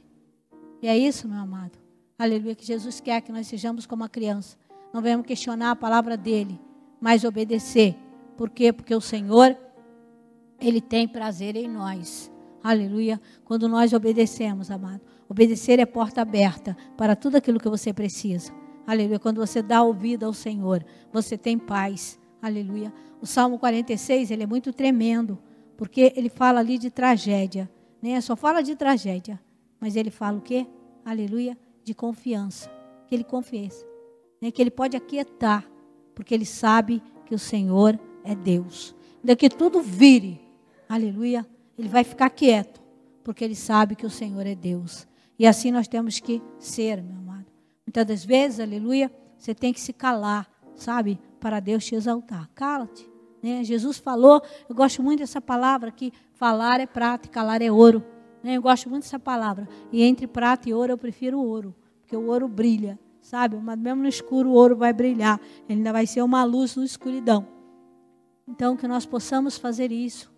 E 0.81 0.87
é 0.87 0.97
isso, 0.97 1.27
meu 1.27 1.39
amado. 1.39 1.77
Aleluia, 2.21 2.53
que 2.53 2.63
Jesus 2.63 2.99
quer 2.99 3.19
que 3.21 3.31
nós 3.31 3.47
sejamos 3.47 3.87
como 3.87 4.03
a 4.03 4.07
criança. 4.07 4.55
Não 4.93 5.01
venhamos 5.01 5.25
questionar 5.25 5.71
a 5.71 5.75
palavra 5.75 6.15
dele, 6.15 6.61
mas 6.99 7.23
obedecer. 7.23 7.95
Por 8.37 8.51
quê? 8.51 8.71
Porque 8.71 8.93
o 8.93 9.01
Senhor, 9.01 9.57
ele 10.59 10.79
tem 10.79 11.07
prazer 11.07 11.55
em 11.55 11.67
nós. 11.67 12.31
Aleluia. 12.63 13.19
Quando 13.43 13.67
nós 13.67 13.91
obedecemos, 13.91 14.69
amado. 14.69 15.01
Obedecer 15.27 15.79
é 15.79 15.85
porta 15.87 16.21
aberta 16.21 16.77
para 16.95 17.15
tudo 17.15 17.37
aquilo 17.37 17.59
que 17.59 17.67
você 17.67 17.91
precisa. 17.91 18.53
Aleluia. 18.85 19.17
Quando 19.17 19.43
você 19.43 19.63
dá 19.63 19.81
ouvido 19.81 20.23
ao 20.23 20.33
Senhor, 20.33 20.85
você 21.11 21.35
tem 21.35 21.57
paz. 21.57 22.19
Aleluia. 22.39 22.93
O 23.19 23.25
Salmo 23.25 23.57
46, 23.57 24.29
ele 24.29 24.43
é 24.43 24.47
muito 24.47 24.71
tremendo, 24.71 25.39
porque 25.75 26.13
ele 26.15 26.29
fala 26.29 26.59
ali 26.59 26.77
de 26.77 26.91
tragédia. 26.91 27.67
Né? 27.99 28.21
Só 28.21 28.35
fala 28.35 28.61
de 28.61 28.75
tragédia. 28.75 29.41
Mas 29.79 29.95
ele 29.95 30.11
fala 30.11 30.37
o 30.37 30.41
quê? 30.41 30.67
Aleluia. 31.03 31.57
De 31.83 31.93
confiança. 31.93 32.69
Que 33.07 33.15
ele 33.15 33.23
confia. 33.23 33.69
Né? 34.41 34.51
Que 34.51 34.61
ele 34.61 34.71
pode 34.71 34.97
aquietar, 34.97 35.69
porque 36.15 36.33
ele 36.33 36.45
sabe 36.45 37.01
que 37.25 37.35
o 37.35 37.39
Senhor 37.39 37.99
é 38.23 38.35
Deus. 38.35 38.95
Ainda 39.19 39.35
que 39.35 39.49
tudo 39.49 39.81
vire, 39.81 40.41
aleluia, 40.89 41.45
ele 41.77 41.87
vai 41.87 42.03
ficar 42.03 42.29
quieto, 42.29 42.81
porque 43.23 43.43
ele 43.43 43.55
sabe 43.55 43.95
que 43.95 44.05
o 44.05 44.09
Senhor 44.09 44.45
é 44.45 44.55
Deus. 44.55 45.07
E 45.37 45.45
assim 45.47 45.71
nós 45.71 45.87
temos 45.87 46.19
que 46.19 46.41
ser, 46.59 47.01
meu 47.01 47.17
amado. 47.17 47.45
Muitas 47.85 48.05
das 48.05 48.25
vezes, 48.25 48.59
aleluia, 48.59 49.11
você 49.37 49.53
tem 49.53 49.73
que 49.73 49.79
se 49.79 49.93
calar, 49.93 50.49
sabe, 50.75 51.19
para 51.39 51.59
Deus 51.59 51.85
te 51.85 51.95
exaltar. 51.95 52.49
Cala-te. 52.53 53.09
Né? 53.41 53.63
Jesus 53.63 53.97
falou, 53.97 54.41
eu 54.69 54.75
gosto 54.75 55.01
muito 55.01 55.19
dessa 55.19 55.41
palavra 55.41 55.91
que 55.91 56.13
falar 56.33 56.79
é 56.79 56.85
prata 56.85 57.27
e 57.27 57.31
calar 57.31 57.61
é 57.61 57.71
ouro. 57.71 58.03
Né? 58.43 58.57
Eu 58.57 58.61
gosto 58.61 58.89
muito 58.89 59.03
dessa 59.03 59.19
palavra. 59.19 59.67
E 59.91 60.03
entre 60.03 60.27
prata 60.27 60.69
e 60.69 60.73
ouro 60.73 60.93
eu 60.93 60.97
prefiro 60.97 61.39
o 61.39 61.45
ouro, 61.45 61.75
porque 62.01 62.15
o 62.15 62.27
ouro 62.27 62.47
brilha, 62.47 62.99
sabe? 63.21 63.55
Mas 63.57 63.77
mesmo 63.77 64.01
no 64.01 64.09
escuro 64.09 64.49
o 64.49 64.53
ouro 64.53 64.75
vai 64.75 64.93
brilhar. 64.93 65.39
Ele 65.67 65.79
ainda 65.79 65.91
vai 65.91 66.05
ser 66.05 66.21
uma 66.21 66.43
luz 66.43 66.75
na 66.75 66.83
escuridão. 66.83 67.47
Então 68.47 68.75
que 68.75 68.87
nós 68.87 69.05
possamos 69.05 69.57
fazer 69.57 69.91
isso. 69.91 70.31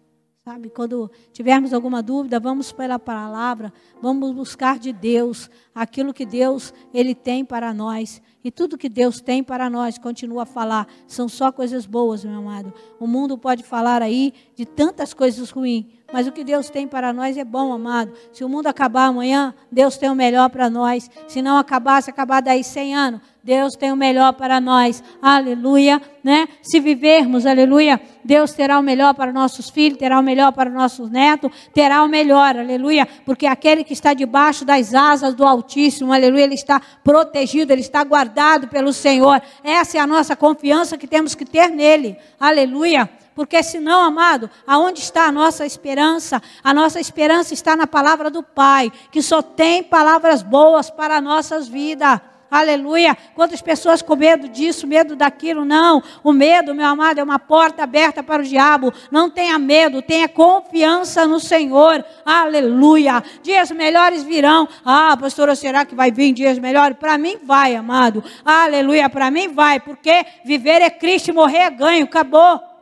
Sabe, 0.46 0.70
quando 0.70 1.10
tivermos 1.32 1.74
alguma 1.74 2.04
dúvida, 2.04 2.38
vamos 2.38 2.70
pela 2.70 3.00
palavra, 3.00 3.72
vamos 4.02 4.34
buscar 4.34 4.78
de 4.78 4.92
Deus 4.92 5.50
aquilo 5.74 6.14
que 6.14 6.26
Deus 6.26 6.74
ele 6.94 7.16
tem 7.16 7.46
para 7.46 7.74
nós. 7.74 8.22
E 8.44 8.52
tudo 8.52 8.78
que 8.78 8.90
Deus 8.90 9.22
tem 9.22 9.42
para 9.42 9.70
nós, 9.70 9.98
continua 9.98 10.44
a 10.44 10.46
falar, 10.46 10.86
são 11.08 11.30
só 11.30 11.50
coisas 11.50 11.86
boas, 11.86 12.26
meu 12.26 12.40
amado. 12.40 12.74
O 13.00 13.08
mundo 13.08 13.38
pode 13.38 13.64
falar 13.64 14.02
aí 14.02 14.34
de 14.54 14.66
tantas 14.66 15.14
coisas 15.14 15.50
ruins, 15.50 15.86
mas 16.14 16.28
o 16.28 16.32
que 16.32 16.44
Deus 16.44 16.70
tem 16.70 16.88
para 16.88 17.12
nós 17.12 17.36
é 17.36 17.44
bom, 17.44 17.74
amado. 17.74 18.14
Se 18.32 18.44
o 18.44 18.48
mundo 18.48 18.68
acabar 18.68 19.08
amanhã, 19.08 19.52
Deus 19.72 19.98
tem 19.98 20.12
o 20.12 20.16
melhor 20.16 20.48
para 20.52 20.70
nós. 20.70 21.10
Se 21.28 21.42
não 21.42 21.58
acabar, 21.58 22.04
se 22.04 22.12
acabar 22.12 22.40
daí 22.40 22.64
100 22.64 22.96
anos, 22.96 23.22
Deus 23.44 23.74
tem 23.74 23.92
o 23.92 23.96
melhor 23.96 24.32
para 24.34 24.62
nós. 24.62 25.04
Aleluia, 25.20 26.00
né? 26.24 26.48
Se 26.62 26.80
vivermos, 26.80 27.48
aleluia, 27.48 28.00
Deus 28.24 28.54
terá 28.54 28.78
o 28.78 28.84
melhor 28.84 29.16
para 29.16 29.34
nossos 29.34 29.72
filhos, 29.72 29.98
terá 29.98 30.20
o 30.20 30.24
melhor 30.24 30.54
para 30.54 30.70
nossos 30.70 31.10
netos, 31.10 31.52
terá 31.74 32.04
o 32.04 32.08
melhor, 32.08 32.58
aleluia, 32.58 33.08
porque 33.26 33.48
aquele 33.48 33.84
que 33.84 33.92
está 33.92 34.14
debaixo 34.14 34.64
das 34.64 34.94
asas 34.94 35.34
do 35.34 35.44
Altíssimo, 35.44 36.14
aleluia, 36.14 36.44
ele 36.44 36.54
está 36.54 36.80
protegido, 37.04 37.74
ele 37.74 37.82
está 37.82 38.04
guardado 38.04 38.68
pelo 38.68 38.94
Senhor. 38.94 39.42
Essa 39.64 39.98
é 39.98 40.00
a 40.00 40.08
nossa 40.08 40.36
confiança 40.36 40.98
que 40.98 41.08
temos 41.08 41.34
que 41.34 41.44
ter 41.44 41.70
nele. 41.70 42.18
Aleluia. 42.40 43.10
Porque 43.36 43.62
senão, 43.64 44.04
amado, 44.04 44.50
aonde 44.66 45.00
está 45.00 45.26
a 45.26 45.32
nossa 45.32 45.66
esperança? 45.66 46.42
A 46.64 46.74
nossa 46.74 47.00
esperança 47.00 47.54
está 47.54 47.76
na 47.76 47.88
palavra 47.88 48.30
do 48.30 48.44
Pai, 48.44 48.92
que 49.12 49.22
só 49.22 49.42
tem 49.42 49.84
palavras 49.84 50.42
boas 50.42 50.90
para 50.90 51.20
nossas 51.20 51.68
vidas. 51.68 52.20
Aleluia. 52.54 53.18
Quantas 53.34 53.64
pessoas 53.64 54.04
com 54.04 54.16
medo 54.16 54.48
disso, 54.48 54.86
medo 54.86 55.16
daquilo? 55.16 55.66
Não. 55.66 56.04
O 56.24 56.32
medo, 56.32 56.76
meu 56.76 56.86
amado, 56.86 57.18
é 57.18 57.24
uma 57.24 57.40
porta 57.40 57.82
aberta 57.82 58.22
para 58.22 58.44
o 58.44 58.46
diabo. 58.46 58.94
Não 59.10 59.28
tenha 59.28 59.58
medo, 59.58 60.04
tenha 60.04 60.30
confiança 60.30 61.26
no 61.26 61.40
Senhor. 61.40 62.06
Aleluia. 62.24 63.24
Dias 63.42 63.72
melhores 63.72 64.22
virão. 64.22 64.70
Ah, 64.86 65.18
pastora, 65.20 65.56
será 65.56 65.84
que 65.84 65.96
vai 65.96 66.12
vir 66.12 66.32
dias 66.32 66.60
melhores? 66.60 66.96
Para 66.96 67.18
mim 67.18 67.40
vai, 67.44 67.76
amado. 67.76 68.24
Aleluia. 68.46 69.10
Para 69.10 69.32
mim 69.32 69.48
vai, 69.48 69.80
porque 69.80 70.24
viver 70.46 70.80
é 70.80 70.92
Cristo 70.92 71.34
morrer 71.34 71.58
é 71.58 71.70
ganho. 71.72 72.06
Acabou. 72.06 72.73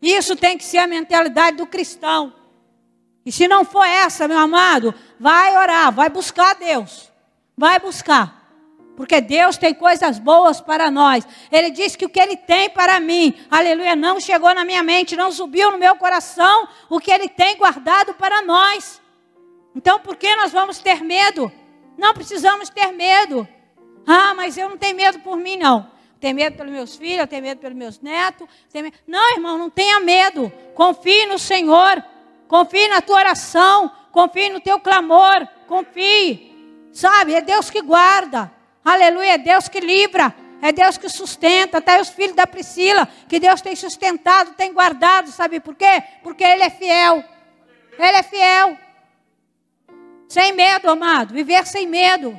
Isso 0.00 0.34
tem 0.34 0.56
que 0.56 0.64
ser 0.64 0.78
a 0.78 0.86
mentalidade 0.86 1.58
do 1.58 1.66
cristão. 1.66 2.32
E 3.24 3.30
se 3.30 3.46
não 3.46 3.64
for 3.64 3.84
essa, 3.84 4.26
meu 4.26 4.38
amado, 4.38 4.94
vai 5.18 5.56
orar, 5.56 5.92
vai 5.92 6.08
buscar 6.08 6.54
Deus. 6.54 7.10
Vai 7.56 7.78
buscar. 7.78 8.40
Porque 8.96 9.20
Deus 9.20 9.56
tem 9.56 9.74
coisas 9.74 10.18
boas 10.18 10.60
para 10.60 10.90
nós. 10.90 11.26
Ele 11.52 11.70
diz 11.70 11.96
que 11.96 12.04
o 12.04 12.08
que 12.08 12.20
Ele 12.20 12.36
tem 12.36 12.70
para 12.70 12.98
mim, 12.98 13.34
aleluia, 13.50 13.94
não 13.94 14.18
chegou 14.18 14.54
na 14.54 14.64
minha 14.64 14.82
mente, 14.82 15.16
não 15.16 15.30
subiu 15.30 15.70
no 15.70 15.78
meu 15.78 15.96
coração 15.96 16.68
o 16.88 16.98
que 16.98 17.10
Ele 17.10 17.28
tem 17.28 17.56
guardado 17.56 18.14
para 18.14 18.42
nós. 18.42 19.00
Então, 19.74 20.00
por 20.00 20.16
que 20.16 20.34
nós 20.36 20.50
vamos 20.50 20.78
ter 20.78 21.02
medo? 21.02 21.52
Não 21.96 22.14
precisamos 22.14 22.68
ter 22.70 22.92
medo. 22.92 23.46
Ah, 24.06 24.34
mas 24.34 24.56
eu 24.56 24.68
não 24.68 24.78
tenho 24.78 24.96
medo 24.96 25.20
por 25.20 25.36
mim, 25.36 25.56
não 25.56 25.99
tenho 26.20 26.34
medo 26.34 26.56
pelos 26.56 26.70
meus 26.70 26.96
filhos, 26.96 27.26
tenho 27.28 27.42
medo 27.42 27.60
pelos 27.60 27.76
meus 27.76 27.98
netos. 27.98 28.46
Medo... 28.74 28.94
Não, 29.06 29.34
irmão, 29.34 29.56
não 29.56 29.70
tenha 29.70 29.98
medo. 30.00 30.52
Confie 30.74 31.24
no 31.26 31.38
Senhor. 31.38 32.04
Confie 32.46 32.88
na 32.88 33.00
tua 33.00 33.16
oração. 33.16 33.90
Confie 34.12 34.50
no 34.50 34.60
teu 34.60 34.78
clamor. 34.78 35.48
Confie. 35.66 36.88
Sabe, 36.92 37.34
é 37.34 37.40
Deus 37.40 37.70
que 37.70 37.80
guarda. 37.80 38.52
Aleluia, 38.84 39.34
é 39.34 39.38
Deus 39.38 39.66
que 39.66 39.80
livra. 39.80 40.34
É 40.60 40.70
Deus 40.70 40.98
que 40.98 41.08
sustenta. 41.08 41.78
Até 41.78 41.98
os 41.98 42.10
filhos 42.10 42.36
da 42.36 42.46
Priscila, 42.46 43.08
que 43.26 43.40
Deus 43.40 43.62
tem 43.62 43.74
sustentado, 43.74 44.52
tem 44.52 44.74
guardado. 44.74 45.30
Sabe 45.30 45.58
por 45.58 45.74
quê? 45.74 46.02
Porque 46.22 46.44
Ele 46.44 46.64
é 46.64 46.70
fiel. 46.70 47.24
Ele 47.98 48.16
é 48.16 48.22
fiel. 48.22 48.76
Sem 50.28 50.52
medo, 50.52 50.90
amado. 50.90 51.32
Viver 51.32 51.66
sem 51.66 51.86
medo. 51.86 52.38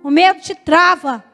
O 0.00 0.10
medo 0.10 0.40
te 0.40 0.54
trava. 0.54 1.24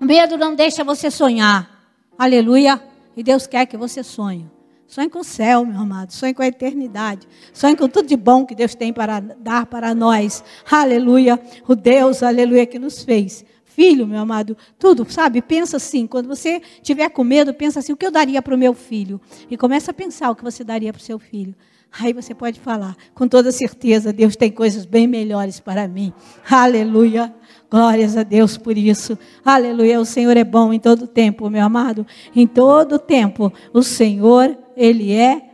O 0.00 0.04
medo 0.04 0.36
não 0.36 0.54
deixa 0.54 0.84
você 0.84 1.10
sonhar. 1.10 1.70
Aleluia. 2.18 2.82
E 3.16 3.22
Deus 3.22 3.46
quer 3.46 3.66
que 3.66 3.76
você 3.76 4.02
sonhe. 4.02 4.50
Sonhe 4.86 5.08
com 5.08 5.20
o 5.20 5.24
céu, 5.24 5.64
meu 5.64 5.80
amado. 5.80 6.12
Sonhe 6.12 6.34
com 6.34 6.42
a 6.42 6.46
eternidade. 6.46 7.26
Sonhe 7.52 7.76
com 7.76 7.88
tudo 7.88 8.08
de 8.08 8.16
bom 8.16 8.44
que 8.44 8.54
Deus 8.54 8.74
tem 8.74 8.92
para 8.92 9.20
dar 9.20 9.66
para 9.66 9.94
nós. 9.94 10.44
Aleluia. 10.70 11.40
O 11.66 11.74
Deus, 11.74 12.22
aleluia, 12.22 12.66
que 12.66 12.78
nos 12.78 13.02
fez 13.02 13.44
Filho, 13.74 14.06
meu 14.06 14.20
amado, 14.20 14.56
tudo, 14.78 15.04
sabe? 15.10 15.42
Pensa 15.42 15.78
assim, 15.78 16.06
quando 16.06 16.28
você 16.28 16.62
tiver 16.80 17.08
com 17.10 17.24
medo, 17.24 17.52
pensa 17.52 17.80
assim, 17.80 17.92
o 17.92 17.96
que 17.96 18.06
eu 18.06 18.10
daria 18.12 18.40
para 18.40 18.54
o 18.54 18.58
meu 18.58 18.72
filho? 18.72 19.20
E 19.50 19.56
começa 19.56 19.90
a 19.90 19.94
pensar 19.94 20.30
o 20.30 20.36
que 20.36 20.44
você 20.44 20.62
daria 20.62 20.92
para 20.92 21.00
o 21.00 21.02
seu 21.02 21.18
filho. 21.18 21.52
Aí 21.90 22.12
você 22.12 22.32
pode 22.32 22.60
falar, 22.60 22.96
com 23.12 23.26
toda 23.26 23.50
certeza, 23.50 24.12
Deus 24.12 24.36
tem 24.36 24.52
coisas 24.52 24.86
bem 24.86 25.08
melhores 25.08 25.58
para 25.58 25.88
mim. 25.88 26.12
Aleluia. 26.48 27.34
Glórias 27.74 28.16
a 28.16 28.22
Deus 28.22 28.56
por 28.56 28.78
isso. 28.78 29.18
Aleluia. 29.44 29.98
O 29.98 30.04
Senhor 30.04 30.36
é 30.36 30.44
bom 30.44 30.72
em 30.72 30.78
todo 30.78 31.08
tempo, 31.08 31.50
meu 31.50 31.64
amado. 31.64 32.06
Em 32.32 32.46
todo 32.46 33.00
tempo, 33.00 33.52
o 33.72 33.82
Senhor, 33.82 34.56
Ele 34.76 35.12
é 35.12 35.50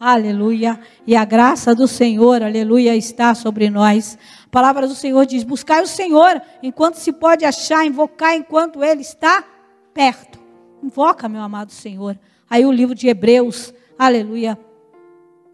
Aleluia. 0.00 0.80
E 1.06 1.14
a 1.14 1.22
graça 1.26 1.74
do 1.74 1.86
Senhor, 1.86 2.42
aleluia, 2.42 2.96
está 2.96 3.34
sobre 3.34 3.68
nós. 3.68 4.16
A 4.46 4.48
palavra 4.48 4.88
do 4.88 4.94
Senhor 4.94 5.26
diz: 5.26 5.44
buscai 5.44 5.82
o 5.82 5.86
Senhor 5.86 6.40
enquanto 6.62 6.94
se 6.94 7.12
pode 7.12 7.44
achar, 7.44 7.84
invocar 7.84 8.34
enquanto 8.34 8.82
Ele 8.82 9.02
está 9.02 9.44
perto. 9.92 10.40
Invoca, 10.82 11.28
meu 11.28 11.42
amado 11.42 11.72
Senhor. 11.72 12.18
Aí 12.48 12.64
o 12.64 12.72
livro 12.72 12.94
de 12.94 13.08
Hebreus, 13.08 13.74
aleluia, 13.98 14.58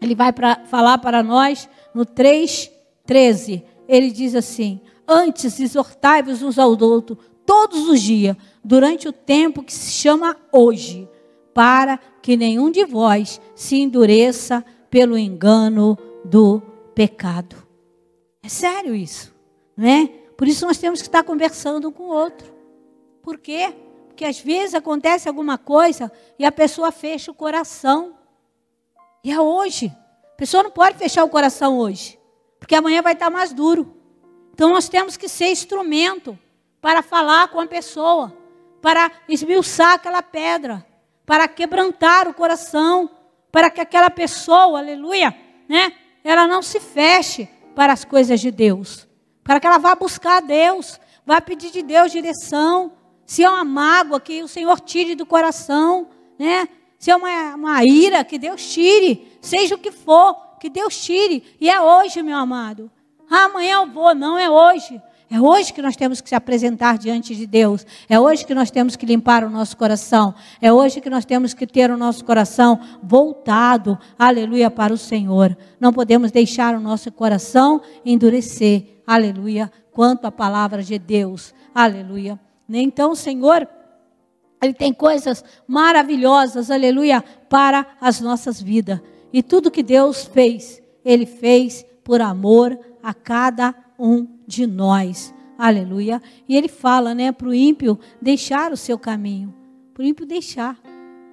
ele 0.01 0.15
vai 0.15 0.31
para 0.31 0.63
falar 0.67 0.99
para 0.99 1.21
nós 1.21 1.67
no 1.93 2.05
3:13. 2.05 3.61
Ele 3.89 4.09
diz 4.09 4.35
assim: 4.35 4.79
Antes 5.11 5.59
exortai-vos 5.59 6.43
uns 6.43 6.59
ao 6.59 6.79
outro 6.79 7.17
todos 7.43 7.89
os 7.89 7.99
dias, 7.99 8.37
durante 8.63 9.07
o 9.07 9.11
tempo 9.11 9.63
que 9.63 9.73
se 9.73 9.89
chama 9.89 10.37
hoje, 10.51 11.09
para 11.51 11.97
que 12.21 12.37
nenhum 12.37 12.69
de 12.69 12.85
vós 12.85 13.41
se 13.55 13.77
endureça 13.77 14.63
pelo 14.87 15.17
engano 15.17 15.97
do 16.23 16.61
pecado. 16.93 17.55
É 18.43 18.47
sério 18.47 18.93
isso, 18.93 19.33
né? 19.75 20.09
Por 20.37 20.47
isso 20.47 20.67
nós 20.67 20.77
temos 20.77 21.01
que 21.01 21.07
estar 21.07 21.23
conversando 21.23 21.91
com 21.91 22.03
o 22.03 22.13
outro. 22.13 22.53
Por 23.23 23.39
quê? 23.39 23.73
Porque 24.07 24.23
às 24.23 24.39
vezes 24.39 24.75
acontece 24.75 25.27
alguma 25.27 25.57
coisa 25.57 26.11
e 26.37 26.45
a 26.45 26.51
pessoa 26.51 26.91
fecha 26.91 27.31
o 27.31 27.33
coração. 27.33 28.13
E 29.23 29.31
é 29.31 29.41
hoje. 29.41 29.87
A 29.87 30.35
pessoa 30.37 30.61
não 30.61 30.69
pode 30.69 30.99
fechar 30.99 31.23
o 31.23 31.29
coração 31.29 31.79
hoje, 31.79 32.19
porque 32.59 32.75
amanhã 32.75 33.01
vai 33.01 33.13
estar 33.13 33.31
mais 33.31 33.51
duro. 33.51 33.98
Então 34.59 34.71
nós 34.71 34.89
temos 34.89 35.15
que 35.15 35.29
ser 35.29 35.51
instrumento 35.51 36.37
para 36.81 37.01
falar 37.01 37.47
com 37.47 37.61
a 37.61 37.65
pessoa, 37.65 38.35
para 38.81 39.09
esmiuçar 39.29 39.93
aquela 39.93 40.21
pedra, 40.21 40.85
para 41.25 41.47
quebrantar 41.47 42.27
o 42.27 42.33
coração, 42.33 43.09
para 43.53 43.69
que 43.69 43.79
aquela 43.79 44.09
pessoa, 44.09 44.79
aleluia, 44.79 45.33
né, 45.65 45.93
ela 46.25 46.45
não 46.45 46.61
se 46.61 46.77
feche 46.77 47.47
para 47.73 47.93
as 47.93 48.03
coisas 48.03 48.41
de 48.41 48.51
Deus, 48.51 49.07
para 49.45 49.61
que 49.61 49.65
ela 49.65 49.77
vá 49.77 49.95
buscar 49.95 50.39
a 50.39 50.41
Deus, 50.41 50.99
vá 51.25 51.39
pedir 51.39 51.71
de 51.71 51.81
Deus 51.81 52.11
direção. 52.11 52.91
Se 53.25 53.41
é 53.41 53.49
uma 53.49 53.63
mágoa, 53.63 54.19
que 54.19 54.43
o 54.43 54.47
Senhor 54.49 54.77
tire 54.81 55.15
do 55.15 55.25
coração, 55.25 56.09
né? 56.37 56.67
Se 56.97 57.09
é 57.09 57.15
uma, 57.15 57.55
uma 57.55 57.85
ira, 57.85 58.25
que 58.25 58.37
Deus 58.37 58.61
tire. 58.69 59.37
Seja 59.39 59.75
o 59.75 59.79
que 59.79 59.89
for, 59.93 60.35
que 60.59 60.69
Deus 60.69 61.01
tire. 61.01 61.45
E 61.61 61.69
é 61.69 61.79
hoje, 61.79 62.21
meu 62.21 62.35
amado. 62.35 62.91
Ah, 63.29 63.45
amanhã 63.45 63.75
eu 63.75 63.87
vou. 63.87 64.15
Não, 64.15 64.37
é 64.37 64.49
hoje. 64.49 65.01
É 65.31 65.39
hoje 65.39 65.71
que 65.71 65.81
nós 65.81 65.95
temos 65.95 66.21
que 66.21 66.29
se 66.29 66.33
apresentar 66.33 66.97
diante 66.97 67.35
de 67.35 67.45
Deus. 67.45 67.85
É 68.09 68.19
hoje 68.19 68.43
que 68.43 68.55
nós 68.55 68.71
temos 68.71 68.95
que 68.95 69.05
limpar 69.05 69.43
o 69.43 69.49
nosso 69.49 69.77
coração. 69.77 70.33
É 70.59 70.73
hoje 70.73 70.99
que 70.99 71.09
nós 71.09 71.23
temos 71.23 71.53
que 71.53 71.67
ter 71.67 71.91
o 71.91 71.97
nosso 71.97 72.25
coração 72.25 72.79
voltado, 73.03 73.95
aleluia, 74.17 74.71
para 74.71 74.91
o 74.91 74.97
Senhor. 74.97 75.55
Não 75.79 75.93
podemos 75.93 76.31
deixar 76.31 76.73
o 76.73 76.79
nosso 76.79 77.11
coração 77.11 77.79
endurecer, 78.03 79.03
aleluia, 79.05 79.71
quanto 79.91 80.25
à 80.25 80.31
palavra 80.31 80.81
de 80.81 80.97
Deus, 80.97 81.53
aleluia. 81.75 82.39
Então, 82.67 83.13
Senhor, 83.13 83.67
Ele 84.59 84.73
tem 84.73 84.91
coisas 84.91 85.45
maravilhosas, 85.67 86.71
aleluia, 86.71 87.23
para 87.47 87.85
as 88.01 88.19
nossas 88.19 88.59
vidas. 88.59 88.99
E 89.31 89.43
tudo 89.43 89.69
que 89.69 89.83
Deus 89.83 90.25
fez, 90.25 90.81
Ele 91.05 91.27
fez 91.27 91.85
por 92.09 92.23
amor 92.23 92.75
a 93.03 93.13
cada 93.13 93.75
um 93.99 94.27
de 94.47 94.65
nós. 94.65 95.31
Aleluia. 95.55 96.19
E 96.47 96.57
ele 96.57 96.67
fala, 96.67 97.13
né, 97.13 97.31
para 97.31 97.47
o 97.47 97.53
ímpio 97.53 97.99
deixar 98.19 98.71
o 98.71 98.77
seu 98.77 98.97
caminho. 98.97 99.53
Para 99.93 100.01
o 100.01 100.05
ímpio 100.07 100.25
deixar. 100.25 100.81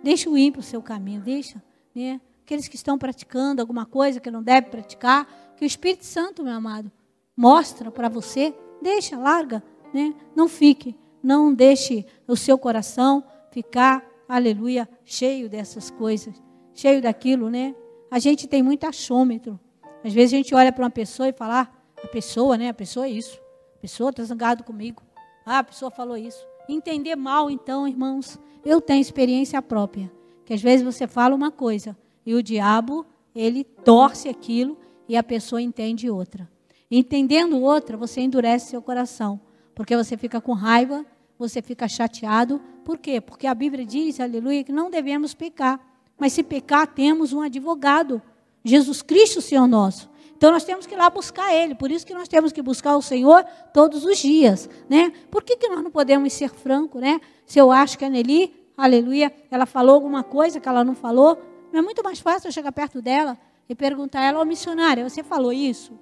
Deixa 0.02 0.28
o 0.28 0.36
ímpio 0.36 0.60
o 0.60 0.62
seu 0.62 0.82
caminho, 0.82 1.22
deixa. 1.22 1.62
Né? 1.94 2.20
Aqueles 2.44 2.68
que 2.68 2.76
estão 2.76 2.98
praticando 2.98 3.62
alguma 3.62 3.86
coisa 3.86 4.20
que 4.20 4.30
não 4.30 4.42
deve 4.42 4.68
praticar, 4.68 5.26
que 5.56 5.64
o 5.64 5.66
Espírito 5.66 6.04
Santo, 6.04 6.44
meu 6.44 6.52
amado, 6.52 6.92
mostra 7.34 7.90
para 7.90 8.10
você, 8.10 8.54
deixa, 8.82 9.16
larga, 9.16 9.62
né? 9.94 10.12
Não 10.34 10.46
fique, 10.46 10.94
não 11.22 11.54
deixe 11.54 12.04
o 12.28 12.36
seu 12.36 12.58
coração 12.58 13.24
ficar, 13.50 14.06
aleluia, 14.28 14.86
cheio 15.06 15.48
dessas 15.48 15.88
coisas, 15.88 16.34
cheio 16.74 17.00
daquilo, 17.00 17.48
né? 17.48 17.74
A 18.10 18.18
gente 18.18 18.46
tem 18.46 18.62
muito 18.62 18.84
achômetro. 18.84 19.58
Às 20.04 20.12
vezes 20.12 20.34
a 20.34 20.36
gente 20.36 20.54
olha 20.54 20.72
para 20.72 20.84
uma 20.84 20.90
pessoa 20.90 21.28
e 21.28 21.32
fala, 21.32 21.62
ah, 21.62 21.68
a 22.04 22.08
pessoa, 22.08 22.56
né? 22.56 22.68
A 22.68 22.74
pessoa 22.74 23.06
é 23.06 23.10
isso. 23.10 23.40
A 23.76 23.78
pessoa 23.78 24.10
está 24.10 24.22
zangado 24.22 24.64
comigo. 24.64 25.02
Ah, 25.44 25.58
a 25.58 25.64
pessoa 25.64 25.90
falou 25.90 26.16
isso. 26.16 26.44
Entender 26.68 27.16
mal, 27.16 27.50
então, 27.50 27.86
irmãos, 27.86 28.38
eu 28.64 28.80
tenho 28.80 29.00
experiência 29.00 29.60
própria. 29.62 30.10
Que 30.44 30.54
às 30.54 30.62
vezes 30.62 30.84
você 30.84 31.06
fala 31.06 31.34
uma 31.34 31.50
coisa 31.50 31.96
e 32.24 32.34
o 32.34 32.42
diabo, 32.42 33.06
ele 33.34 33.62
torce 33.62 34.28
aquilo 34.28 34.76
e 35.08 35.16
a 35.16 35.22
pessoa 35.22 35.62
entende 35.62 36.10
outra. 36.10 36.48
Entendendo 36.90 37.60
outra, 37.60 37.96
você 37.96 38.20
endurece 38.20 38.70
seu 38.70 38.82
coração. 38.82 39.40
Porque 39.74 39.96
você 39.96 40.16
fica 40.16 40.40
com 40.40 40.52
raiva, 40.52 41.04
você 41.38 41.60
fica 41.60 41.88
chateado. 41.88 42.60
Por 42.84 42.98
quê? 42.98 43.20
Porque 43.20 43.46
a 43.46 43.54
Bíblia 43.54 43.84
diz, 43.84 44.20
aleluia, 44.20 44.64
que 44.64 44.72
não 44.72 44.90
devemos 44.90 45.34
pecar. 45.34 45.80
Mas 46.18 46.32
se 46.32 46.42
pecar, 46.42 46.86
temos 46.86 47.32
um 47.32 47.40
advogado. 47.40 48.22
Jesus 48.66 49.00
Cristo, 49.00 49.40
Senhor 49.40 49.66
nosso. 49.66 50.10
Então 50.36 50.50
nós 50.50 50.64
temos 50.64 50.86
que 50.86 50.94
ir 50.94 50.98
lá 50.98 51.08
buscar 51.08 51.54
Ele. 51.54 51.74
Por 51.74 51.90
isso 51.90 52.04
que 52.04 52.12
nós 52.12 52.28
temos 52.28 52.52
que 52.52 52.60
buscar 52.60 52.96
o 52.96 53.02
Senhor 53.02 53.44
todos 53.72 54.04
os 54.04 54.18
dias. 54.18 54.68
Né? 54.88 55.12
Por 55.30 55.42
que, 55.42 55.56
que 55.56 55.68
nós 55.68 55.82
não 55.82 55.90
podemos 55.90 56.32
ser 56.32 56.50
francos? 56.50 57.00
Né? 57.00 57.20
Se 57.46 57.58
eu 57.58 57.70
acho 57.70 57.96
que 57.96 58.04
a 58.04 58.10
Nelly, 58.10 58.52
aleluia, 58.76 59.32
ela 59.50 59.64
falou 59.64 59.94
alguma 59.94 60.22
coisa 60.22 60.60
que 60.60 60.68
ela 60.68 60.84
não 60.84 60.94
falou, 60.94 61.38
não 61.72 61.78
é 61.78 61.82
muito 61.82 62.02
mais 62.02 62.18
fácil 62.18 62.48
eu 62.48 62.52
chegar 62.52 62.72
perto 62.72 63.00
dela 63.00 63.38
e 63.68 63.74
perguntar 63.74 64.20
a 64.20 64.24
ela, 64.24 64.38
ô 64.38 64.42
oh, 64.42 64.44
missionária, 64.44 65.08
você 65.08 65.22
falou 65.22 65.52
isso? 65.52 65.98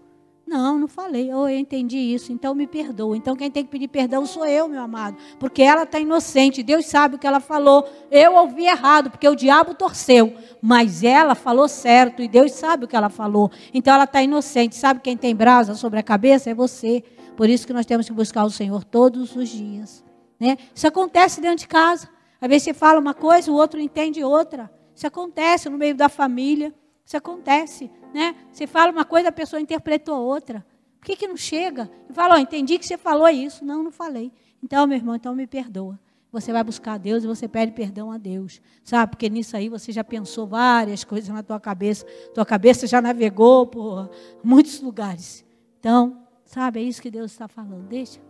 Não, 0.47 0.79
não 0.79 0.87
falei. 0.87 1.33
Oh, 1.33 1.49
eu 1.49 1.59
entendi 1.59 1.97
isso, 1.97 2.31
então 2.31 2.55
me 2.55 2.67
perdoa. 2.67 3.17
Então 3.17 3.35
quem 3.35 3.51
tem 3.51 3.65
que 3.65 3.71
pedir 3.71 3.89
perdão 3.89 4.27
sou 4.27 4.47
eu, 4.47 4.69
meu 4.69 4.83
amado. 4.83 5.17
Porque 5.39 5.63
ela 5.63 5.85
está 5.85 5.99
inocente. 5.99 6.63
Deus 6.63 6.87
sabe 6.87 7.17
o 7.17 7.19
que 7.19 7.27
ela 7.27 7.41
falou. 7.41 7.89
Eu 8.11 8.35
ouvi 8.35 8.67
errado, 8.67 9.11
porque 9.11 9.29
o 9.29 9.35
diabo 9.35 9.75
torceu. 9.75 10.35
Mas 10.61 11.03
ela 11.03 11.35
falou 11.35 11.67
certo 11.67 12.23
e 12.23 12.29
Deus 12.29 12.53
sabe 12.53 12.85
o 12.85 12.89
que 12.89 12.95
ela 12.95 13.09
falou. 13.09 13.51
Então 13.73 13.95
ela 13.95 14.05
está 14.05 14.23
inocente. 14.23 14.77
Sabe 14.77 15.01
quem 15.01 15.17
tem 15.17 15.35
brasa 15.35 15.75
sobre 15.75 15.99
a 15.99 16.03
cabeça? 16.03 16.51
É 16.51 16.55
você. 16.55 17.03
Por 17.37 17.49
isso 17.49 17.67
que 17.67 17.73
nós 17.73 17.87
temos 17.87 18.07
que 18.07 18.13
buscar 18.13 18.45
o 18.45 18.51
Senhor 18.51 18.85
todos 18.85 19.35
os 19.35 19.49
dias. 19.49 20.05
Né? 20.39 20.59
Isso 20.75 20.87
acontece 20.87 21.41
dentro 21.41 21.59
de 21.59 21.69
casa. 21.69 22.09
Às 22.41 22.49
vezes 22.49 22.65
você 22.65 22.75
fala 22.75 23.01
uma 23.01 23.15
coisa, 23.15 23.51
o 23.51 23.55
outro 23.55 23.81
entende 23.81 24.23
outra. 24.23 24.71
Isso 24.95 25.07
acontece 25.07 25.71
no 25.71 25.79
meio 25.79 25.95
da 25.95 26.09
família. 26.09 26.73
Isso 27.05 27.17
acontece 27.17 27.91
né? 28.15 28.37
Você 28.53 28.65
fala 28.65 28.93
uma 28.93 29.05
coisa, 29.05 29.29
a 29.29 29.33
pessoa 29.33 29.61
interpretou 29.61 30.23
outra. 30.23 30.65
Por 31.01 31.07
que, 31.07 31.17
que 31.17 31.27
não 31.27 31.37
chega? 31.37 31.91
E 32.09 32.13
fala, 32.13 32.37
oh, 32.37 32.39
entendi 32.39 32.79
que 32.79 32.87
você 32.87 32.97
falou 32.97 33.29
isso. 33.29 33.65
Não, 33.65 33.83
não 33.83 33.91
falei. 33.91 34.33
Então, 34.63 34.87
meu 34.87 34.97
irmão, 34.97 35.17
então 35.17 35.35
me 35.35 35.49
perdoa. 35.49 35.99
Você 36.31 36.53
vai 36.53 36.63
buscar 36.65 36.95
a 36.95 36.99
Deus 36.99 37.25
e 37.25 37.27
você 37.27 37.49
pede 37.49 37.73
perdão 37.73 38.11
a 38.11 38.17
Deus. 38.17 38.63
Sabe? 38.85 39.11
Porque 39.11 39.29
nisso 39.29 39.57
aí 39.57 39.69
você 39.69 39.91
já 39.91 40.05
pensou 40.05 40.47
várias 40.47 41.03
coisas 41.03 41.29
na 41.29 41.43
tua 41.43 41.59
cabeça. 41.59 42.07
Tua 42.33 42.47
cabeça 42.47 42.87
já 42.87 43.03
navegou 43.03 43.67
por 43.67 44.11
muitos 44.43 44.81
lugares. 44.81 45.45
Então, 45.81 46.25
sabe, 46.45 46.81
é 46.81 46.83
isso 46.85 47.03
que 47.03 47.11
Deus 47.11 47.33
está 47.33 47.49
falando. 47.49 47.87
Deixa. 47.89 48.21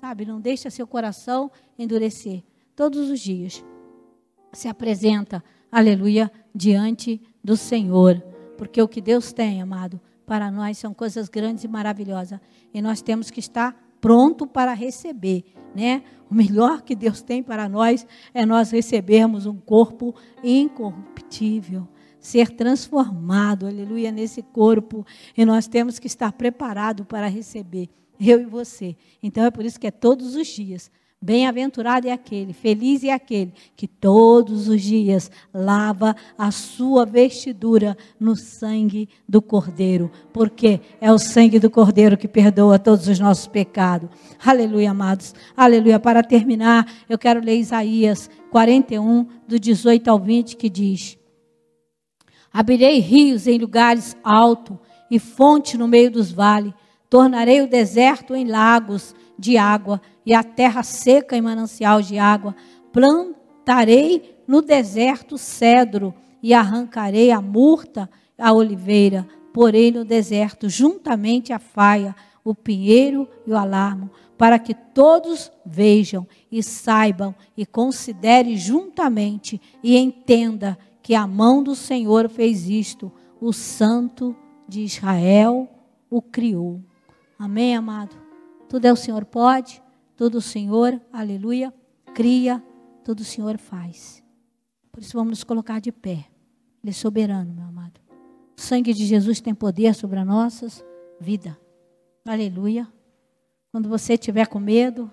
Sabe? 0.00 0.24
Não 0.24 0.40
deixa 0.40 0.70
seu 0.70 0.86
coração 0.86 1.50
endurecer. 1.76 2.42
Todos 2.76 3.10
os 3.10 3.20
dias. 3.20 3.64
Se 4.52 4.68
apresenta, 4.68 5.42
aleluia, 5.70 6.30
diante 6.54 7.20
do 7.44 7.56
Senhor. 7.56 8.20
Porque 8.56 8.80
o 8.80 8.88
que 8.88 9.00
Deus 9.00 9.32
tem, 9.32 9.60
amado, 9.60 10.00
para 10.24 10.50
nós 10.50 10.78
são 10.78 10.94
coisas 10.94 11.28
grandes 11.28 11.64
e 11.64 11.68
maravilhosas. 11.68 12.40
E 12.72 12.80
nós 12.80 13.02
temos 13.02 13.30
que 13.30 13.40
estar 13.40 13.78
pronto 14.00 14.46
para 14.46 14.72
receber, 14.72 15.44
né? 15.74 16.02
O 16.30 16.34
melhor 16.34 16.82
que 16.82 16.94
Deus 16.94 17.22
tem 17.22 17.42
para 17.42 17.68
nós 17.68 18.06
é 18.32 18.44
nós 18.44 18.70
recebermos 18.70 19.46
um 19.46 19.56
corpo 19.56 20.14
incorruptível, 20.42 21.86
ser 22.18 22.50
transformado, 22.50 23.66
aleluia, 23.66 24.10
nesse 24.10 24.42
corpo. 24.42 25.06
E 25.36 25.44
nós 25.44 25.68
temos 25.68 25.98
que 25.98 26.06
estar 26.06 26.32
preparados 26.32 27.06
para 27.06 27.28
receber, 27.28 27.88
eu 28.18 28.40
e 28.40 28.46
você. 28.46 28.96
Então 29.22 29.44
é 29.44 29.50
por 29.50 29.64
isso 29.64 29.78
que 29.78 29.86
é 29.86 29.90
todos 29.90 30.34
os 30.34 30.46
dias 30.46 30.90
Bem-aventurado 31.24 32.06
é 32.06 32.12
aquele, 32.12 32.52
feliz 32.52 33.02
é 33.02 33.10
aquele 33.10 33.54
que 33.74 33.88
todos 33.88 34.68
os 34.68 34.82
dias 34.82 35.30
lava 35.54 36.14
a 36.36 36.50
sua 36.50 37.06
vestidura 37.06 37.96
no 38.20 38.36
sangue 38.36 39.08
do 39.26 39.40
Cordeiro, 39.40 40.10
porque 40.34 40.82
é 41.00 41.10
o 41.10 41.18
sangue 41.18 41.58
do 41.58 41.70
Cordeiro 41.70 42.18
que 42.18 42.28
perdoa 42.28 42.78
todos 42.78 43.08
os 43.08 43.18
nossos 43.18 43.46
pecados. 43.46 44.10
Aleluia, 44.44 44.90
amados. 44.90 45.34
Aleluia. 45.56 45.98
Para 45.98 46.22
terminar, 46.22 46.86
eu 47.08 47.16
quero 47.16 47.40
ler 47.40 47.56
Isaías 47.56 48.28
41, 48.50 49.26
do 49.48 49.58
18 49.58 50.06
ao 50.10 50.18
20, 50.18 50.58
que 50.58 50.68
diz: 50.68 51.16
Abrirei 52.52 52.98
rios 52.98 53.46
em 53.46 53.56
lugares 53.56 54.14
altos 54.22 54.76
e 55.10 55.18
fonte 55.18 55.78
no 55.78 55.88
meio 55.88 56.10
dos 56.10 56.30
vales, 56.30 56.74
tornarei 57.08 57.62
o 57.62 57.66
deserto 57.66 58.34
em 58.34 58.44
lagos 58.44 59.14
de 59.38 59.56
água 59.56 60.00
e 60.24 60.32
a 60.34 60.42
terra 60.42 60.82
seca 60.82 61.36
em 61.36 61.42
manancial 61.42 62.00
de 62.00 62.18
água. 62.18 62.54
Plantarei 62.92 64.38
no 64.46 64.62
deserto 64.62 65.36
cedro 65.36 66.14
e 66.42 66.52
arrancarei 66.52 67.30
a 67.30 67.40
murta, 67.40 68.08
a 68.38 68.52
oliveira. 68.52 69.26
Porei 69.52 69.90
no 69.90 70.04
deserto 70.04 70.68
juntamente 70.68 71.52
a 71.52 71.58
faia, 71.58 72.14
o 72.44 72.54
pinheiro 72.54 73.28
e 73.46 73.52
o 73.52 73.56
alarmo, 73.56 74.10
para 74.36 74.58
que 74.58 74.74
todos 74.74 75.50
vejam 75.64 76.26
e 76.50 76.62
saibam 76.62 77.34
e 77.56 77.64
considerem 77.64 78.56
juntamente 78.56 79.60
e 79.82 79.96
entenda 79.96 80.76
que 81.02 81.14
a 81.14 81.26
mão 81.26 81.62
do 81.62 81.74
Senhor 81.74 82.28
fez 82.28 82.68
isto, 82.68 83.12
o 83.40 83.52
Santo 83.52 84.36
de 84.68 84.80
Israel 84.80 85.68
o 86.10 86.20
criou. 86.20 86.80
Amém, 87.38 87.76
amado? 87.76 88.23
Tudo 88.74 88.86
é 88.86 88.92
o 88.92 88.96
Senhor 88.96 89.24
pode, 89.24 89.80
tudo 90.16 90.38
o 90.38 90.40
Senhor, 90.40 91.00
aleluia, 91.12 91.72
cria, 92.12 92.60
tudo 93.04 93.20
o 93.20 93.24
Senhor 93.24 93.56
faz. 93.56 94.20
Por 94.90 95.00
isso 95.00 95.16
vamos 95.16 95.30
nos 95.30 95.44
colocar 95.44 95.80
de 95.80 95.92
pé. 95.92 96.28
Ele 96.82 96.90
é 96.90 96.92
soberano, 96.92 97.54
meu 97.54 97.66
amado. 97.66 98.00
O 98.58 98.60
sangue 98.60 98.92
de 98.92 99.06
Jesus 99.06 99.40
tem 99.40 99.54
poder 99.54 99.94
sobre 99.94 100.18
as 100.18 100.26
nossas 100.26 100.84
vidas. 101.20 101.54
Aleluia. 102.26 102.92
Quando 103.70 103.88
você 103.88 104.14
estiver 104.14 104.48
com 104.48 104.58
medo, 104.58 105.08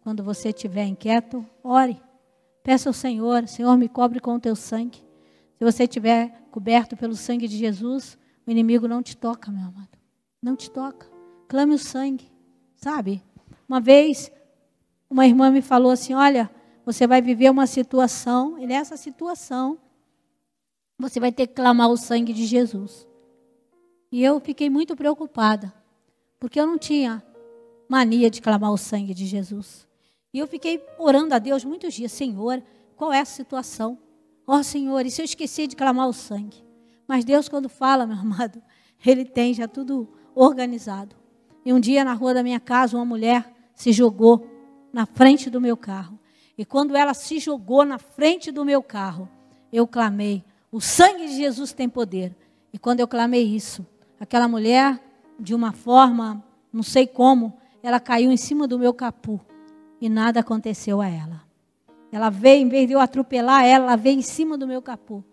quando 0.00 0.24
você 0.24 0.48
estiver 0.48 0.86
inquieto, 0.86 1.44
ore. 1.62 2.00
Peça 2.62 2.88
ao 2.88 2.94
Senhor, 2.94 3.46
Senhor, 3.46 3.76
me 3.76 3.86
cobre 3.86 4.18
com 4.18 4.34
o 4.34 4.40
teu 4.40 4.56
sangue. 4.56 5.04
Se 5.58 5.62
você 5.62 5.82
estiver 5.82 6.46
coberto 6.50 6.96
pelo 6.96 7.14
sangue 7.14 7.48
de 7.48 7.58
Jesus, 7.58 8.16
o 8.46 8.50
inimigo 8.50 8.88
não 8.88 9.02
te 9.02 9.14
toca, 9.14 9.52
meu 9.52 9.60
amado. 9.60 9.98
Não 10.42 10.56
te 10.56 10.70
toca. 10.70 11.06
Clame 11.46 11.74
o 11.74 11.78
sangue. 11.78 12.32
Sabe? 12.84 13.22
Uma 13.66 13.80
vez, 13.80 14.30
uma 15.08 15.26
irmã 15.26 15.50
me 15.50 15.62
falou 15.62 15.90
assim: 15.90 16.12
Olha, 16.12 16.50
você 16.84 17.06
vai 17.06 17.22
viver 17.22 17.48
uma 17.50 17.66
situação, 17.66 18.58
e 18.58 18.66
nessa 18.66 18.94
situação, 18.94 19.78
você 20.98 21.18
vai 21.18 21.32
ter 21.32 21.46
que 21.46 21.54
clamar 21.54 21.88
o 21.88 21.96
sangue 21.96 22.34
de 22.34 22.44
Jesus. 22.44 23.08
E 24.12 24.22
eu 24.22 24.38
fiquei 24.38 24.68
muito 24.68 24.94
preocupada, 24.94 25.72
porque 26.38 26.60
eu 26.60 26.66
não 26.66 26.76
tinha 26.76 27.24
mania 27.88 28.28
de 28.28 28.42
clamar 28.42 28.70
o 28.70 28.76
sangue 28.76 29.14
de 29.14 29.24
Jesus. 29.24 29.88
E 30.30 30.38
eu 30.38 30.46
fiquei 30.46 30.84
orando 30.98 31.34
a 31.34 31.38
Deus 31.38 31.64
muitos 31.64 31.94
dias: 31.94 32.12
Senhor, 32.12 32.62
qual 32.96 33.10
é 33.14 33.20
a 33.20 33.24
situação? 33.24 33.98
Ó 34.46 34.58
oh, 34.58 34.62
Senhor, 34.62 35.06
e 35.06 35.10
se 35.10 35.22
eu 35.22 35.24
esqueci 35.24 35.66
de 35.66 35.74
clamar 35.74 36.06
o 36.06 36.12
sangue? 36.12 36.62
Mas 37.08 37.24
Deus, 37.24 37.48
quando 37.48 37.66
fala, 37.66 38.06
meu 38.06 38.18
amado, 38.20 38.62
Ele 39.06 39.24
tem 39.24 39.54
já 39.54 39.66
tudo 39.66 40.06
organizado. 40.34 41.23
E 41.64 41.72
um 41.72 41.80
dia 41.80 42.04
na 42.04 42.12
rua 42.12 42.34
da 42.34 42.42
minha 42.42 42.60
casa, 42.60 42.96
uma 42.96 43.04
mulher 43.04 43.50
se 43.74 43.92
jogou 43.92 44.46
na 44.92 45.06
frente 45.06 45.48
do 45.48 45.60
meu 45.60 45.76
carro. 45.76 46.18
E 46.56 46.64
quando 46.64 46.94
ela 46.94 47.14
se 47.14 47.38
jogou 47.38 47.84
na 47.84 47.98
frente 47.98 48.52
do 48.52 48.64
meu 48.64 48.82
carro, 48.82 49.28
eu 49.72 49.86
clamei: 49.86 50.44
O 50.70 50.80
sangue 50.80 51.26
de 51.26 51.36
Jesus 51.36 51.72
tem 51.72 51.88
poder. 51.88 52.34
E 52.72 52.78
quando 52.78 53.00
eu 53.00 53.08
clamei 53.08 53.42
isso, 53.42 53.86
aquela 54.20 54.46
mulher, 54.46 55.00
de 55.38 55.54
uma 55.54 55.72
forma, 55.72 56.44
não 56.72 56.82
sei 56.82 57.06
como, 57.06 57.52
ela 57.82 58.00
caiu 58.00 58.30
em 58.30 58.36
cima 58.36 58.66
do 58.68 58.78
meu 58.78 58.92
capu. 58.92 59.40
E 60.00 60.08
nada 60.08 60.40
aconteceu 60.40 61.00
a 61.00 61.08
ela. 61.08 61.42
Ela 62.12 62.30
veio, 62.30 62.62
em 62.62 62.68
vez 62.68 62.86
de 62.86 62.92
eu 62.92 63.00
atropelar 63.00 63.64
ela, 63.64 63.86
ela 63.86 63.96
veio 63.96 64.18
em 64.18 64.22
cima 64.22 64.56
do 64.56 64.66
meu 64.66 64.80
capu. 64.80 65.24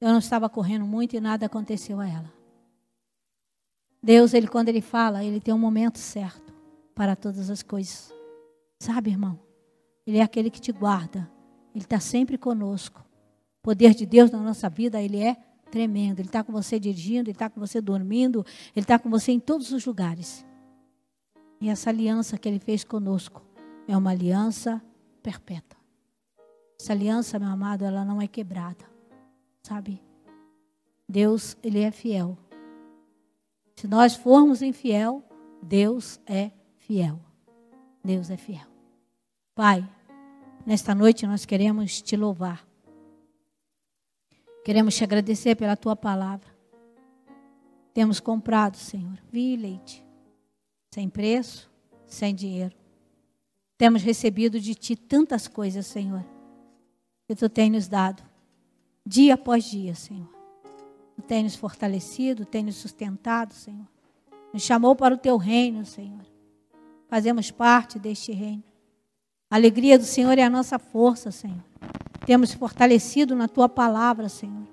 Eu 0.00 0.08
não 0.08 0.18
estava 0.18 0.48
correndo 0.48 0.84
muito 0.84 1.14
e 1.14 1.20
nada 1.20 1.46
aconteceu 1.46 2.00
a 2.00 2.08
ela. 2.08 2.41
Deus, 4.02 4.34
ele 4.34 4.48
quando 4.48 4.68
ele 4.68 4.80
fala, 4.80 5.24
ele 5.24 5.40
tem 5.40 5.54
um 5.54 5.58
momento 5.58 5.98
certo 5.98 6.52
para 6.94 7.14
todas 7.14 7.48
as 7.48 7.62
coisas. 7.62 8.12
Sabe, 8.78 9.10
irmão? 9.10 9.38
Ele 10.06 10.18
é 10.18 10.22
aquele 10.22 10.50
que 10.50 10.60
te 10.60 10.72
guarda. 10.72 11.30
Ele 11.74 11.84
está 11.84 12.00
sempre 12.00 12.36
conosco. 12.36 13.00
O 13.60 13.62
poder 13.62 13.94
de 13.94 14.04
Deus 14.04 14.30
na 14.30 14.38
nossa 14.38 14.68
vida, 14.68 15.00
ele 15.00 15.18
é 15.18 15.36
tremendo. 15.70 16.18
Ele 16.18 16.28
está 16.28 16.42
com 16.42 16.52
você 16.52 16.80
dirigindo, 16.80 17.30
ele 17.30 17.36
está 17.36 17.48
com 17.48 17.60
você 17.60 17.80
dormindo, 17.80 18.44
ele 18.74 18.82
está 18.82 18.98
com 18.98 19.08
você 19.08 19.30
em 19.30 19.38
todos 19.38 19.70
os 19.70 19.86
lugares. 19.86 20.44
E 21.60 21.68
essa 21.68 21.90
aliança 21.90 22.36
que 22.36 22.48
ele 22.48 22.58
fez 22.58 22.82
conosco 22.82 23.40
é 23.86 23.96
uma 23.96 24.10
aliança 24.10 24.82
perpétua. 25.22 25.80
Essa 26.80 26.92
aliança, 26.92 27.38
meu 27.38 27.48
amado, 27.48 27.84
ela 27.84 28.04
não 28.04 28.20
é 28.20 28.26
quebrada. 28.26 28.84
Sabe? 29.62 30.02
Deus, 31.08 31.56
ele 31.62 31.78
é 31.78 31.92
fiel. 31.92 32.36
Se 33.76 33.88
nós 33.88 34.14
formos 34.14 34.62
infiel, 34.62 35.22
Deus 35.62 36.20
é 36.26 36.50
fiel. 36.78 37.20
Deus 38.04 38.30
é 38.30 38.36
fiel. 38.36 38.66
Pai, 39.54 39.88
nesta 40.66 40.94
noite 40.94 41.26
nós 41.26 41.44
queremos 41.44 42.00
te 42.00 42.16
louvar. 42.16 42.66
Queremos 44.64 44.94
te 44.94 45.04
agradecer 45.04 45.56
pela 45.56 45.76
tua 45.76 45.96
palavra. 45.96 46.48
Temos 47.92 48.20
comprado, 48.20 48.76
Senhor, 48.76 49.18
vinho 49.30 49.54
e 49.54 49.56
leite, 49.56 50.06
sem 50.90 51.08
preço, 51.08 51.70
sem 52.06 52.34
dinheiro. 52.34 52.74
Temos 53.76 54.02
recebido 54.02 54.60
de 54.60 54.74
ti 54.74 54.96
tantas 54.96 55.46
coisas, 55.48 55.86
Senhor, 55.86 56.24
que 57.26 57.34
tu 57.34 57.48
tens 57.48 57.72
nos 57.72 57.88
dado, 57.88 58.22
dia 59.04 59.34
após 59.34 59.64
dia, 59.64 59.94
Senhor 59.94 60.41
tem 61.22 61.44
nos 61.44 61.56
fortalecido, 61.56 62.44
tem 62.44 62.62
nos 62.62 62.76
sustentado, 62.76 63.54
Senhor. 63.54 63.86
Nos 64.52 64.62
chamou 64.62 64.94
para 64.94 65.14
o 65.14 65.18
teu 65.18 65.36
reino, 65.36 65.84
Senhor. 65.86 66.20
Fazemos 67.08 67.50
parte 67.50 67.98
deste 67.98 68.32
reino. 68.32 68.62
A 69.50 69.56
alegria 69.56 69.98
do 69.98 70.04
Senhor 70.04 70.38
é 70.38 70.42
a 70.42 70.50
nossa 70.50 70.78
força, 70.78 71.30
Senhor. 71.30 71.62
Temos 72.24 72.52
fortalecido 72.52 73.34
na 73.34 73.48
tua 73.48 73.68
palavra, 73.68 74.28
Senhor. 74.28 74.66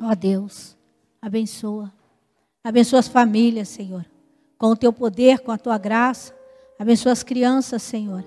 Ó 0.00 0.14
Deus, 0.14 0.76
abençoa. 1.20 1.92
Abençoa 2.62 3.00
as 3.00 3.08
famílias, 3.08 3.68
Senhor. 3.68 4.04
Com 4.58 4.68
o 4.68 4.76
teu 4.76 4.92
poder, 4.92 5.40
com 5.40 5.50
a 5.50 5.58
tua 5.58 5.78
graça. 5.78 6.34
Abençoa 6.78 7.12
as 7.12 7.22
crianças, 7.22 7.82
Senhor. 7.82 8.24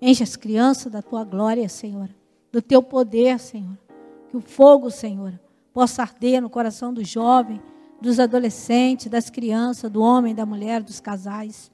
Enche 0.00 0.22
as 0.22 0.36
crianças 0.36 0.92
da 0.92 1.02
tua 1.02 1.24
glória, 1.24 1.68
Senhor. 1.68 2.08
Do 2.52 2.60
teu 2.60 2.82
poder, 2.82 3.38
Senhor. 3.38 3.78
Que 4.28 4.36
o 4.36 4.40
fogo, 4.40 4.90
Senhor, 4.90 5.38
possa 5.76 6.00
arder 6.00 6.40
no 6.40 6.48
coração 6.48 6.90
do 6.90 7.04
jovem, 7.04 7.60
dos 8.00 8.18
adolescentes, 8.18 9.08
das 9.08 9.28
crianças, 9.28 9.90
do 9.90 10.00
homem, 10.00 10.34
da 10.34 10.46
mulher, 10.46 10.82
dos 10.82 11.00
casais. 11.00 11.70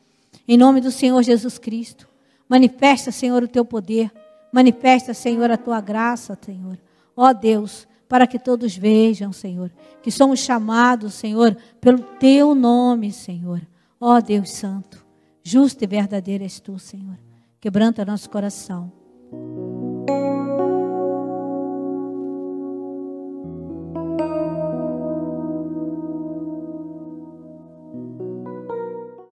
Em 0.49 0.57
nome 0.57 0.81
do 0.81 0.91
Senhor 0.91 1.23
Jesus 1.23 1.57
Cristo. 1.57 2.09
Manifesta, 2.49 3.13
Senhor, 3.13 3.45
o 3.45 3.47
teu 3.47 3.65
poder. 3.65 4.11
Manifesta, 4.53 5.15
Senhor, 5.15 5.49
a 5.53 5.57
tua 5.57 5.81
graça, 5.81 6.37
Senhor. 6.45 6.77
Ó 7.17 7.33
Deus, 7.33 7.87
para 8.09 8.27
que 8.27 8.41
todos 8.41 8.77
vejam, 8.77 9.33
Senhor, 9.33 9.71
que 10.03 10.11
somos 10.11 10.41
chamados, 10.41 11.15
Senhor, 11.15 11.57
pelo 11.81 12.01
teu 12.19 12.57
nome, 12.57 13.13
Senhor. 13.13 13.63
Ó 14.01 14.21
Deus 14.21 14.51
Santo, 14.51 15.07
justo 15.45 15.85
e 15.85 15.87
verdadeiro 15.87 16.43
és 16.43 16.59
tu, 16.59 16.77
Senhor. 16.77 17.17
Quebranta 17.61 18.05
nosso 18.05 18.29
coração. 18.29 18.91